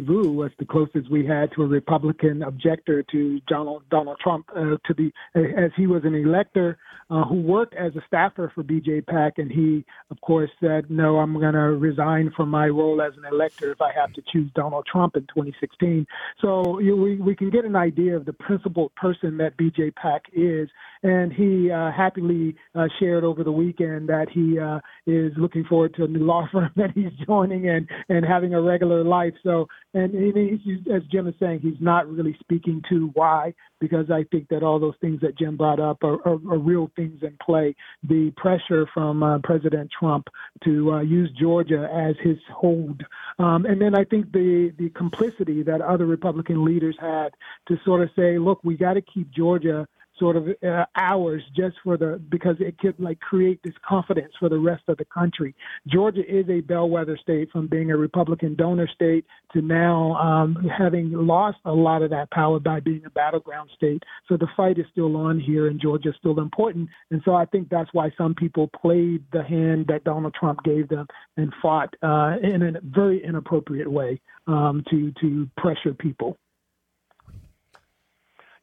Vu 0.00 0.32
was 0.32 0.50
the 0.58 0.64
closest 0.64 1.10
we 1.10 1.26
had 1.26 1.50
to 1.52 1.62
a 1.62 1.66
Republican 1.66 2.42
objector 2.42 3.02
to 3.10 3.40
Donald 3.48 3.82
Donald 3.90 4.18
Trump 4.22 4.46
uh, 4.56 4.76
to 4.86 4.94
the 4.96 5.10
as 5.34 5.70
he 5.76 5.86
was 5.86 6.02
an 6.04 6.14
elector 6.14 6.78
uh, 7.12 7.24
who 7.24 7.42
worked 7.42 7.74
as 7.74 7.94
a 7.94 8.00
staffer 8.06 8.50
for 8.54 8.64
BJ 8.64 9.06
Pak, 9.06 9.34
and 9.36 9.52
he, 9.52 9.84
of 10.10 10.18
course, 10.22 10.50
said, 10.60 10.90
"No, 10.90 11.18
I'm 11.18 11.34
going 11.34 11.52
to 11.52 11.76
resign 11.76 12.32
from 12.34 12.48
my 12.48 12.68
role 12.68 13.02
as 13.02 13.12
an 13.18 13.24
elector 13.30 13.70
if 13.70 13.82
I 13.82 13.92
have 13.92 14.14
to 14.14 14.22
choose 14.32 14.50
Donald 14.54 14.86
Trump 14.90 15.16
in 15.16 15.22
2016." 15.24 16.06
So 16.40 16.78
you 16.78 16.96
we 16.96 17.16
we 17.16 17.36
can 17.36 17.50
get 17.50 17.66
an 17.66 17.76
idea 17.76 18.16
of 18.16 18.24
the 18.24 18.32
principled 18.32 18.94
person 18.94 19.36
that 19.36 19.58
BJ 19.58 19.94
Pak 19.94 20.22
is, 20.32 20.70
and 21.02 21.30
he 21.30 21.70
uh, 21.70 21.92
happily 21.92 22.56
uh, 22.74 22.86
shared 22.98 23.24
over 23.24 23.44
the 23.44 23.52
weekend 23.52 24.08
that 24.08 24.28
he 24.30 24.58
uh, 24.58 24.80
is 25.06 25.32
looking 25.36 25.64
forward 25.64 25.94
to 25.96 26.04
a 26.04 26.08
new 26.08 26.24
law 26.32 26.48
firm 26.50 26.70
that 26.76 26.92
he's 26.94 27.12
joining 27.26 27.68
and 27.68 27.86
and 28.08 28.24
having 28.24 28.54
a 28.54 28.62
regular 28.62 29.04
life. 29.04 29.34
So, 29.42 29.68
and, 29.92 30.14
and 30.14 30.60
as 30.90 31.02
Jim 31.12 31.26
is 31.26 31.34
saying, 31.38 31.60
he's 31.60 31.80
not 31.80 32.08
really 32.08 32.34
speaking 32.40 32.80
to 32.88 33.10
why 33.12 33.52
because 33.82 34.12
I 34.12 34.24
think 34.30 34.48
that 34.50 34.62
all 34.62 34.78
those 34.78 34.94
things 35.00 35.20
that 35.22 35.36
Jim 35.36 35.56
brought 35.56 35.80
up 35.80 36.04
are, 36.04 36.14
are, 36.24 36.38
are 36.52 36.58
real 36.58 36.88
things 36.94 37.20
in 37.22 37.36
play. 37.44 37.74
The 38.08 38.32
pressure 38.36 38.86
from 38.94 39.24
uh, 39.24 39.40
President 39.42 39.90
Trump 39.98 40.28
to 40.62 40.92
uh, 40.92 41.00
use 41.00 41.30
Georgia 41.38 41.88
as 41.92 42.14
his 42.22 42.38
hold, 42.54 43.02
um, 43.40 43.66
and 43.66 43.80
then 43.82 43.96
I 43.96 44.04
think 44.04 44.30
the 44.30 44.72
the 44.78 44.90
complicity 44.90 45.64
that 45.64 45.80
other 45.80 46.06
Republican 46.06 46.64
leaders 46.64 46.96
had 47.00 47.30
to 47.66 47.76
sort 47.84 48.02
of 48.02 48.10
say, 48.14 48.38
look, 48.38 48.60
we 48.62 48.76
got 48.76 48.94
to 48.94 49.02
keep 49.02 49.28
Georgia 49.32 49.88
sort 50.22 50.36
of 50.36 50.46
uh, 50.64 50.84
hours 50.94 51.42
just 51.56 51.74
for 51.82 51.96
the 51.96 52.22
because 52.30 52.54
it 52.60 52.78
could 52.78 52.94
like 53.00 53.18
create 53.18 53.58
this 53.64 53.74
confidence 53.86 54.32
for 54.38 54.48
the 54.48 54.58
rest 54.58 54.84
of 54.86 54.96
the 54.98 55.04
country. 55.06 55.52
Georgia 55.88 56.22
is 56.28 56.48
a 56.48 56.60
bellwether 56.60 57.18
state 57.20 57.50
from 57.50 57.66
being 57.66 57.90
a 57.90 57.96
Republican 57.96 58.54
donor 58.54 58.88
state 58.94 59.24
to 59.52 59.60
now 59.60 60.14
um, 60.14 60.56
having 60.78 61.10
lost 61.10 61.58
a 61.64 61.72
lot 61.72 62.02
of 62.02 62.10
that 62.10 62.30
power 62.30 62.60
by 62.60 62.78
being 62.78 63.02
a 63.04 63.10
battleground 63.10 63.68
state. 63.74 64.00
So 64.28 64.36
the 64.36 64.46
fight 64.56 64.78
is 64.78 64.86
still 64.92 65.16
on 65.16 65.40
here, 65.40 65.66
and 65.66 65.80
Georgia 65.80 66.10
is 66.10 66.14
still 66.18 66.38
important. 66.38 66.88
And 67.10 67.20
so 67.24 67.34
I 67.34 67.44
think 67.46 67.68
that's 67.68 67.90
why 67.92 68.12
some 68.16 68.36
people 68.36 68.70
played 68.80 69.24
the 69.32 69.42
hand 69.42 69.86
that 69.88 70.04
Donald 70.04 70.34
Trump 70.38 70.62
gave 70.62 70.88
them 70.88 71.08
and 71.36 71.52
fought 71.60 71.92
uh, 72.00 72.36
in 72.40 72.62
a 72.62 72.80
very 72.84 73.24
inappropriate 73.24 73.90
way 73.90 74.20
um, 74.46 74.84
to 74.88 75.12
to 75.20 75.48
pressure 75.56 75.94
people. 75.94 76.38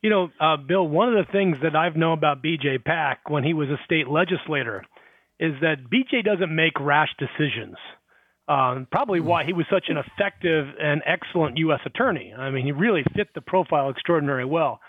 You 0.02 0.10
know, 0.10 0.30
uh, 0.40 0.58
Bill, 0.58 0.88
one 0.88 1.14
of 1.14 1.26
the 1.26 1.32
things 1.32 1.58
that 1.62 1.76
I've 1.76 1.96
known 1.96 2.18
about 2.18 2.42
BJ 2.42 2.84
Pak 2.84 3.30
when 3.30 3.44
he 3.44 3.54
was 3.54 3.70
a 3.70 3.78
state 3.84 4.08
legislator 4.08 4.86
is 5.40 5.54
that 5.62 5.90
BJ 5.92 6.24
doesn't 6.24 6.54
make 6.54 6.80
rash 6.80 7.10
decisions. 7.18 7.76
Um, 8.48 8.88
probably 8.92 9.20
why 9.20 9.44
he 9.44 9.54
was 9.54 9.66
such 9.70 9.86
an 9.90 9.98
effective 9.98 10.68
and 10.82 11.04
excellent 11.06 11.58
U.S. 11.58 11.82
attorney. 11.86 12.34
I 12.36 12.50
mean, 12.50 12.66
he 12.66 12.72
really 12.72 13.04
fit 13.16 13.28
the 13.36 13.42
profile 13.42 13.90
extraordinarily 13.90 14.50
well. 14.50 14.80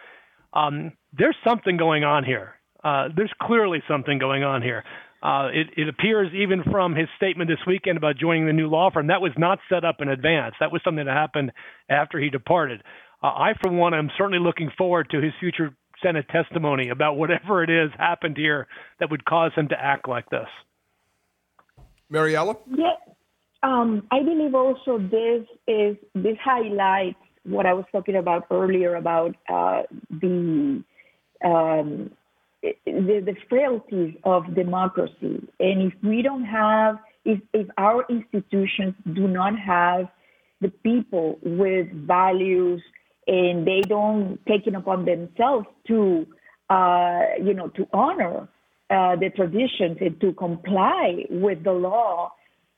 Um, 0.54 0.92
there's 1.12 1.36
something 1.46 1.76
going 1.76 2.02
on 2.02 2.24
here. 2.24 2.54
Uh, 2.82 3.08
there's 3.14 3.32
clearly 3.42 3.82
something 3.86 4.18
going 4.18 4.44
on 4.44 4.62
here. 4.62 4.84
Uh, 5.22 5.48
it, 5.52 5.66
it 5.76 5.88
appears 5.88 6.32
even 6.32 6.62
from 6.70 6.96
his 6.96 7.06
statement 7.16 7.50
this 7.50 7.58
weekend 7.66 7.98
about 7.98 8.16
joining 8.16 8.46
the 8.46 8.52
new 8.54 8.68
law 8.68 8.90
firm 8.90 9.08
that 9.08 9.20
was 9.20 9.32
not 9.36 9.58
set 9.68 9.84
up 9.84 9.96
in 10.00 10.08
advance. 10.08 10.54
That 10.60 10.72
was 10.72 10.80
something 10.82 11.04
that 11.04 11.14
happened 11.14 11.52
after 11.90 12.18
he 12.18 12.30
departed. 12.30 12.82
Uh, 13.22 13.26
I, 13.26 13.52
for 13.60 13.70
one, 13.70 13.94
am 13.94 14.10
certainly 14.16 14.38
looking 14.38 14.70
forward 14.76 15.08
to 15.10 15.20
his 15.20 15.32
future 15.40 15.74
Senate 16.02 16.26
testimony 16.30 16.88
about 16.88 17.16
whatever 17.16 17.62
it 17.62 17.70
is 17.70 17.90
happened 17.98 18.36
here 18.36 18.66
that 18.98 19.10
would 19.10 19.24
cause 19.24 19.52
him 19.54 19.68
to 19.68 19.78
act 19.78 20.08
like 20.08 20.28
this. 20.30 20.48
Mariela? 22.10 22.56
Yeah, 22.66 22.96
um, 23.62 24.06
I 24.10 24.22
believe 24.22 24.54
also 24.54 24.98
this 24.98 25.46
is 25.68 25.96
this 26.14 26.36
highlights 26.42 27.18
what 27.44 27.66
I 27.66 27.74
was 27.74 27.84
talking 27.92 28.16
about 28.16 28.46
earlier 28.50 28.96
about 28.96 29.36
uh, 29.48 29.82
the, 30.10 30.82
um, 31.44 32.10
the 32.62 33.22
the 33.24 33.36
frailties 33.48 34.14
of 34.24 34.54
democracy, 34.54 35.46
and 35.60 35.82
if 35.82 35.92
we 36.02 36.22
don't 36.22 36.44
have 36.44 36.98
if, 37.24 37.40
if 37.52 37.68
our 37.76 38.04
institutions 38.08 38.94
do 39.14 39.28
not 39.28 39.58
have 39.58 40.08
the 40.60 40.68
people 40.68 41.38
with 41.42 41.90
values 42.06 42.82
and 43.30 43.64
they 43.66 43.80
don't 43.82 44.38
take 44.46 44.66
it 44.66 44.74
upon 44.74 45.04
themselves 45.04 45.66
to, 45.86 46.26
uh, 46.68 47.20
you 47.40 47.54
know, 47.54 47.68
to 47.68 47.86
honor 47.92 48.48
uh, 48.90 49.14
the 49.14 49.30
traditions 49.36 49.98
and 50.00 50.20
to 50.20 50.32
comply 50.32 51.24
with 51.30 51.62
the 51.62 51.70
law, 51.70 52.32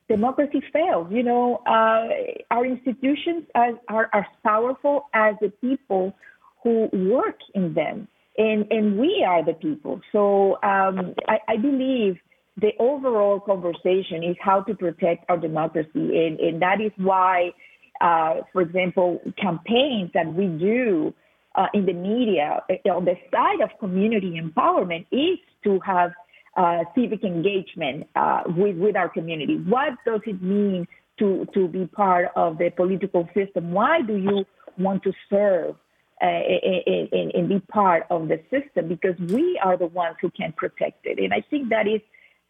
democracy 0.09 0.63
fails. 0.71 1.09
You 1.11 1.23
know, 1.23 1.63
uh, 1.67 2.09
our 2.51 2.67
institutions 2.67 3.45
are, 3.55 3.81
are 3.89 4.11
as 4.13 4.25
powerful 4.45 5.07
as 5.15 5.37
the 5.41 5.49
people 5.63 6.15
who 6.63 6.91
work 6.93 7.39
in 7.55 7.73
them, 7.73 8.07
and 8.37 8.71
and 8.71 8.99
we 8.99 9.25
are 9.27 9.43
the 9.43 9.55
people. 9.55 10.01
So 10.13 10.59
um, 10.63 11.15
I, 11.29 11.39
I 11.49 11.57
believe 11.57 12.19
the 12.61 12.73
overall 12.79 13.41
conversation 13.41 14.23
is 14.23 14.37
how 14.39 14.61
to 14.65 14.75
protect 14.75 15.25
our 15.31 15.39
democracy, 15.39 15.89
and, 15.95 16.39
and 16.39 16.61
that 16.61 16.83
is 16.83 16.93
why 16.99 17.53
uh, 18.01 18.35
for 18.53 18.63
example, 18.63 19.21
campaigns 19.37 20.11
that 20.15 20.33
we 20.33 20.47
do 20.47 21.15
uh, 21.55 21.67
in 21.75 21.87
the 21.87 21.93
media 21.93 22.63
uh, 22.71 22.89
on 22.91 23.05
the 23.05 23.17
side 23.31 23.61
of 23.61 23.71
community 23.79 24.41
empowerment 24.41 25.07
is 25.13 25.39
to 25.63 25.79
have 25.85 26.13
uh, 26.57 26.85
civic 26.95 27.25
engagement 27.25 28.07
uh, 28.17 28.43
with, 28.47 28.77
with 28.77 28.97
our 28.97 29.09
community. 29.09 29.57
What 29.57 29.95
does 30.05 30.21
it 30.27 30.43
mean 30.43 30.87
to, 31.19 31.47
to 31.55 31.69
be 31.69 31.87
part 31.87 32.31
of 32.37 32.59
the 32.59 32.71
political 32.71 33.29
system? 33.35 33.73
Why 33.73 34.03
do 34.03 34.17
you 34.17 34.45
want 34.79 35.03
to 35.05 35.13
serve 35.31 35.77
uh, 36.21 36.25
and, 36.25 37.33
and 37.35 37.49
be 37.49 37.61
part 37.61 38.07
of 38.11 38.29
the 38.29 38.41
system? 38.51 38.89
Because 38.89 39.19
we 39.19 39.61
are 39.63 39.77
the 39.77 39.87
ones 39.87 40.17
who 40.21 40.31
can 40.31 40.53
protect 40.53 41.07
it. 41.07 41.19
And 41.19 41.33
I 41.33 41.45
think 41.49 41.69
that 41.71 41.87
is, 41.87 42.01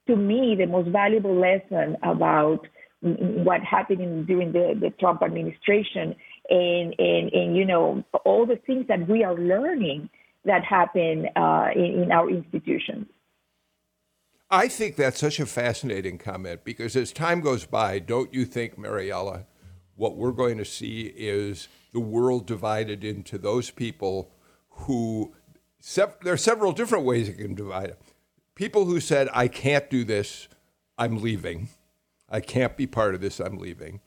to 0.07 0.16
me, 0.16 0.57
the 0.57 0.66
most 0.66 0.88
valuable 0.88 1.34
lesson 1.34 1.97
about 2.03 2.66
what 3.03 3.61
happened 3.62 4.26
during 4.26 4.53
the, 4.53 4.78
the 4.80 4.90
Trump 4.90 5.22
administration 5.22 6.14
and, 6.48 6.94
and, 6.98 7.32
and, 7.32 7.57
you 7.57 7.64
know, 7.64 8.05
all 8.24 8.46
the 8.46 8.57
things 8.66 8.86
that 8.88 9.09
we 9.09 9.24
are 9.24 9.34
learning 9.34 10.09
that 10.44 10.64
happen 10.64 11.26
uh, 11.36 11.68
in, 11.74 12.05
in 12.05 12.12
our 12.12 12.30
institutions. 12.30 13.07
I 14.50 14.68
think 14.68 14.96
that's 14.96 15.18
such 15.18 15.40
a 15.40 15.46
fascinating 15.46 16.18
comment 16.18 16.62
because 16.62 16.94
as 16.94 17.12
time 17.12 17.40
goes 17.40 17.64
by, 17.64 17.98
don't 17.98 18.32
you 18.34 18.44
think, 18.44 18.78
Mariela, 18.78 19.46
what 19.96 20.16
we're 20.16 20.32
going 20.32 20.59
to 20.59 20.64
see 20.64 21.12
is 21.16 21.68
the 21.92 22.00
world 22.00 22.46
divided 22.46 23.03
into 23.03 23.38
those 23.38 23.70
people 23.70 24.30
who 24.68 25.34
there 26.22 26.32
are 26.32 26.36
several 26.36 26.72
different 26.72 27.05
ways 27.05 27.28
you 27.28 27.34
can 27.34 27.55
divide 27.55 27.90
it. 27.90 28.00
People 28.55 28.84
who 28.84 29.00
said, 29.00 29.28
I 29.32 29.48
can't 29.48 29.88
do 29.90 30.05
this, 30.05 30.48
I'm 30.98 31.20
leaving. 31.20 31.68
I 32.32 32.40
can't 32.40 32.76
be 32.76 32.86
part 32.86 33.14
of 33.14 33.20
this, 33.20 33.38
I'm 33.38 33.58
leaving. 33.58 34.00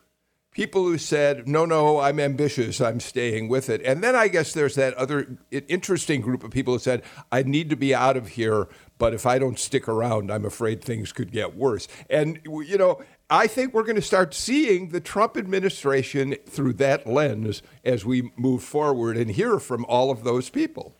People 0.52 0.84
who 0.84 0.98
said, 0.98 1.50
no, 1.50 1.66
no, 1.66 2.00
I'm 2.00 2.18
ambitious, 2.18 2.80
I'm 2.80 3.02
staying 3.02 3.50
with 3.50 3.70
it. 3.70 3.82
And 3.84 4.02
then 4.02 4.16
I 4.16 4.30
guess 4.30 4.54
there's 4.54 4.76
that 4.76 4.94
other 4.94 5.38
interesting 5.52 6.22
group 6.22 6.46
of 6.46 6.52
people 6.52 6.74
who 6.74 6.80
said, 6.80 7.04
I 7.30 7.44
need 7.44 7.70
to 7.72 7.76
be 7.76 7.94
out 7.94 8.16
of 8.16 8.30
here, 8.30 8.70
but 8.98 9.14
if 9.14 9.26
I 9.26 9.38
don't 9.38 9.60
stick 9.60 9.90
around, 9.90 10.32
I'm 10.32 10.46
afraid 10.46 10.82
things 10.82 11.12
could 11.12 11.34
get 11.34 11.58
worse. 11.58 11.90
And, 12.10 12.40
you 12.46 12.78
know, 12.78 13.02
I 13.30 13.48
think 13.48 13.74
we're 13.74 13.84
going 13.84 13.98
to 13.98 14.02
start 14.02 14.34
seeing 14.34 14.90
the 14.90 15.02
Trump 15.02 15.36
administration 15.36 16.36
through 16.46 16.74
that 16.74 17.06
lens 17.06 17.62
as 17.84 18.06
we 18.06 18.32
move 18.38 18.64
forward 18.64 19.18
and 19.18 19.32
hear 19.32 19.60
from 19.60 19.84
all 19.86 20.10
of 20.10 20.24
those 20.24 20.50
people. 20.50 20.96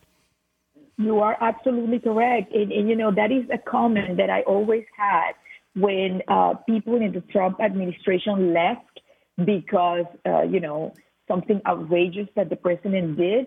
You 0.98 1.20
are 1.20 1.36
absolutely 1.40 1.98
correct. 2.00 2.54
And, 2.54 2.72
and 2.72 2.90
you 2.90 2.96
know, 2.96 3.10
that 3.10 3.32
is 3.32 3.44
a 3.50 3.58
comment 3.58 4.18
that 4.18 4.28
I 4.28 4.42
always 4.42 4.84
had 4.98 5.32
when 5.76 6.22
uh, 6.28 6.54
people 6.66 6.96
in 6.96 7.12
the 7.12 7.20
Trump 7.20 7.60
administration 7.60 8.54
left 8.54 9.00
because, 9.44 10.06
uh, 10.24 10.42
you 10.42 10.58
know, 10.58 10.94
something 11.28 11.60
outrageous 11.66 12.28
that 12.34 12.48
the 12.48 12.56
president 12.56 13.18
did. 13.18 13.46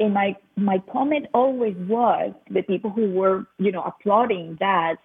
And 0.00 0.14
my, 0.14 0.36
my 0.56 0.82
comment 0.90 1.26
always 1.34 1.76
was 1.76 2.32
the 2.50 2.62
people 2.62 2.90
who 2.90 3.10
were, 3.10 3.46
you 3.58 3.72
know, 3.72 3.82
applauding 3.82 4.56
that, 4.60 4.96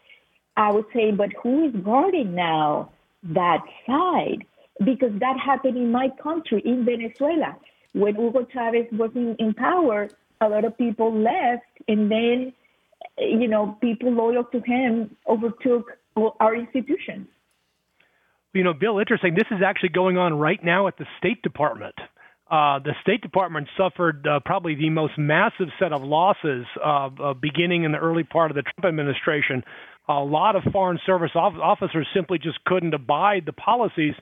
I 0.55 0.72
would 0.72 0.86
say, 0.93 1.11
but 1.11 1.30
who 1.43 1.67
is 1.67 1.76
guarding 1.84 2.36
now 2.36 2.91
that 3.24 3.63
side? 3.86 4.45
Because 4.84 5.11
that 5.19 5.38
happened 5.39 5.78
in 5.78 5.91
my 5.91 6.09
country, 6.24 6.61
in 6.65 6.86
Venezuela. 6.86 7.57
When 7.93 8.15
Hugo 8.15 8.45
Chavez 8.51 8.88
was 8.93 9.11
in, 9.15 9.36
in 9.39 9.53
power, 9.53 10.09
a 10.39 10.47
lot 10.47 10.63
of 10.63 10.78
people 10.78 11.13
left, 11.13 11.63
and 11.88 12.09
then, 12.09 12.53
you 13.17 13.47
know, 13.47 13.78
people 13.82 14.11
loyal 14.11 14.45
to 14.45 14.61
him 14.61 15.15
overtook 15.28 15.97
our 16.16 16.55
institutions. 16.55 17.28
You 18.53 18.64
know, 18.64 18.74
Bill, 18.74 18.99
interesting. 18.99 19.34
This 19.34 19.47
is 19.49 19.62
actually 19.66 19.89
going 19.89 20.18
on 20.18 20.34
right 20.34 20.62
now 20.64 20.88
at 20.88 20.97
the 20.97 21.05
State 21.18 21.41
Department. 21.41 21.95
Uh, 22.49 22.80
the 22.80 22.93
State 23.01 23.22
Department 23.22 23.70
suffered 23.78 24.28
uh, 24.28 24.41
probably 24.43 24.76
the 24.76 24.89
most 24.89 25.18
massive 25.18 25.68
set 25.80 25.93
of 25.93 26.03
losses 26.03 26.66
uh, 26.84 27.34
beginning 27.34 27.86
in 27.86 27.93
the 27.93 27.97
early 27.97 28.26
part 28.26 28.51
of 28.51 28.55
the 28.55 28.64
Trump 28.64 28.86
administration. 28.86 29.64
A 30.09 30.14
lot 30.20 30.57
of 30.57 30.64
Foreign 30.74 30.99
Service 31.05 31.32
officers 31.34 32.07
simply 32.14 32.39
just 32.39 32.62
couldn't 32.66 32.93
abide 32.93 33.43
the 33.45 33.53
policies, 33.53 34.16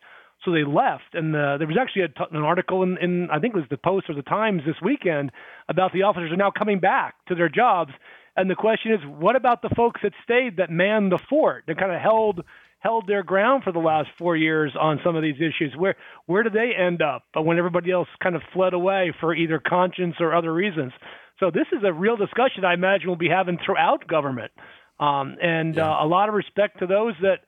so 0.45 0.51
they 0.51 0.63
left. 0.63 1.13
And 1.13 1.35
uh, 1.35 1.57
there 1.57 1.65
was 1.65 1.77
actually 1.81 2.03
an 2.03 2.43
article 2.43 2.83
in, 2.83 2.97
in, 3.01 3.29
I 3.31 3.39
think 3.39 3.55
it 3.55 3.57
was 3.57 3.69
the 3.71 3.77
Post 3.77 4.11
or 4.11 4.13
the 4.13 4.21
Times 4.21 4.61
this 4.63 4.75
weekend, 4.79 5.31
about 5.67 5.91
the 5.91 6.03
officers 6.03 6.31
are 6.31 6.37
now 6.37 6.51
coming 6.51 6.79
back 6.79 7.15
to 7.29 7.35
their 7.35 7.49
jobs. 7.49 7.93
And 8.39 8.49
the 8.49 8.55
question 8.55 8.93
is, 8.93 8.99
what 9.05 9.35
about 9.35 9.61
the 9.61 9.69
folks 9.75 9.99
that 10.01 10.13
stayed 10.23 10.57
that 10.57 10.69
manned 10.69 11.11
the 11.11 11.19
fort 11.29 11.65
that 11.67 11.77
kind 11.77 11.91
of 11.91 11.99
held 11.99 12.45
held 12.79 13.05
their 13.07 13.23
ground 13.23 13.63
for 13.63 13.73
the 13.73 13.79
last 13.79 14.07
four 14.17 14.37
years 14.37 14.73
on 14.79 14.99
some 15.03 15.15
of 15.15 15.21
these 15.21 15.35
issues. 15.35 15.73
Where 15.77 15.95
where 16.25 16.43
did 16.43 16.53
they 16.53 16.71
end 16.73 17.01
up 17.01 17.25
But 17.33 17.43
when 17.43 17.57
everybody 17.57 17.91
else 17.91 18.07
kind 18.23 18.35
of 18.35 18.41
fled 18.53 18.73
away 18.73 19.13
for 19.19 19.35
either 19.35 19.59
conscience 19.59 20.15
or 20.19 20.33
other 20.33 20.53
reasons? 20.53 20.93
So 21.39 21.51
this 21.51 21.67
is 21.73 21.83
a 21.85 21.91
real 21.93 22.15
discussion 22.15 22.65
I 22.65 22.73
imagine 22.73 23.07
we'll 23.07 23.17
be 23.17 23.29
having 23.29 23.57
throughout 23.65 24.07
government, 24.07 24.51
um, 24.99 25.35
and 25.41 25.75
yeah. 25.75 25.89
uh, 25.89 26.05
a 26.05 26.07
lot 26.07 26.29
of 26.29 26.35
respect 26.35 26.79
to 26.79 26.87
those 26.87 27.15
that 27.21 27.39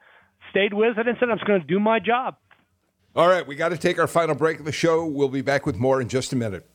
stayed 0.50 0.74
with 0.74 0.98
it 0.98 1.08
and 1.08 1.18
said, 1.20 1.30
"I'm 1.30 1.38
just 1.38 1.48
going 1.48 1.62
to 1.62 1.68
do 1.68 1.80
my 1.80 2.00
job." 2.00 2.36
All 3.16 3.28
right, 3.28 3.46
we 3.46 3.56
got 3.56 3.70
to 3.70 3.78
take 3.78 4.00
our 4.00 4.08
final 4.08 4.36
break 4.36 4.60
of 4.60 4.66
the 4.66 4.72
show. 4.72 5.06
We'll 5.06 5.30
be 5.30 5.42
back 5.42 5.66
with 5.66 5.78
more 5.78 6.02
in 6.02 6.08
just 6.08 6.32
a 6.32 6.36
minute. 6.38 6.70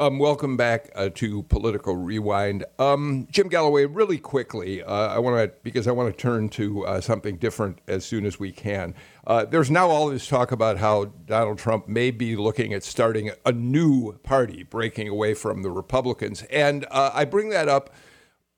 Um, 0.00 0.20
welcome 0.20 0.56
back 0.56 0.92
uh, 0.94 1.08
to 1.16 1.42
Political 1.42 1.96
Rewind. 1.96 2.64
Um, 2.78 3.26
Jim 3.32 3.48
Galloway, 3.48 3.84
really 3.84 4.18
quickly, 4.18 4.80
uh, 4.80 5.08
I 5.08 5.18
want 5.18 5.50
to 5.50 5.52
because 5.64 5.88
I 5.88 5.90
want 5.90 6.16
to 6.16 6.22
turn 6.22 6.50
to 6.50 6.86
uh, 6.86 7.00
something 7.00 7.36
different 7.36 7.80
as 7.88 8.04
soon 8.04 8.24
as 8.24 8.38
we 8.38 8.52
can. 8.52 8.94
Uh, 9.26 9.44
there's 9.44 9.72
now 9.72 9.88
all 9.88 10.08
this 10.08 10.28
talk 10.28 10.52
about 10.52 10.78
how 10.78 11.06
Donald 11.26 11.58
Trump 11.58 11.88
may 11.88 12.12
be 12.12 12.36
looking 12.36 12.72
at 12.72 12.84
starting 12.84 13.32
a 13.44 13.50
new 13.50 14.12
party, 14.22 14.62
breaking 14.62 15.08
away 15.08 15.34
from 15.34 15.62
the 15.62 15.70
Republicans, 15.72 16.44
and 16.44 16.86
uh, 16.92 17.10
I 17.12 17.24
bring 17.24 17.48
that 17.48 17.68
up 17.68 17.92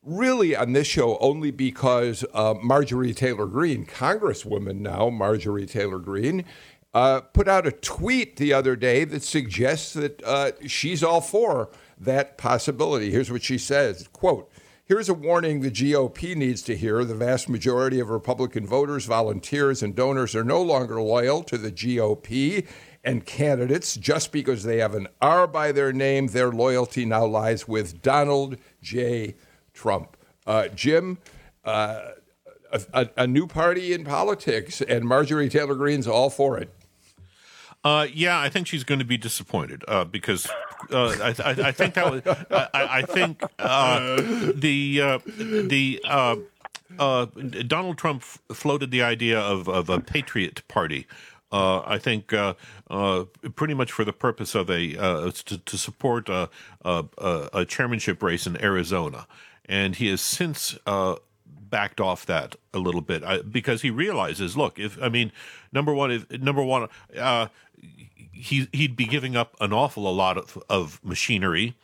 really 0.02 0.54
on 0.54 0.74
this 0.74 0.86
show 0.86 1.16
only 1.20 1.50
because 1.50 2.22
uh, 2.34 2.54
Marjorie 2.62 3.14
Taylor 3.14 3.46
Greene, 3.46 3.86
Congresswoman 3.86 4.80
now, 4.80 5.08
Marjorie 5.08 5.66
Taylor 5.66 5.98
Greene, 5.98 6.44
uh, 6.92 7.20
put 7.20 7.48
out 7.48 7.66
a 7.66 7.72
tweet 7.72 8.36
the 8.36 8.52
other 8.52 8.76
day 8.76 9.04
that 9.04 9.22
suggests 9.22 9.92
that 9.92 10.22
uh, 10.24 10.52
she's 10.66 11.02
all 11.02 11.20
for 11.20 11.70
that 11.98 12.36
possibility. 12.38 13.10
Here's 13.10 13.30
what 13.30 13.42
she 13.42 13.58
says 13.58 14.08
quote, 14.12 14.50
Here's 14.90 15.08
a 15.08 15.14
warning 15.14 15.60
the 15.60 15.70
GOP 15.70 16.34
needs 16.34 16.62
to 16.62 16.76
hear. 16.76 17.04
The 17.04 17.14
vast 17.14 17.48
majority 17.48 18.00
of 18.00 18.10
Republican 18.10 18.66
voters, 18.66 19.04
volunteers, 19.04 19.84
and 19.84 19.94
donors 19.94 20.34
are 20.34 20.42
no 20.42 20.60
longer 20.60 21.00
loyal 21.00 21.44
to 21.44 21.56
the 21.56 21.70
GOP 21.70 22.66
and 23.04 23.24
candidates 23.24 23.96
just 23.96 24.32
because 24.32 24.64
they 24.64 24.78
have 24.78 24.96
an 24.96 25.06
R 25.20 25.46
by 25.46 25.70
their 25.70 25.92
name. 25.92 26.26
Their 26.26 26.50
loyalty 26.50 27.04
now 27.04 27.24
lies 27.24 27.68
with 27.68 28.02
Donald 28.02 28.56
J. 28.82 29.36
Trump. 29.72 30.16
Uh, 30.44 30.66
Jim, 30.66 31.18
uh, 31.64 32.00
a, 32.92 33.08
a, 33.16 33.26
new 33.28 33.46
party 33.46 33.92
in 33.92 34.04
politics, 34.04 34.80
and 34.80 35.04
Marjorie 35.04 35.48
Taylor 35.48 35.76
Greene's 35.76 36.08
all 36.08 36.30
for 36.30 36.58
it. 36.58 36.74
Uh, 37.82 38.06
yeah, 38.12 38.38
I 38.38 38.50
think 38.50 38.66
she's 38.66 38.84
going 38.84 38.98
to 38.98 39.06
be 39.06 39.16
disappointed 39.16 39.84
uh, 39.88 40.04
because 40.04 40.46
uh, 40.90 41.16
I, 41.22 41.34
I, 41.42 41.50
I, 41.68 41.72
think 41.72 41.94
that 41.94 42.10
was 42.10 42.22
I, 42.50 42.68
I 42.74 43.02
think 43.02 43.42
uh, 43.58 44.16
the 44.54 45.00
uh, 45.02 45.18
the 45.26 46.00
uh, 46.04 46.36
Donald 47.66 47.96
Trump 47.96 48.22
floated 48.22 48.90
the 48.90 49.02
idea 49.02 49.40
of, 49.40 49.66
of 49.66 49.88
a 49.88 49.98
patriot 49.98 50.66
party. 50.68 51.06
I 51.52 51.98
think 51.98 52.32
pretty 53.54 53.74
much 53.74 53.92
for 53.92 54.04
the 54.04 54.12
purpose 54.12 54.54
of 54.54 54.68
a 54.70 55.32
to, 55.32 55.58
to, 55.58 55.78
support 55.78 56.28
a, 56.28 56.50
a, 56.84 57.04
a, 57.52 57.64
chairmanship 57.64 58.22
race 58.22 58.46
in 58.46 58.62
Arizona, 58.62 59.26
and 59.64 59.96
he 59.96 60.08
has 60.08 60.20
since 60.20 60.78
backed 61.70 62.00
off 62.00 62.26
that 62.26 62.56
a 62.74 62.78
little 62.78 63.00
bit 63.00 63.22
I, 63.24 63.42
because 63.42 63.82
he 63.82 63.90
realizes, 63.90 64.56
look, 64.56 64.78
if 64.78 65.00
I 65.02 65.08
mean, 65.08 65.32
number 65.72 65.94
one, 65.94 66.10
if 66.10 66.30
number 66.30 66.62
one, 66.62 66.88
uh, 67.16 67.48
he 68.32 68.68
he'd 68.72 68.96
be 68.96 69.06
giving 69.06 69.36
up 69.36 69.56
an 69.60 69.72
awful 69.72 70.12
lot 70.14 70.36
of, 70.36 70.62
of 70.68 71.00
machinery. 71.04 71.76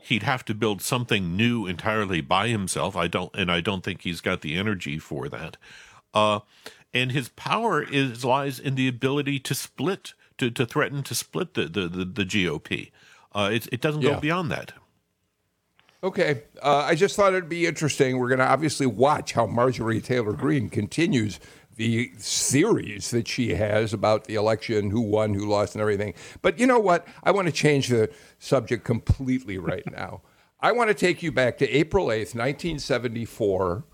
He'd 0.00 0.22
have 0.22 0.44
to 0.46 0.54
build 0.54 0.80
something 0.80 1.36
new 1.36 1.66
entirely 1.66 2.20
by 2.20 2.48
himself. 2.48 2.96
I 2.96 3.08
don't, 3.08 3.34
and 3.34 3.50
I 3.50 3.60
don't 3.60 3.84
think 3.84 4.02
he's 4.02 4.20
got 4.20 4.40
the 4.40 4.56
energy 4.56 4.98
for 4.98 5.28
that. 5.28 5.56
Uh, 6.14 6.40
and 6.94 7.12
his 7.12 7.28
power 7.30 7.82
is 7.82 8.24
lies 8.24 8.58
in 8.58 8.74
the 8.74 8.88
ability 8.88 9.38
to 9.40 9.54
split, 9.54 10.14
to, 10.38 10.50
to 10.50 10.64
threaten 10.64 11.02
to 11.02 11.14
split 11.14 11.54
the 11.54 11.66
the 11.66 11.88
the, 11.88 12.04
the 12.04 12.24
GOP. 12.24 12.90
Uh, 13.34 13.50
it 13.52 13.68
it 13.70 13.80
doesn't 13.80 14.02
yeah. 14.02 14.14
go 14.14 14.20
beyond 14.20 14.50
that. 14.50 14.72
Okay. 16.02 16.42
Uh, 16.62 16.84
I 16.86 16.94
just 16.94 17.16
thought 17.16 17.32
it'd 17.32 17.48
be 17.48 17.66
interesting. 17.66 18.18
We're 18.18 18.28
going 18.28 18.38
to 18.38 18.46
obviously 18.46 18.86
watch 18.86 19.32
how 19.32 19.46
Marjorie 19.46 20.00
Taylor 20.00 20.32
Greene 20.32 20.70
continues 20.70 21.40
the 21.76 22.10
theories 22.18 23.10
that 23.12 23.28
she 23.28 23.54
has 23.54 23.92
about 23.92 24.24
the 24.24 24.34
election, 24.34 24.90
who 24.90 25.00
won, 25.00 25.32
who 25.34 25.46
lost, 25.46 25.74
and 25.74 25.82
everything. 25.82 26.12
But 26.42 26.58
you 26.58 26.66
know 26.66 26.80
what? 26.80 27.06
I 27.22 27.30
want 27.30 27.46
to 27.46 27.52
change 27.52 27.88
the 27.88 28.10
subject 28.38 28.84
completely 28.84 29.58
right 29.58 29.84
now. 29.90 30.22
I 30.60 30.72
want 30.72 30.88
to 30.88 30.94
take 30.94 31.22
you 31.22 31.30
back 31.30 31.56
to 31.58 31.70
April 31.70 32.06
8th, 32.06 32.34
1974, 32.34 33.84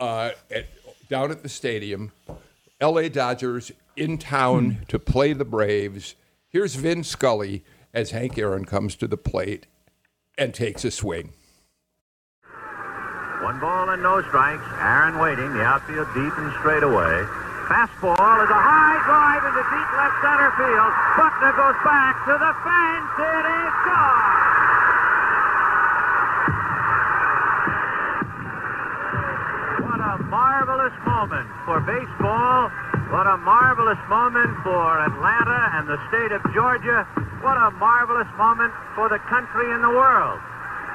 uh, 0.00 0.30
at, 0.50 0.66
down 1.08 1.30
at 1.30 1.44
the 1.44 1.48
stadium. 1.48 2.10
LA 2.80 3.08
Dodgers 3.08 3.70
in 3.96 4.18
town 4.18 4.78
to 4.88 4.98
play 4.98 5.32
the 5.32 5.44
Braves. 5.44 6.16
Here's 6.48 6.74
Vin 6.74 7.04
Scully 7.04 7.64
as 7.94 8.10
Hank 8.10 8.36
Aaron 8.36 8.64
comes 8.64 8.96
to 8.96 9.06
the 9.06 9.16
plate 9.16 9.66
and 10.38 10.54
takes 10.54 10.84
a 10.84 10.90
swing. 10.90 11.32
One 13.42 13.58
ball 13.58 13.90
and 13.90 14.02
no 14.02 14.22
strikes. 14.22 14.62
Aaron 14.78 15.18
waiting. 15.18 15.52
The 15.52 15.62
outfield 15.62 16.06
deep 16.14 16.32
and 16.38 16.52
straight 16.60 16.82
away. 16.82 17.26
Fastball 17.66 18.38
is 18.44 18.50
a 18.50 18.62
high 18.62 18.98
drive 19.02 19.42
into 19.42 19.62
deep 19.66 19.90
left 19.98 20.16
center 20.22 20.50
field. 20.54 20.92
Buckner 21.18 21.52
goes 21.58 21.78
back 21.82 22.14
to 22.26 22.34
the 22.38 22.52
fence. 22.62 23.12
It 23.18 23.46
is 23.50 23.74
gone. 23.82 24.30
What 29.82 30.00
a 30.00 30.22
marvelous 30.30 30.94
moment 31.04 31.48
for 31.66 31.80
baseball 31.80 32.70
What 33.12 33.28
a 33.28 33.36
marvelous 33.44 34.00
moment 34.08 34.56
for 34.64 34.88
Atlanta 35.04 35.60
and 35.76 35.84
the 35.84 36.00
state 36.08 36.32
of 36.32 36.40
Georgia. 36.56 37.04
What 37.44 37.60
a 37.60 37.68
marvelous 37.76 38.26
moment 38.40 38.72
for 38.96 39.12
the 39.12 39.20
country 39.28 39.68
and 39.68 39.84
the 39.84 39.92
world. 39.92 40.40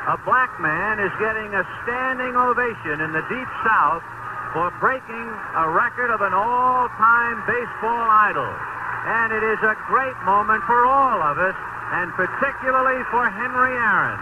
A 0.09 0.17
black 0.25 0.49
man 0.57 0.97
is 0.97 1.13
getting 1.21 1.53
a 1.53 1.61
standing 1.85 2.33
ovation 2.33 3.05
in 3.05 3.13
the 3.13 3.21
Deep 3.29 3.45
South 3.61 4.01
for 4.49 4.73
breaking 4.81 5.29
a 5.61 5.69
record 5.69 6.09
of 6.09 6.25
an 6.25 6.33
all-time 6.33 7.37
baseball 7.45 8.09
idol. 8.09 8.49
And 8.49 9.29
it 9.29 9.45
is 9.53 9.61
a 9.61 9.77
great 9.85 10.17
moment 10.25 10.65
for 10.65 10.89
all 10.89 11.21
of 11.21 11.37
us, 11.37 11.53
and 12.01 12.09
particularly 12.17 12.97
for 13.13 13.29
Henry 13.29 13.77
Aaron, 13.77 14.17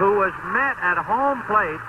who 0.00 0.16
was 0.16 0.32
met 0.56 0.80
at 0.80 0.96
home 0.96 1.44
plate 1.44 1.84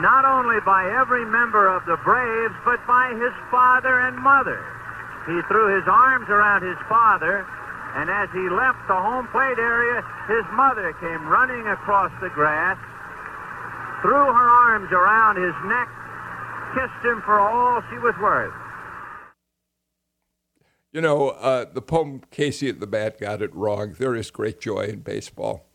not 0.00 0.24
only 0.24 0.60
by 0.64 0.86
every 1.00 1.24
member 1.26 1.66
of 1.68 1.84
the 1.86 1.96
Braves, 2.04 2.54
but 2.64 2.78
by 2.86 3.10
his 3.14 3.34
father 3.50 4.00
and 4.06 4.16
mother. 4.18 4.62
He 5.26 5.40
threw 5.48 5.74
his 5.74 5.86
arms 5.86 6.28
around 6.28 6.62
his 6.62 6.78
father, 6.88 7.46
and 7.94 8.08
as 8.08 8.30
he 8.32 8.48
left 8.48 8.78
the 8.88 8.96
home 8.96 9.28
plate 9.28 9.58
area, 9.58 10.02
his 10.28 10.44
mother 10.52 10.92
came 11.00 11.26
running 11.26 11.66
across 11.66 12.12
the 12.20 12.30
grass, 12.30 12.78
threw 14.02 14.12
her 14.12 14.48
arms 14.48 14.90
around 14.92 15.36
his 15.36 15.54
neck, 15.66 15.88
kissed 16.74 17.04
him 17.04 17.20
for 17.22 17.38
all 17.38 17.82
she 17.90 17.98
was 17.98 18.14
worth. 18.20 18.54
You 20.92 21.02
know, 21.02 21.30
uh, 21.30 21.66
the 21.70 21.82
poem 21.82 22.22
Casey 22.30 22.68
at 22.68 22.80
the 22.80 22.86
Bat 22.86 23.20
got 23.20 23.42
it 23.42 23.54
wrong. 23.54 23.94
There 23.98 24.14
is 24.14 24.30
great 24.30 24.60
joy 24.60 24.84
in 24.84 25.00
baseball. 25.00 25.67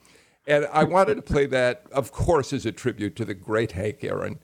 And 0.45 0.67
I 0.71 0.83
wanted 0.83 1.15
to 1.15 1.21
play 1.21 1.45
that, 1.47 1.83
of 1.91 2.11
course, 2.11 2.51
as 2.51 2.65
a 2.65 2.71
tribute 2.71 3.15
to 3.17 3.25
the 3.25 3.33
great 3.33 3.73
Hank 3.73 4.03
Aaron, 4.03 4.39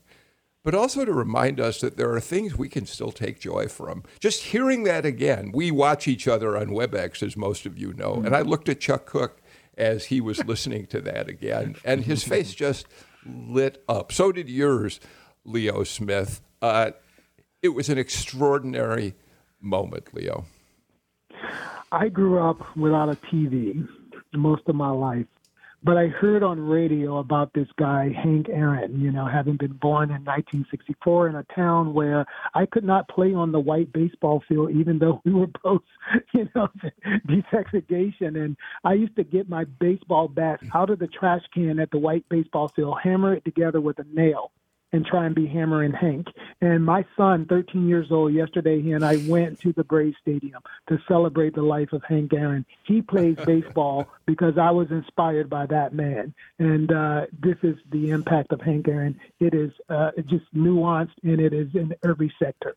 but 0.63 0.73
also 0.73 1.03
to 1.03 1.11
remind 1.11 1.59
us 1.59 1.81
that 1.81 1.97
there 1.97 2.11
are 2.13 2.21
things 2.21 2.57
we 2.57 2.69
can 2.69 2.85
still 2.85 3.11
take 3.11 3.39
joy 3.39 3.67
from. 3.67 4.03
Just 4.19 4.43
hearing 4.43 4.83
that 4.83 5.05
again, 5.05 5.51
we 5.53 5.71
watch 5.71 6.07
each 6.07 6.27
other 6.27 6.55
on 6.57 6.67
WebEx, 6.67 7.21
as 7.21 7.35
most 7.35 7.65
of 7.65 7.77
you 7.77 7.93
know. 7.93 8.21
And 8.23 8.35
I 8.35 8.41
looked 8.41 8.69
at 8.69 8.79
Chuck 8.79 9.05
Cook 9.05 9.41
as 9.77 10.05
he 10.05 10.21
was 10.21 10.43
listening 10.45 10.85
to 10.87 11.01
that 11.01 11.27
again, 11.27 11.75
and 11.83 12.03
his 12.03 12.23
face 12.23 12.53
just 12.53 12.87
lit 13.25 13.83
up. 13.89 14.11
So 14.11 14.31
did 14.31 14.49
yours, 14.49 14.99
Leo 15.43 15.83
Smith. 15.83 16.41
Uh, 16.61 16.91
it 17.61 17.69
was 17.69 17.89
an 17.89 17.97
extraordinary 17.97 19.15
moment, 19.61 20.13
Leo. 20.13 20.45
I 21.91 22.09
grew 22.09 22.39
up 22.39 22.77
without 22.77 23.09
a 23.09 23.15
TV 23.15 23.87
most 24.33 24.63
of 24.67 24.75
my 24.75 24.91
life. 24.91 25.25
But 25.81 25.97
I 25.97 26.07
heard 26.07 26.43
on 26.43 26.59
radio 26.59 27.19
about 27.19 27.53
this 27.53 27.67
guy, 27.77 28.09
Hank 28.09 28.47
Aaron, 28.49 28.99
you 28.99 29.11
know, 29.11 29.25
having 29.25 29.55
been 29.55 29.73
born 29.73 30.09
in 30.09 30.25
1964 30.25 31.29
in 31.29 31.35
a 31.35 31.43
town 31.55 31.93
where 31.93 32.25
I 32.53 32.65
could 32.65 32.83
not 32.83 33.07
play 33.07 33.33
on 33.33 33.53
the 33.53 33.61
white 33.61 33.93
baseball 33.93 34.43
field, 34.47 34.71
even 34.71 34.99
though 34.99 35.21
we 35.23 35.31
were 35.31 35.47
both, 35.63 35.83
you 36.33 36.49
know, 36.53 36.67
desegregation. 37.27 38.43
And 38.43 38.57
I 38.83 38.93
used 38.93 39.15
to 39.15 39.23
get 39.23 39.47
my 39.47 39.63
baseball 39.63 40.27
bats 40.27 40.63
out 40.73 40.89
of 40.89 40.99
the 40.99 41.07
trash 41.07 41.43
can 41.53 41.79
at 41.79 41.91
the 41.91 41.97
white 41.97 42.27
baseball 42.27 42.67
field, 42.67 42.97
hammer 43.01 43.33
it 43.35 43.45
together 43.45 43.79
with 43.79 43.99
a 43.99 44.05
nail 44.13 44.51
and 44.91 45.05
try 45.05 45.25
and 45.25 45.35
be 45.35 45.47
Hammerin' 45.47 45.93
Hank. 45.93 46.27
And 46.61 46.83
my 46.83 47.05
son, 47.15 47.45
13 47.47 47.87
years 47.87 48.07
old, 48.11 48.33
yesterday 48.33 48.81
he 48.81 48.91
and 48.91 49.05
I 49.05 49.17
went 49.27 49.59
to 49.61 49.73
the 49.73 49.83
Braves 49.83 50.17
Stadium 50.21 50.61
to 50.87 50.97
celebrate 51.07 51.55
the 51.55 51.61
life 51.61 51.93
of 51.93 52.03
Hank 52.03 52.33
Aaron. 52.33 52.65
He 52.85 53.01
plays 53.01 53.37
baseball 53.45 54.07
because 54.25 54.57
I 54.57 54.71
was 54.71 54.89
inspired 54.91 55.49
by 55.49 55.65
that 55.67 55.93
man. 55.93 56.33
And 56.57 56.91
uh, 56.91 57.25
this 57.41 57.57
is 57.63 57.75
the 57.91 58.09
impact 58.09 58.51
of 58.51 58.61
Hank 58.61 58.87
Aaron. 58.87 59.19
It 59.39 59.53
is 59.53 59.71
uh, 59.89 60.11
just 60.27 60.45
nuanced 60.55 61.09
and 61.23 61.39
it 61.39 61.53
is 61.53 61.67
in 61.73 61.93
every 62.03 62.33
sector. 62.41 62.75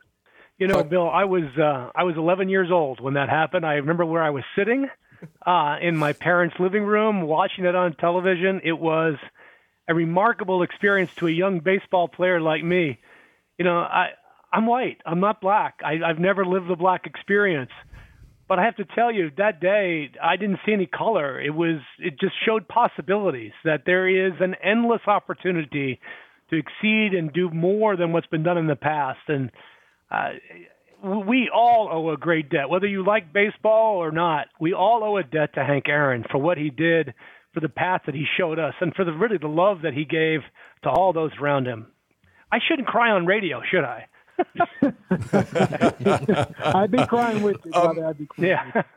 You 0.59 0.69
know, 0.69 0.85
Bill, 0.85 1.09
I 1.09 1.25
was 1.25 1.45
uh, 1.59 1.91
I 1.95 2.05
was 2.05 2.15
11 2.17 2.49
years 2.49 2.71
old 2.71 3.01
when 3.01 3.15
that 3.15 3.29
happened. 3.29 3.67
I 3.67 3.75
remember 3.75 4.05
where 4.05 4.23
I 4.23 4.31
was 4.31 4.45
sitting 4.57 4.87
uh, 5.45 5.77
in 5.81 5.97
my 5.97 6.13
parents' 6.13 6.55
living 6.61 6.85
room 6.85 7.23
watching 7.23 7.65
it 7.65 7.75
on 7.75 7.95
television. 7.95 8.61
It 8.63 8.79
was 8.79 9.17
a 9.89 9.95
remarkable 9.95 10.63
experience 10.63 11.11
to 11.17 11.27
a 11.27 11.31
young 11.31 11.61
baseball 11.61 12.09
player 12.09 12.41
like 12.41 12.63
me. 12.63 12.99
You 13.59 13.65
know, 13.65 13.79
I 13.79 14.11
I'm 14.53 14.67
white. 14.67 14.99
I'm 15.07 15.21
not 15.21 15.41
black. 15.41 15.81
I, 15.85 16.01
I've 16.05 16.19
never 16.19 16.45
lived 16.45 16.69
the 16.69 16.77
black 16.77 17.07
experience. 17.07 17.71
But 18.49 18.59
I 18.59 18.65
have 18.65 18.77
to 18.77 18.85
tell 18.85 19.11
you, 19.11 19.31
that 19.39 19.61
day 19.61 20.11
I 20.23 20.37
didn't 20.37 20.59
see 20.67 20.73
any 20.73 20.87
color. 20.87 21.41
It 21.41 21.55
was 21.55 21.81
it 21.99 22.21
just 22.21 22.35
showed 22.45 22.69
possibilities 22.69 23.53
that 23.65 23.85
there 23.87 24.09
is 24.09 24.35
an 24.41 24.55
endless 24.63 25.01
opportunity 25.07 26.01
to 26.51 26.57
exceed 26.57 27.15
and 27.15 27.33
do 27.33 27.49
more 27.51 27.97
than 27.97 28.13
what's 28.13 28.27
been 28.27 28.43
done 28.43 28.59
in 28.59 28.67
the 28.67 28.77
past. 28.77 29.21
And 29.29 29.51
uh, 30.11 30.33
we 31.03 31.51
all 31.53 31.89
owe 31.91 32.11
a 32.11 32.17
great 32.19 32.51
debt, 32.51 32.69
whether 32.69 32.87
you 32.87 33.05
like 33.05 33.33
baseball 33.33 33.97
or 33.97 34.13
not. 34.13 34.49
We 34.61 34.75
all 34.75 35.03
owe 35.03 35.17
a 35.17 35.23
debt 35.23 35.55
to 35.55 35.65
Hank 35.65 35.89
Aaron 35.89 36.25
for 36.31 36.39
what 36.39 36.59
he 36.59 36.69
did 36.69 37.15
for 37.53 37.61
the 37.61 37.69
path 37.69 38.03
that 38.07 38.15
he 38.15 38.25
showed 38.37 38.59
us 38.59 38.75
and 38.81 38.95
for 38.95 39.05
the 39.05 39.13
really 39.13 39.39
the 39.39 39.49
love 39.49 39.83
that 39.83 39.95
he 39.95 40.05
gave 40.05 40.41
to 40.83 40.91
all 40.91 41.13
those 41.13 41.33
around 41.41 41.67
him. 41.67 41.87
I 42.51 42.59
shouldn't 42.67 42.89
cry 42.89 43.11
on 43.11 43.27
radio, 43.27 43.63
should 43.71 43.85
I? 43.85 44.07
I'd 46.75 46.91
be 46.91 47.07
crying 47.07 47.43
with 47.43 47.57
you, 47.65 47.71
brother. 47.71 48.05
Um, 48.05 48.11
I'd 48.11 48.19
be 48.19 48.27
crying. 48.27 48.51
Yeah. 48.75 48.83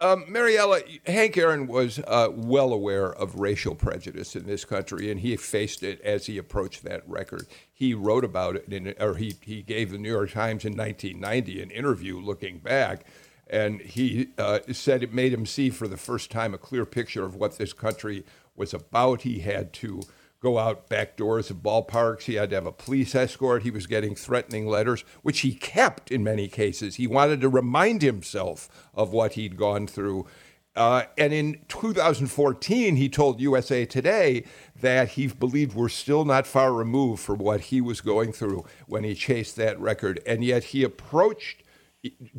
Um, 0.00 0.24
Mariela, 0.28 0.82
Hank 1.06 1.36
Aaron 1.36 1.68
was 1.68 2.00
uh, 2.08 2.28
well 2.32 2.72
aware 2.72 3.12
of 3.12 3.36
racial 3.36 3.76
prejudice 3.76 4.34
in 4.34 4.46
this 4.46 4.64
country, 4.64 5.10
and 5.12 5.20
he 5.20 5.36
faced 5.36 5.84
it 5.84 6.00
as 6.00 6.26
he 6.26 6.38
approached 6.38 6.82
that 6.82 7.08
record. 7.08 7.46
He 7.72 7.94
wrote 7.94 8.24
about 8.24 8.56
it, 8.56 8.72
in, 8.72 8.94
or 8.98 9.14
he, 9.14 9.36
he 9.42 9.62
gave 9.62 9.92
the 9.92 9.98
New 9.98 10.10
York 10.10 10.32
Times 10.32 10.64
in 10.64 10.76
1990 10.76 11.62
an 11.62 11.70
interview 11.70 12.18
looking 12.18 12.58
back 12.58 13.06
and 13.52 13.82
he 13.82 14.30
uh, 14.38 14.60
said 14.72 15.02
it 15.02 15.12
made 15.12 15.32
him 15.32 15.44
see 15.44 15.68
for 15.68 15.86
the 15.86 15.98
first 15.98 16.30
time 16.30 16.54
a 16.54 16.58
clear 16.58 16.86
picture 16.86 17.22
of 17.22 17.36
what 17.36 17.58
this 17.58 17.74
country 17.74 18.24
was 18.56 18.72
about. 18.72 19.22
He 19.22 19.40
had 19.40 19.74
to 19.74 20.00
go 20.40 20.58
out 20.58 20.88
back 20.88 21.16
doors 21.18 21.50
of 21.50 21.58
ballparks. 21.58 22.22
He 22.22 22.34
had 22.34 22.48
to 22.50 22.56
have 22.56 22.66
a 22.66 22.72
police 22.72 23.14
escort. 23.14 23.62
He 23.62 23.70
was 23.70 23.86
getting 23.86 24.14
threatening 24.14 24.66
letters, 24.66 25.04
which 25.20 25.40
he 25.40 25.54
kept 25.54 26.10
in 26.10 26.24
many 26.24 26.48
cases. 26.48 26.96
He 26.96 27.06
wanted 27.06 27.42
to 27.42 27.48
remind 27.50 28.00
himself 28.00 28.68
of 28.94 29.12
what 29.12 29.34
he'd 29.34 29.58
gone 29.58 29.86
through. 29.86 30.26
Uh, 30.74 31.02
and 31.18 31.34
in 31.34 31.60
2014, 31.68 32.96
he 32.96 33.08
told 33.10 33.38
USA 33.38 33.84
Today 33.84 34.44
that 34.80 35.10
he 35.10 35.26
believed 35.26 35.74
we're 35.74 35.90
still 35.90 36.24
not 36.24 36.46
far 36.46 36.72
removed 36.72 37.22
from 37.22 37.38
what 37.38 37.60
he 37.60 37.82
was 37.82 38.00
going 38.00 38.32
through 38.32 38.64
when 38.86 39.04
he 39.04 39.14
chased 39.14 39.56
that 39.56 39.78
record. 39.78 40.20
And 40.26 40.42
yet 40.42 40.64
he 40.64 40.82
approached 40.82 41.61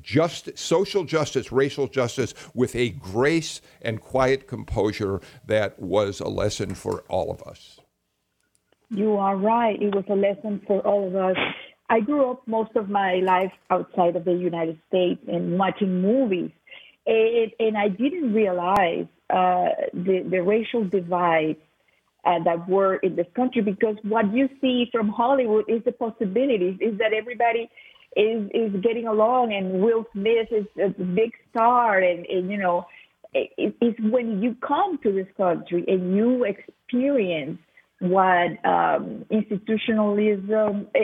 just 0.01 0.57
social 0.57 1.03
justice, 1.03 1.51
racial 1.51 1.87
justice, 1.87 2.33
with 2.53 2.75
a 2.75 2.89
grace 2.89 3.61
and 3.81 4.01
quiet 4.01 4.47
composure 4.47 5.21
that 5.45 5.79
was 5.79 6.19
a 6.19 6.27
lesson 6.27 6.75
for 6.75 7.03
all 7.07 7.31
of 7.31 7.41
us. 7.43 7.79
You 8.89 9.15
are 9.15 9.35
right. 9.35 9.81
It 9.81 9.95
was 9.95 10.05
a 10.09 10.15
lesson 10.15 10.61
for 10.67 10.79
all 10.81 11.07
of 11.07 11.15
us. 11.15 11.37
I 11.89 11.99
grew 11.99 12.31
up 12.31 12.47
most 12.47 12.75
of 12.75 12.89
my 12.89 13.15
life 13.15 13.51
outside 13.69 14.15
of 14.15 14.25
the 14.25 14.33
United 14.33 14.79
States 14.87 15.21
and 15.27 15.57
watching 15.57 16.01
movies, 16.01 16.51
and, 17.05 17.51
and 17.59 17.77
I 17.77 17.89
didn't 17.89 18.33
realize 18.33 19.05
uh, 19.29 19.69
the 19.93 20.25
the 20.29 20.41
racial 20.41 20.85
divide 20.85 21.57
uh, 22.25 22.39
that 22.43 22.69
were 22.69 22.95
in 22.97 23.15
this 23.15 23.27
country 23.35 23.61
because 23.61 23.95
what 24.03 24.33
you 24.33 24.47
see 24.61 24.87
from 24.91 25.09
Hollywood 25.09 25.65
is 25.67 25.83
the 25.83 25.91
possibilities 25.91 26.77
is 26.79 26.97
that 26.99 27.13
everybody 27.13 27.69
is 28.15 28.49
is 28.53 28.81
getting 28.81 29.07
along, 29.07 29.53
and 29.53 29.81
Will 29.81 30.05
Smith 30.13 30.47
is 30.51 30.65
a 30.81 30.89
big 30.89 31.31
star, 31.49 31.99
and, 31.99 32.25
and 32.25 32.51
you 32.51 32.57
know, 32.57 32.85
it, 33.33 33.75
it's 33.81 33.99
when 33.99 34.41
you 34.41 34.55
come 34.65 34.99
to 35.03 35.11
this 35.11 35.27
country 35.37 35.83
and 35.87 36.15
you 36.15 36.43
experience 36.43 37.59
what 37.99 38.63
um, 38.65 39.25
institutionalism, 39.29 40.87
uh, 40.93 40.99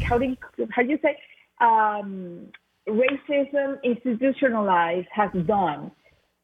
how 0.00 0.18
do 0.18 0.88
you 0.88 0.98
say, 1.02 1.16
um, 1.60 2.46
racism 2.86 3.82
institutionalized 3.82 5.08
has 5.12 5.30
done 5.46 5.90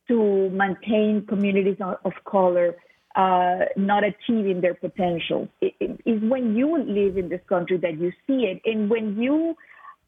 to 0.08 0.50
maintain 0.50 1.24
communities 1.28 1.76
of 1.80 2.12
color 2.24 2.74
uh, 3.16 3.64
not 3.76 4.04
achieving 4.04 4.60
their 4.60 4.74
potential. 4.74 5.48
It, 5.60 5.74
it 5.80 6.00
is 6.06 6.22
when 6.22 6.56
you 6.56 6.78
live 6.78 7.16
in 7.16 7.28
this 7.28 7.40
country 7.48 7.76
that 7.78 7.98
you 7.98 8.12
see 8.26 8.44
it, 8.44 8.62
and 8.64 8.88
when 8.88 9.20
you 9.20 9.56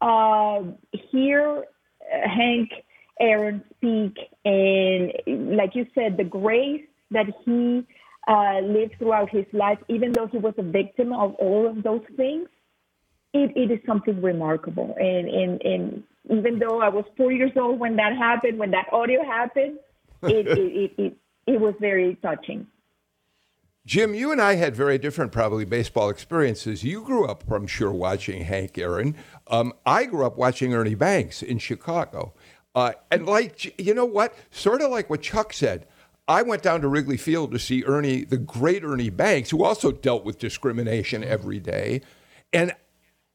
uh, 0.00 0.62
hear 1.10 1.64
uh, 2.02 2.28
Hank 2.28 2.70
Aaron 3.20 3.62
speak, 3.76 4.16
and 4.44 5.56
like 5.56 5.74
you 5.74 5.86
said, 5.94 6.16
the 6.16 6.24
grace 6.24 6.84
that 7.10 7.26
he 7.44 7.86
uh, 8.28 8.60
lived 8.60 8.94
throughout 8.98 9.30
his 9.30 9.46
life, 9.52 9.78
even 9.88 10.12
though 10.12 10.26
he 10.26 10.38
was 10.38 10.54
a 10.58 10.62
victim 10.62 11.12
of 11.12 11.34
all 11.34 11.68
of 11.68 11.82
those 11.82 12.02
things, 12.16 12.48
it, 13.34 13.50
it 13.56 13.70
is 13.70 13.80
something 13.86 14.20
remarkable. 14.20 14.94
And, 14.98 15.28
and, 15.28 15.62
and 15.62 16.02
even 16.30 16.58
though 16.58 16.80
I 16.80 16.88
was 16.88 17.04
four 17.16 17.32
years 17.32 17.52
old 17.56 17.78
when 17.80 17.96
that 17.96 18.16
happened, 18.16 18.58
when 18.58 18.70
that 18.72 18.86
audio 18.92 19.24
happened, 19.24 19.78
it, 20.22 20.46
it, 20.46 20.58
it, 20.58 20.92
it, 20.98 21.16
it 21.46 21.60
was 21.60 21.74
very 21.80 22.16
touching. 22.22 22.66
Jim, 23.84 24.14
you 24.14 24.30
and 24.30 24.40
I 24.40 24.54
had 24.54 24.76
very 24.76 24.96
different, 24.96 25.32
probably, 25.32 25.64
baseball 25.64 26.08
experiences. 26.08 26.84
You 26.84 27.02
grew 27.02 27.26
up, 27.26 27.50
I'm 27.50 27.66
sure, 27.66 27.90
watching 27.90 28.44
Hank 28.44 28.78
Aaron. 28.78 29.16
Um, 29.48 29.72
I 29.84 30.04
grew 30.04 30.24
up 30.24 30.36
watching 30.36 30.72
Ernie 30.72 30.94
Banks 30.94 31.42
in 31.42 31.58
Chicago. 31.58 32.32
Uh, 32.76 32.92
and, 33.10 33.26
like, 33.26 33.78
you 33.80 33.92
know 33.92 34.04
what? 34.04 34.34
Sort 34.52 34.82
of 34.82 34.90
like 34.90 35.10
what 35.10 35.20
Chuck 35.20 35.52
said. 35.52 35.88
I 36.28 36.42
went 36.42 36.62
down 36.62 36.80
to 36.82 36.88
Wrigley 36.88 37.16
Field 37.16 37.50
to 37.50 37.58
see 37.58 37.82
Ernie, 37.84 38.22
the 38.24 38.38
great 38.38 38.84
Ernie 38.84 39.10
Banks, 39.10 39.50
who 39.50 39.64
also 39.64 39.90
dealt 39.90 40.24
with 40.24 40.38
discrimination 40.38 41.24
every 41.24 41.58
day. 41.58 42.02
And 42.52 42.72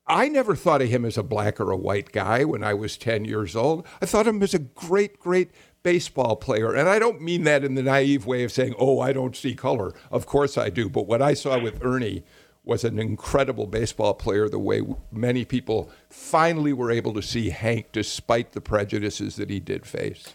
I 0.08 0.30
never 0.30 0.56
thought 0.56 0.82
of 0.82 0.88
him 0.88 1.04
as 1.04 1.18
a 1.18 1.24
black 1.24 1.60
or 1.60 1.72
a 1.72 1.78
white 1.78 2.14
guy 2.14 2.46
when 2.46 2.64
I 2.64 2.74
was 2.74 2.98
10 2.98 3.26
years 3.26 3.58
old. 3.58 3.86
I 4.02 4.06
thought 4.06 4.26
of 4.28 4.36
him 4.36 4.42
as 4.42 4.54
a 4.54 4.60
great, 4.60 5.20
great 5.20 5.52
baseball 5.88 6.36
player. 6.36 6.74
And 6.74 6.90
I 6.90 7.00
don't 7.00 7.22
mean 7.22 7.46
that 7.46 7.64
in 7.64 7.76
the 7.76 7.82
naive 7.82 8.26
way 8.26 8.44
of 8.44 8.52
saying, 8.52 8.76
oh, 8.78 9.00
I 9.00 9.14
don't 9.14 9.38
see 9.38 9.56
color. 9.56 9.94
Of 10.12 10.26
course 10.26 10.58
I 10.58 10.70
do. 10.70 10.90
But 10.90 11.08
what 11.08 11.22
I 11.22 11.34
saw 11.34 11.58
with 11.58 11.82
Ernie 11.82 12.26
was 12.66 12.84
an 12.84 13.00
incredible 13.00 13.68
baseball 13.68 14.14
player, 14.14 14.50
the 14.50 14.60
way 14.60 14.82
many 15.14 15.46
people 15.46 15.90
finally 16.10 16.74
were 16.74 16.92
able 16.92 17.14
to 17.14 17.22
see 17.22 17.52
Hank 17.52 17.94
despite 17.94 18.52
the 18.52 18.60
prejudices 18.60 19.38
that 19.38 19.50
he 19.50 19.62
did 19.62 19.86
face. 19.86 20.34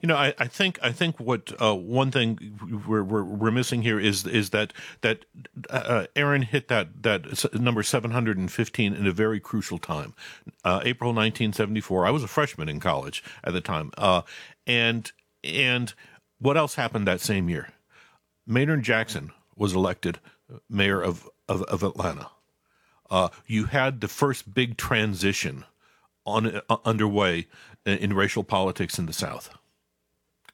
You 0.00 0.08
know, 0.08 0.16
I, 0.16 0.34
I 0.38 0.46
think 0.46 0.78
I 0.82 0.92
think 0.92 1.18
what 1.18 1.52
uh, 1.60 1.74
one 1.74 2.10
thing 2.10 2.58
we're, 2.86 3.02
we're, 3.02 3.24
we're 3.24 3.50
missing 3.50 3.82
here 3.82 3.98
is 3.98 4.26
is 4.26 4.50
that 4.50 4.72
that 5.00 5.24
uh, 5.70 6.06
Aaron 6.14 6.42
hit 6.42 6.68
that 6.68 7.02
that 7.02 7.54
number 7.54 7.82
seven 7.82 8.10
hundred 8.10 8.38
and 8.38 8.50
fifteen 8.50 8.94
in 8.94 9.06
a 9.06 9.12
very 9.12 9.40
crucial 9.40 9.78
time, 9.78 10.14
uh, 10.64 10.80
April 10.84 11.12
nineteen 11.12 11.52
seventy 11.52 11.80
four. 11.80 12.06
I 12.06 12.10
was 12.10 12.22
a 12.22 12.28
freshman 12.28 12.68
in 12.68 12.80
college 12.80 13.22
at 13.42 13.52
the 13.52 13.60
time, 13.60 13.90
uh, 13.96 14.22
and 14.66 15.10
and 15.42 15.94
what 16.38 16.56
else 16.56 16.74
happened 16.74 17.06
that 17.06 17.20
same 17.20 17.48
year? 17.48 17.70
Maynard 18.46 18.82
Jackson 18.82 19.32
was 19.56 19.74
elected 19.74 20.18
mayor 20.68 21.02
of 21.02 21.28
of, 21.48 21.62
of 21.62 21.82
Atlanta. 21.82 22.30
Uh, 23.10 23.28
you 23.46 23.66
had 23.66 24.00
the 24.00 24.08
first 24.08 24.54
big 24.54 24.76
transition 24.76 25.64
on 26.26 26.60
uh, 26.68 26.76
underway 26.84 27.46
in, 27.84 27.98
in 27.98 28.12
racial 28.14 28.42
politics 28.42 28.98
in 28.98 29.06
the 29.06 29.12
South 29.12 29.50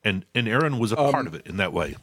and 0.04 0.24
and 0.34 0.48
Aaron 0.48 0.78
was 0.78 0.92
a 0.92 1.00
um, 1.00 1.12
part 1.12 1.26
of 1.26 1.34
it 1.34 1.46
in 1.46 1.56
that 1.58 1.72
way. 1.72 1.96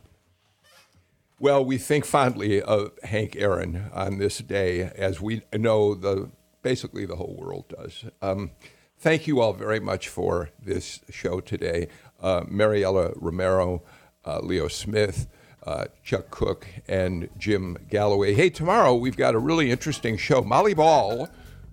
Well, 1.39 1.63
we 1.63 1.77
think 1.77 2.05
fondly 2.05 2.61
of 2.61 2.91
Hank 3.03 3.35
Aaron 3.35 3.89
on 3.93 4.17
this 4.17 4.39
day, 4.39 4.81
as 4.81 5.21
we 5.21 5.43
know 5.53 5.93
the 5.93 6.31
basically 6.63 7.05
the 7.05 7.15
whole 7.15 7.35
world 7.37 7.65
does. 7.69 8.05
Um, 8.21 8.51
thank 8.97 9.27
you 9.27 9.39
all 9.39 9.53
very 9.53 9.79
much 9.79 10.09
for 10.09 10.49
this 10.59 10.99
show 11.09 11.39
today, 11.39 11.89
uh, 12.21 12.41
Mariela 12.41 13.13
Romero, 13.15 13.83
uh, 14.25 14.39
Leo 14.39 14.67
Smith. 14.67 15.27
Uh, 15.63 15.83
Chuck 16.01 16.31
Cook 16.31 16.65
and 16.87 17.27
Jim 17.37 17.77
Galloway. 17.89 18.33
Hey, 18.33 18.49
tomorrow 18.49 18.95
we've 18.95 19.17
got 19.17 19.35
a 19.35 19.37
really 19.37 19.69
interesting 19.69 20.15
show. 20.15 20.41
Molly 20.41 20.73
Ball 20.73 21.27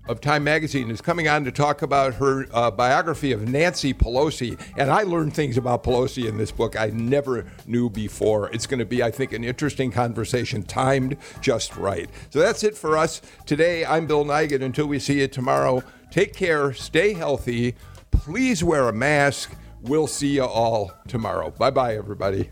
of 0.07 0.21
Time 0.21 0.45
Magazine 0.45 0.91
is 0.91 1.01
coming 1.01 1.29
on 1.29 1.45
to 1.45 1.53
talk 1.53 1.83
about 1.83 2.15
her 2.15 2.47
uh, 2.53 2.71
biography 2.71 3.33
of 3.33 3.49
Nancy 3.49 3.95
Pelosi. 3.95 4.61
And 4.77 4.91
I 4.91 5.03
learned 5.03 5.35
things 5.35 5.57
about 5.57 5.83
Pelosi 5.83 6.29
in 6.29 6.37
this 6.37 6.51
book 6.51 6.79
I 6.79 6.89
never 6.89 7.47
knew 7.67 7.89
before. 7.89 8.51
It's 8.51 8.67
going 8.67 8.81
to 8.81 8.85
be, 8.85 9.03
I 9.03 9.11
think, 9.11 9.33
an 9.33 9.45
interesting 9.45 9.91
conversation, 9.91 10.63
timed 10.63 11.17
just 11.41 11.77
right. 11.77 12.11
So 12.31 12.39
that's 12.39 12.63
it 12.63 12.77
for 12.77 12.99
us 12.99 13.23
today. 13.47 13.85
I'm 13.85 14.07
Bill 14.07 14.25
Nigut. 14.25 14.63
Until 14.63 14.87
we 14.87 14.99
see 14.99 15.21
you 15.21 15.29
tomorrow, 15.29 15.83
take 16.11 16.35
care, 16.35 16.73
stay 16.73 17.15
healthy, 17.15 17.75
please 18.11 18.63
wear 18.63 18.89
a 18.89 18.93
mask. 18.93 19.55
We'll 19.83 20.07
see 20.07 20.37
you 20.37 20.45
all 20.45 20.93
tomorrow. 21.09 21.51
Bye 21.51 21.71
bye, 21.71 21.97
everybody. 21.97 22.51